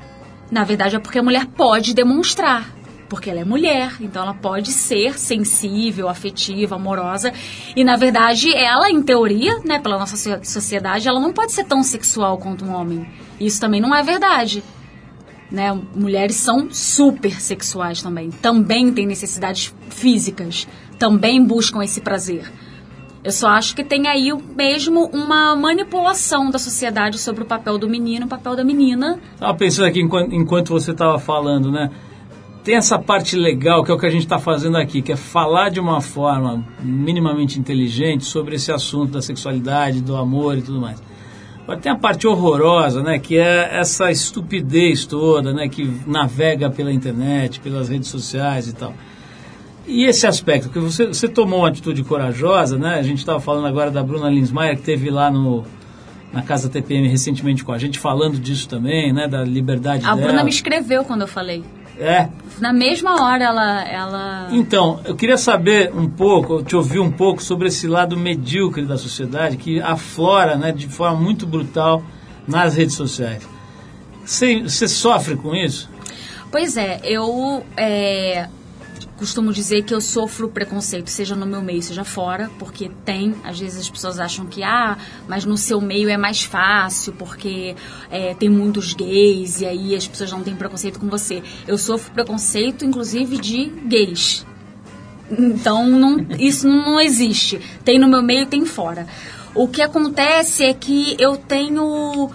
na 0.49 0.63
verdade 0.63 0.95
é 0.95 0.99
porque 0.99 1.19
a 1.19 1.23
mulher 1.23 1.45
pode 1.47 1.93
demonstrar. 1.93 2.73
Porque 3.09 3.29
ela 3.29 3.41
é 3.41 3.45
mulher, 3.45 3.91
então 3.99 4.23
ela 4.23 4.33
pode 4.33 4.71
ser 4.71 5.19
sensível, 5.19 6.09
afetiva, 6.09 6.75
amorosa. 6.77 7.31
E 7.75 7.83
na 7.83 7.95
verdade, 7.95 8.51
ela, 8.55 8.89
em 8.89 9.03
teoria, 9.03 9.59
né, 9.65 9.79
pela 9.79 9.99
nossa 9.99 10.15
so- 10.15 10.39
sociedade, 10.43 11.07
ela 11.07 11.19
não 11.19 11.31
pode 11.31 11.51
ser 11.51 11.65
tão 11.65 11.83
sexual 11.83 12.39
quanto 12.39 12.65
um 12.65 12.73
homem. 12.73 13.05
Isso 13.39 13.61
também 13.61 13.79
não 13.79 13.93
é 13.93 14.01
verdade. 14.01 14.63
Né? 15.53 15.79
Mulheres 15.95 16.37
são 16.37 16.69
super 16.71 17.39
sexuais 17.39 18.01
também. 18.01 18.31
Também 18.31 18.91
têm 18.91 19.05
necessidades 19.05 19.71
físicas. 19.91 20.67
Também 20.97 21.45
buscam 21.45 21.83
esse 21.83 22.01
prazer. 22.01 22.51
Eu 23.23 23.31
só 23.31 23.49
acho 23.49 23.75
que 23.75 23.83
tem 23.83 24.07
aí 24.07 24.33
mesmo 24.55 25.05
uma 25.13 25.55
manipulação 25.55 26.49
da 26.49 26.57
sociedade 26.57 27.19
sobre 27.19 27.43
o 27.43 27.45
papel 27.45 27.77
do 27.77 27.87
menino, 27.87 28.25
o 28.25 28.29
papel 28.29 28.55
da 28.55 28.63
menina. 28.63 29.19
Estava 29.35 29.53
pensando 29.53 29.85
aqui 29.85 30.01
enquanto, 30.01 30.33
enquanto 30.33 30.69
você 30.69 30.89
estava 30.89 31.19
falando, 31.19 31.71
né? 31.71 31.91
Tem 32.63 32.75
essa 32.75 32.97
parte 32.97 33.35
legal 33.35 33.83
que 33.83 33.91
é 33.91 33.93
o 33.93 33.99
que 33.99 34.07
a 34.07 34.09
gente 34.09 34.23
está 34.23 34.39
fazendo 34.39 34.77
aqui, 34.77 35.03
que 35.03 35.11
é 35.11 35.15
falar 35.15 35.69
de 35.69 35.79
uma 35.79 36.01
forma 36.01 36.65
minimamente 36.81 37.59
inteligente 37.59 38.25
sobre 38.25 38.55
esse 38.55 38.71
assunto 38.71 39.11
da 39.11 39.21
sexualidade, 39.21 40.01
do 40.01 40.15
amor 40.15 40.57
e 40.57 40.63
tudo 40.63 40.81
mais. 40.81 40.99
Tem 41.81 41.91
a 41.91 41.95
parte 41.95 42.27
horrorosa, 42.27 43.01
né? 43.01 43.17
Que 43.19 43.37
é 43.37 43.69
essa 43.79 44.11
estupidez 44.11 45.05
toda, 45.05 45.53
né? 45.53 45.69
Que 45.69 45.89
navega 46.05 46.69
pela 46.69 46.91
internet, 46.91 47.59
pelas 47.61 47.87
redes 47.87 48.09
sociais 48.09 48.67
e 48.67 48.73
tal. 48.73 48.93
E 49.87 50.05
esse 50.05 50.25
aspecto, 50.25 50.69
que 50.69 50.79
você, 50.79 51.07
você 51.07 51.27
tomou 51.27 51.59
uma 51.59 51.67
atitude 51.67 52.03
corajosa, 52.03 52.77
né? 52.77 52.95
A 52.95 53.03
gente 53.03 53.19
estava 53.19 53.39
falando 53.39 53.67
agora 53.67 53.91
da 53.91 54.03
Bruna 54.03 54.29
Linsmeyer, 54.29 54.77
que 54.77 54.83
teve 54.83 55.09
lá 55.09 55.31
no, 55.31 55.63
na 56.31 56.41
Casa 56.41 56.69
TPM 56.69 57.07
recentemente 57.07 57.63
com 57.63 57.71
a 57.71 57.77
gente, 57.77 57.99
falando 57.99 58.39
disso 58.39 58.67
também, 58.67 59.13
né? 59.13 59.27
Da 59.27 59.43
liberdade 59.43 60.05
A 60.05 60.15
dela. 60.15 60.27
Bruna 60.27 60.43
me 60.43 60.49
escreveu 60.49 61.03
quando 61.03 61.21
eu 61.21 61.27
falei. 61.27 61.63
É. 61.99 62.27
Na 62.59 62.73
mesma 62.73 63.23
hora 63.23 63.43
ela. 63.43 63.83
ela... 63.83 64.47
Então, 64.51 64.99
eu 65.05 65.15
queria 65.15 65.37
saber 65.37 65.91
um 65.93 66.07
pouco, 66.09 66.63
te 66.63 66.75
ouvir 66.75 66.99
um 66.99 67.11
pouco 67.11 67.41
sobre 67.41 67.67
esse 67.67 67.87
lado 67.87 68.17
medíocre 68.17 68.85
da 68.85 68.97
sociedade 68.97 69.57
que 69.57 69.81
aflora 69.81 70.55
né, 70.55 70.71
de 70.71 70.87
forma 70.87 71.19
muito 71.19 71.45
brutal 71.45 72.03
nas 72.47 72.75
redes 72.75 72.95
sociais. 72.95 73.47
Você, 74.25 74.61
você 74.61 74.87
sofre 74.87 75.35
com 75.35 75.55
isso? 75.55 75.89
Pois 76.51 76.77
é, 76.77 76.99
eu 77.03 77.63
é, 77.75 78.47
costumo 79.17 79.53
dizer 79.53 79.83
que 79.83 79.93
eu 79.93 80.01
sofro 80.01 80.49
preconceito, 80.49 81.09
seja 81.09 81.35
no 81.35 81.45
meu 81.45 81.61
meio, 81.61 81.81
seja 81.81 82.03
fora, 82.03 82.49
porque 82.59 82.89
tem, 83.05 83.35
às 83.43 83.59
vezes 83.59 83.79
as 83.81 83.89
pessoas 83.89 84.19
acham 84.19 84.45
que, 84.45 84.63
ah, 84.63 84.97
mas 85.27 85.45
no 85.45 85.55
seu 85.57 85.79
meio 85.79 86.09
é 86.09 86.17
mais 86.17 86.41
fácil, 86.43 87.13
porque 87.13 87.75
é, 88.09 88.33
tem 88.33 88.49
muitos 88.49 88.93
gays 88.93 89.61
e 89.61 89.65
aí 89.65 89.95
as 89.95 90.07
pessoas 90.07 90.31
não 90.31 90.41
têm 90.43 90.55
preconceito 90.55 90.99
com 90.99 91.07
você. 91.07 91.41
Eu 91.67 91.77
sofro 91.77 92.11
preconceito, 92.11 92.83
inclusive, 92.83 93.37
de 93.37 93.65
gays. 93.85 94.45
Então, 95.31 95.87
não- 95.87 96.25
isso 96.37 96.67
não 96.67 96.99
existe. 96.99 97.59
Tem 97.83 97.97
no 97.97 98.07
meu 98.07 98.21
meio, 98.21 98.45
tem 98.45 98.65
fora. 98.65 99.07
O 99.55 99.67
que 99.67 99.81
acontece 99.81 100.63
é 100.63 100.73
que 100.73 101.15
eu 101.19 101.37
tenho. 101.37 102.29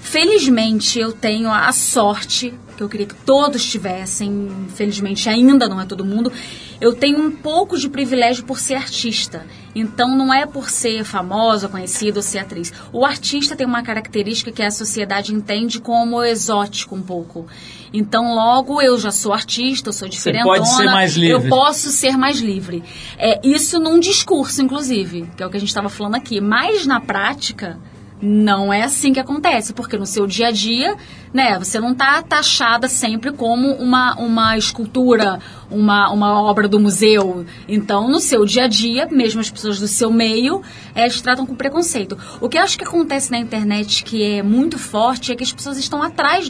Felizmente, 0.00 0.98
eu 0.98 1.12
tenho 1.12 1.50
a 1.50 1.70
sorte, 1.72 2.52
que 2.76 2.82
eu 2.82 2.88
queria 2.88 3.06
que 3.06 3.14
todos 3.14 3.64
tivessem, 3.64 4.48
felizmente 4.74 5.28
ainda 5.28 5.68
não 5.68 5.80
é 5.80 5.86
todo 5.86 6.04
mundo. 6.04 6.32
Eu 6.80 6.94
tenho 6.94 7.18
um 7.18 7.30
pouco 7.30 7.78
de 7.78 7.88
privilégio 7.88 8.44
por 8.44 8.58
ser 8.58 8.74
artista. 8.74 9.46
Então, 9.74 10.16
não 10.16 10.32
é 10.32 10.44
por 10.46 10.68
ser 10.68 11.04
famosa, 11.04 11.68
conhecida 11.68 12.18
ou 12.18 12.22
ser 12.22 12.38
atriz. 12.38 12.72
O 12.92 13.04
artista 13.06 13.56
tem 13.56 13.66
uma 13.66 13.82
característica 13.82 14.52
que 14.52 14.62
a 14.62 14.70
sociedade 14.70 15.34
entende 15.34 15.80
como 15.80 16.22
exótico 16.22 16.94
um 16.94 17.02
pouco. 17.02 17.46
Então, 17.92 18.34
logo, 18.34 18.80
eu 18.80 18.98
já 18.98 19.10
sou 19.10 19.32
artista, 19.32 19.90
eu 19.90 19.92
sou 19.92 20.08
diferentona. 20.08 20.58
pode 20.58 20.68
ser 20.68 20.84
mais 20.86 21.14
livre. 21.14 21.44
Eu 21.44 21.48
posso 21.48 21.90
ser 21.90 22.16
mais 22.16 22.38
livre. 22.40 22.82
É, 23.18 23.40
isso 23.46 23.78
num 23.78 24.00
discurso, 24.00 24.62
inclusive, 24.62 25.28
que 25.36 25.42
é 25.42 25.46
o 25.46 25.50
que 25.50 25.56
a 25.56 25.60
gente 25.60 25.68
estava 25.68 25.88
falando 25.88 26.14
aqui. 26.14 26.40
Mas 26.40 26.86
na 26.86 27.00
prática, 27.00 27.78
não 28.22 28.72
é 28.72 28.82
assim 28.82 29.12
que 29.12 29.18
acontece, 29.18 29.72
porque 29.72 29.98
no 29.98 30.06
seu 30.06 30.28
dia 30.28 30.46
a 30.46 30.50
dia, 30.52 30.96
né, 31.34 31.58
você 31.58 31.80
não 31.80 31.90
está 31.90 32.22
taxada 32.22 32.86
sempre 32.86 33.32
como 33.32 33.72
uma, 33.72 34.14
uma 34.14 34.56
escultura, 34.56 35.40
uma, 35.68 36.08
uma 36.10 36.40
obra 36.40 36.68
do 36.68 36.78
museu. 36.78 37.44
Então, 37.66 38.08
no 38.08 38.20
seu 38.20 38.46
dia 38.46 38.64
a 38.64 38.68
dia, 38.68 39.08
mesmo 39.10 39.40
as 39.40 39.50
pessoas 39.50 39.80
do 39.80 39.88
seu 39.88 40.12
meio, 40.12 40.62
é, 40.94 41.08
tratam 41.08 41.44
com 41.44 41.56
preconceito. 41.56 42.16
O 42.40 42.48
que 42.48 42.56
eu 42.56 42.62
acho 42.62 42.78
que 42.78 42.84
acontece 42.84 43.32
na 43.32 43.38
internet 43.38 44.04
que 44.04 44.22
é 44.22 44.40
muito 44.40 44.78
forte 44.78 45.32
é 45.32 45.34
que 45.34 45.42
as 45.42 45.52
pessoas 45.52 45.76
estão 45.76 46.00
atrás 46.00 46.48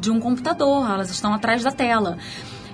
de 0.00 0.10
um 0.12 0.20
computador, 0.20 0.88
elas 0.88 1.10
estão 1.10 1.34
atrás 1.34 1.64
da 1.64 1.72
tela. 1.72 2.16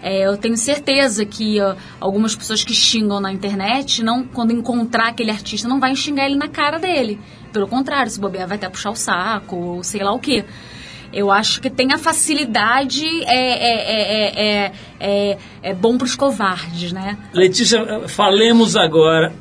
É, 0.06 0.26
eu 0.26 0.36
tenho 0.36 0.54
certeza 0.58 1.24
que 1.24 1.58
ó, 1.62 1.74
algumas 1.98 2.36
pessoas 2.36 2.62
que 2.62 2.74
xingam 2.74 3.20
na 3.20 3.32
internet, 3.32 4.02
não, 4.04 4.22
quando 4.22 4.52
encontrar 4.52 5.08
aquele 5.08 5.30
artista, 5.30 5.66
não 5.66 5.80
vai 5.80 5.96
xingar 5.96 6.26
ele 6.26 6.36
na 6.36 6.46
cara 6.46 6.78
dele. 6.78 7.18
Pelo 7.54 7.66
contrário, 7.66 8.10
se 8.10 8.20
bobear, 8.20 8.46
vai 8.46 8.58
até 8.58 8.68
puxar 8.68 8.90
o 8.90 8.94
saco, 8.96 9.56
ou 9.56 9.82
sei 9.82 10.02
lá 10.02 10.12
o 10.12 10.18
quê. 10.18 10.44
Eu 11.10 11.30
acho 11.30 11.58
que 11.60 11.70
tem 11.70 11.90
a 11.92 11.96
facilidade, 11.98 13.06
é, 13.24 13.52
é, 13.70 13.92
é, 13.92 14.46
é, 14.66 14.72
é, 15.00 15.38
é 15.62 15.72
bom 15.74 15.96
para 15.96 16.04
os 16.04 16.14
covardes, 16.14 16.92
né? 16.92 17.16
Letícia, 17.32 18.06
falemos 18.08 18.76
agora, 18.76 19.32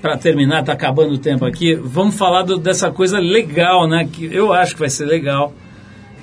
para 0.00 0.16
terminar, 0.16 0.60
está 0.60 0.72
acabando 0.72 1.12
o 1.14 1.18
tempo 1.18 1.44
aqui, 1.44 1.74
vamos 1.74 2.16
falar 2.16 2.42
do- 2.44 2.56
dessa 2.56 2.90
coisa 2.90 3.18
legal, 3.18 3.86
né? 3.86 4.08
Que 4.10 4.32
eu 4.34 4.52
acho 4.52 4.72
que 4.74 4.80
vai 4.80 4.88
ser 4.88 5.04
legal, 5.04 5.52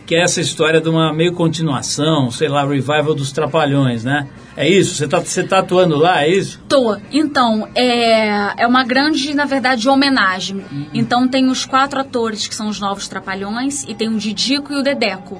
que 0.07 0.15
é 0.15 0.23
essa 0.23 0.41
história 0.41 0.81
de 0.81 0.89
uma 0.89 1.13
meio 1.13 1.33
continuação, 1.33 2.31
sei 2.31 2.47
lá, 2.47 2.65
revival 2.65 3.13
dos 3.13 3.31
Trapalhões, 3.31 4.03
né? 4.03 4.27
É 4.55 4.67
isso? 4.67 4.95
Você 4.95 5.05
está 5.05 5.19
você 5.19 5.43
tá 5.43 5.59
atuando 5.59 5.95
lá, 5.97 6.23
é 6.23 6.29
isso? 6.29 6.59
Tô. 6.67 6.97
Então, 7.11 7.67
é, 7.75 8.63
é 8.63 8.65
uma 8.65 8.83
grande, 8.83 9.35
na 9.35 9.45
verdade, 9.45 9.87
homenagem. 9.87 10.63
Então, 10.93 11.27
tem 11.27 11.47
os 11.49 11.65
quatro 11.65 11.99
atores 11.99 12.47
que 12.47 12.55
são 12.55 12.67
os 12.69 12.79
novos 12.79 13.07
Trapalhões, 13.07 13.83
e 13.83 13.93
tem 13.93 14.07
o 14.09 14.17
Didico 14.17 14.73
e 14.73 14.79
o 14.79 14.81
Dedeco. 14.81 15.39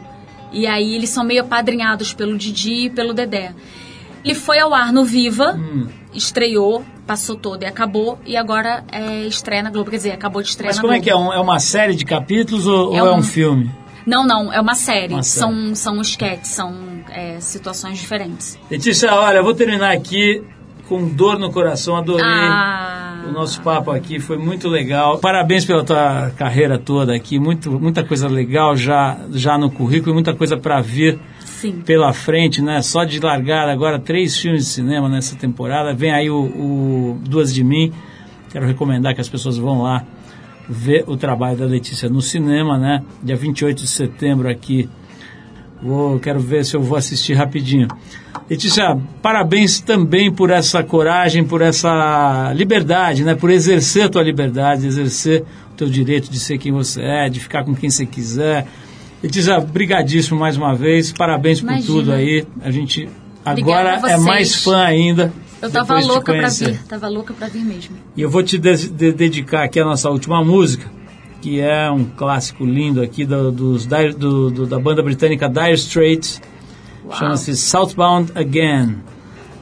E 0.51 0.67
aí, 0.67 0.93
eles 0.95 1.09
são 1.09 1.23
meio 1.23 1.41
apadrinhados 1.41 2.13
pelo 2.13 2.37
Didi 2.37 2.85
e 2.85 2.89
pelo 2.89 3.13
Dedé. 3.13 3.53
Ele 4.23 4.35
foi 4.35 4.59
ao 4.59 4.73
ar 4.73 4.91
no 4.91 5.05
Viva, 5.05 5.57
estreou, 6.13 6.83
passou 7.05 7.35
todo 7.35 7.63
e 7.63 7.65
acabou, 7.65 8.19
e 8.25 8.35
agora 8.35 8.83
é 8.91 9.25
estreia 9.25 9.63
na 9.63 9.69
Globo. 9.69 9.89
Quer 9.89 9.97
dizer, 9.97 10.11
acabou 10.11 10.41
de 10.41 10.49
estreia 10.49 10.69
Mas 10.69 10.79
como 10.79 10.91
é 10.91 10.97
Globo. 10.99 11.03
que 11.05 11.09
é? 11.09 11.15
Um- 11.15 11.33
é 11.33 11.39
uma 11.39 11.59
série 11.59 11.95
de 11.95 12.03
capítulos 12.05 12.67
ou 12.67 12.89
ou 12.89 12.95
é 12.95 12.99
É 12.99 13.03
um 13.03 13.17
um- 13.17 13.23
filme? 13.23 13.71
Não, 14.07 14.25
não, 14.25 14.53
é 14.53 14.61
uma 14.61 14.73
série. 14.73 15.13
Uma 15.13 15.21
série. 15.21 15.39
São, 15.51 15.75
são 15.75 16.01
esquetes, 16.01 16.51
são 16.51 16.73
é, 17.09 17.41
situações 17.41 17.99
diferentes. 17.99 18.57
Letícia, 18.71 19.13
olha, 19.13 19.39
eu 19.39 19.43
vou 19.43 19.53
terminar 19.53 19.91
aqui 19.91 20.41
com 20.87 21.05
dor 21.09 21.37
no 21.37 21.51
coração, 21.51 21.97
adorei. 21.97 22.23
Ah. 22.25 23.25
O 23.27 23.31
nosso 23.33 23.61
papo 23.61 23.91
aqui 23.91 24.21
foi 24.21 24.37
muito 24.37 24.69
legal. 24.69 25.17
Parabéns 25.17 25.65
pela 25.65 25.83
tua 25.83 26.31
carreira 26.37 26.79
toda 26.79 27.13
aqui. 27.13 27.37
Muito, 27.37 27.77
muita 27.77 28.01
coisa 28.01 28.29
legal 28.29 28.77
já, 28.77 29.17
já 29.31 29.57
no 29.57 29.69
currículo, 29.69 30.13
muita 30.13 30.33
coisa 30.33 30.55
para 30.55 30.79
vir 30.79 31.19
Sim. 31.43 31.81
pela 31.85 32.13
frente, 32.13 32.61
né? 32.61 32.81
Só 32.81 33.03
de 33.03 33.19
largar 33.19 33.67
agora 33.67 33.99
três 33.99 34.37
filmes 34.37 34.63
de 34.63 34.69
cinema 34.69 35.09
nessa 35.09 35.35
temporada. 35.35 35.93
Vem 35.93 36.11
aí 36.11 36.29
o, 36.29 36.39
o 36.39 37.19
Duas 37.27 37.53
de 37.53 37.65
Mim. 37.65 37.91
Quero 38.49 38.65
recomendar 38.65 39.13
que 39.13 39.19
as 39.19 39.27
pessoas 39.27 39.57
vão 39.57 39.81
lá 39.81 40.05
ver 40.69 41.03
o 41.07 41.15
trabalho 41.15 41.57
da 41.57 41.65
Letícia 41.65 42.09
no 42.09 42.21
cinema, 42.21 42.77
né? 42.77 43.03
Dia 43.23 43.35
28 43.35 43.81
de 43.81 43.87
setembro 43.87 44.49
aqui. 44.49 44.89
Vou, 45.81 46.19
quero 46.19 46.39
ver 46.39 46.65
se 46.65 46.75
eu 46.75 46.81
vou 46.81 46.97
assistir 46.97 47.33
rapidinho. 47.33 47.87
Letícia, 48.49 48.97
parabéns 49.21 49.79
também 49.79 50.31
por 50.31 50.49
essa 50.49 50.83
coragem, 50.83 51.43
por 51.43 51.61
essa 51.61 52.51
liberdade, 52.55 53.23
né? 53.23 53.35
Por 53.35 53.49
exercer 53.49 54.05
a 54.05 54.09
tua 54.09 54.23
liberdade, 54.23 54.87
exercer 54.87 55.43
o 55.71 55.75
teu 55.75 55.89
direito 55.89 56.31
de 56.31 56.39
ser 56.39 56.57
quem 56.57 56.71
você 56.71 57.01
é, 57.01 57.29
de 57.29 57.39
ficar 57.39 57.63
com 57.63 57.75
quem 57.75 57.89
você 57.89 58.05
quiser. 58.05 58.65
Letícia, 59.21 59.59
brigadíssimo 59.59 60.39
mais 60.39 60.57
uma 60.57 60.75
vez. 60.75 61.11
Parabéns 61.11 61.61
por 61.61 61.67
Imagina. 61.67 61.87
tudo 61.87 62.11
aí. 62.11 62.45
A 62.61 62.71
gente 62.71 63.09
agora 63.43 63.99
é 64.07 64.17
mais 64.17 64.55
fã 64.55 64.83
ainda. 64.83 65.31
Eu 65.61 65.71
tava 65.71 65.99
louca 65.99 66.33
conhecer. 66.33 66.71
vir, 66.73 66.83
tava 66.87 67.07
louca 67.07 67.33
pra 67.33 67.47
vir 67.47 67.63
mesmo. 67.63 67.95
E 68.15 68.21
eu 68.21 68.29
vou 68.29 68.43
te 68.43 68.57
de- 68.57 68.89
de- 68.89 69.11
dedicar 69.11 69.63
aqui 69.63 69.79
a 69.79 69.85
nossa 69.85 70.09
última 70.09 70.43
música, 70.43 70.85
que 71.41 71.59
é 71.59 71.89
um 71.89 72.03
clássico 72.05 72.65
lindo 72.65 73.01
aqui 73.01 73.25
do, 73.25 73.51
dos 73.51 73.85
do- 73.85 74.49
do- 74.51 74.65
da 74.67 74.79
banda 74.79 75.01
britânica 75.01 75.47
Dire 75.49 75.73
Straits. 75.73 76.41
Chama-se 77.17 77.55
Southbound 77.55 78.31
Again. 78.35 78.97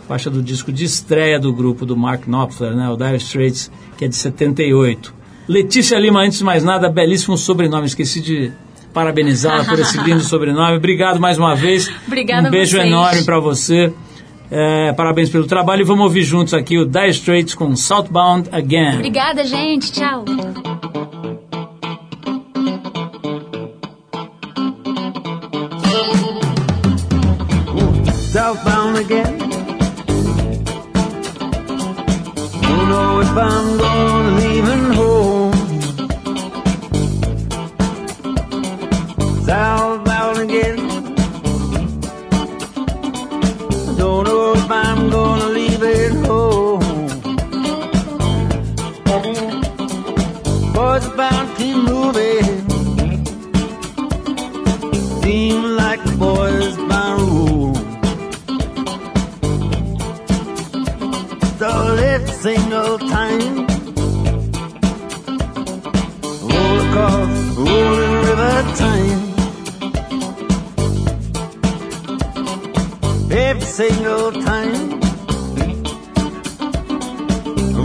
Faixa 0.08 0.30
do 0.30 0.42
disco 0.42 0.72
de 0.72 0.84
estreia 0.84 1.40
do 1.40 1.52
grupo 1.54 1.86
do 1.86 1.96
Mark 1.96 2.26
Knopfler, 2.28 2.76
né, 2.76 2.90
o 2.90 2.96
Dire 2.98 3.16
Straits, 3.18 3.72
que 3.98 4.06
é 4.06 4.08
de 4.08 4.16
78. 4.16 5.14
Letícia 5.48 5.98
Lima, 6.00 6.22
antes 6.22 6.40
de 6.40 6.44
mais 6.44 6.64
nada, 6.64 6.90
belíssimo 6.90 7.38
sobrenome. 7.38 7.86
Esqueci 7.86 8.20
de 8.20 8.52
parabenizá-la 8.94 9.64
por 9.66 9.78
esse 9.80 9.98
lindo 10.02 10.22
sobrenome. 10.22 10.78
Obrigado 10.78 11.20
mais 11.20 11.38
uma 11.38 11.56
vez. 11.56 11.90
Obrigada 12.08 12.48
Um 12.48 12.52
beijo 12.52 12.78
enorme 12.78 13.24
para 13.24 13.40
você. 13.40 13.94
É, 14.52 14.94
parabéns 14.94 15.30
pelo 15.30 15.48
trabalho 15.48 15.82
e 15.82 15.86
vamos 15.86 16.04
ouvir 16.04 16.24
juntos 16.24 16.54
aqui 16.54 16.78
o 16.78 16.86
Dire 16.86 17.10
Straits 17.10 17.56
com 17.56 17.76
Southbound 17.76 18.50
Again. 18.52 18.96
Obrigada, 18.96 19.44
gente. 19.44 19.92
Tchau. 19.92 20.26
southbound 28.36 28.98
again. 28.98 29.40
Don't 32.62 32.90
know 32.90 33.22
if 33.22 33.30
I'm 33.30 33.78
gonna 33.78 34.15
single 62.46 63.00
time. 63.00 63.66
Roll 66.50 66.80
across 66.86 67.58
rolling 67.58 68.16
river 68.28 68.58
time. 68.84 69.22
Every 73.32 73.68
single 73.80 74.32
time. 74.50 75.00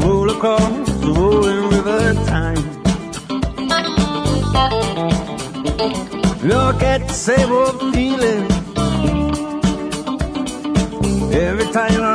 Roll 0.02 0.28
across 0.28 0.90
rolling 1.04 1.62
river 1.74 2.12
time. 2.26 2.62
Look 6.42 6.82
at 6.82 7.08
the 7.08 7.14
same 7.14 7.50
old 7.50 7.94
feeling. 7.94 8.44
Every 11.32 11.68
time 11.72 12.09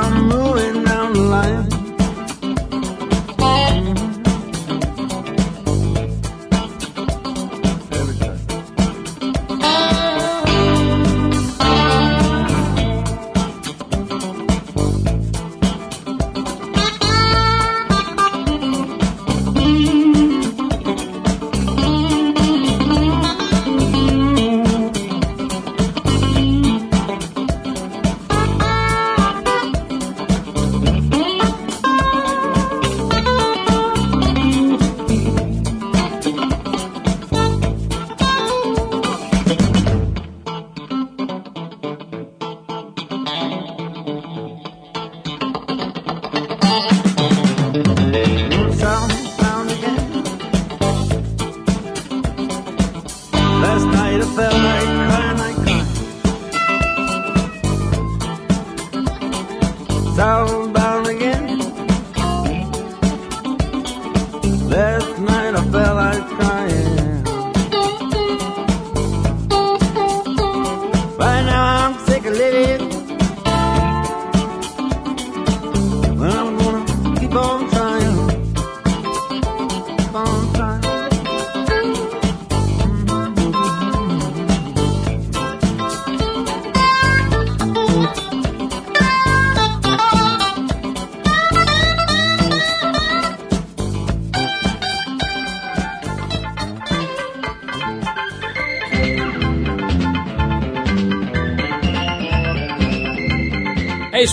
I'm 72.46 72.80
sick 72.80 72.95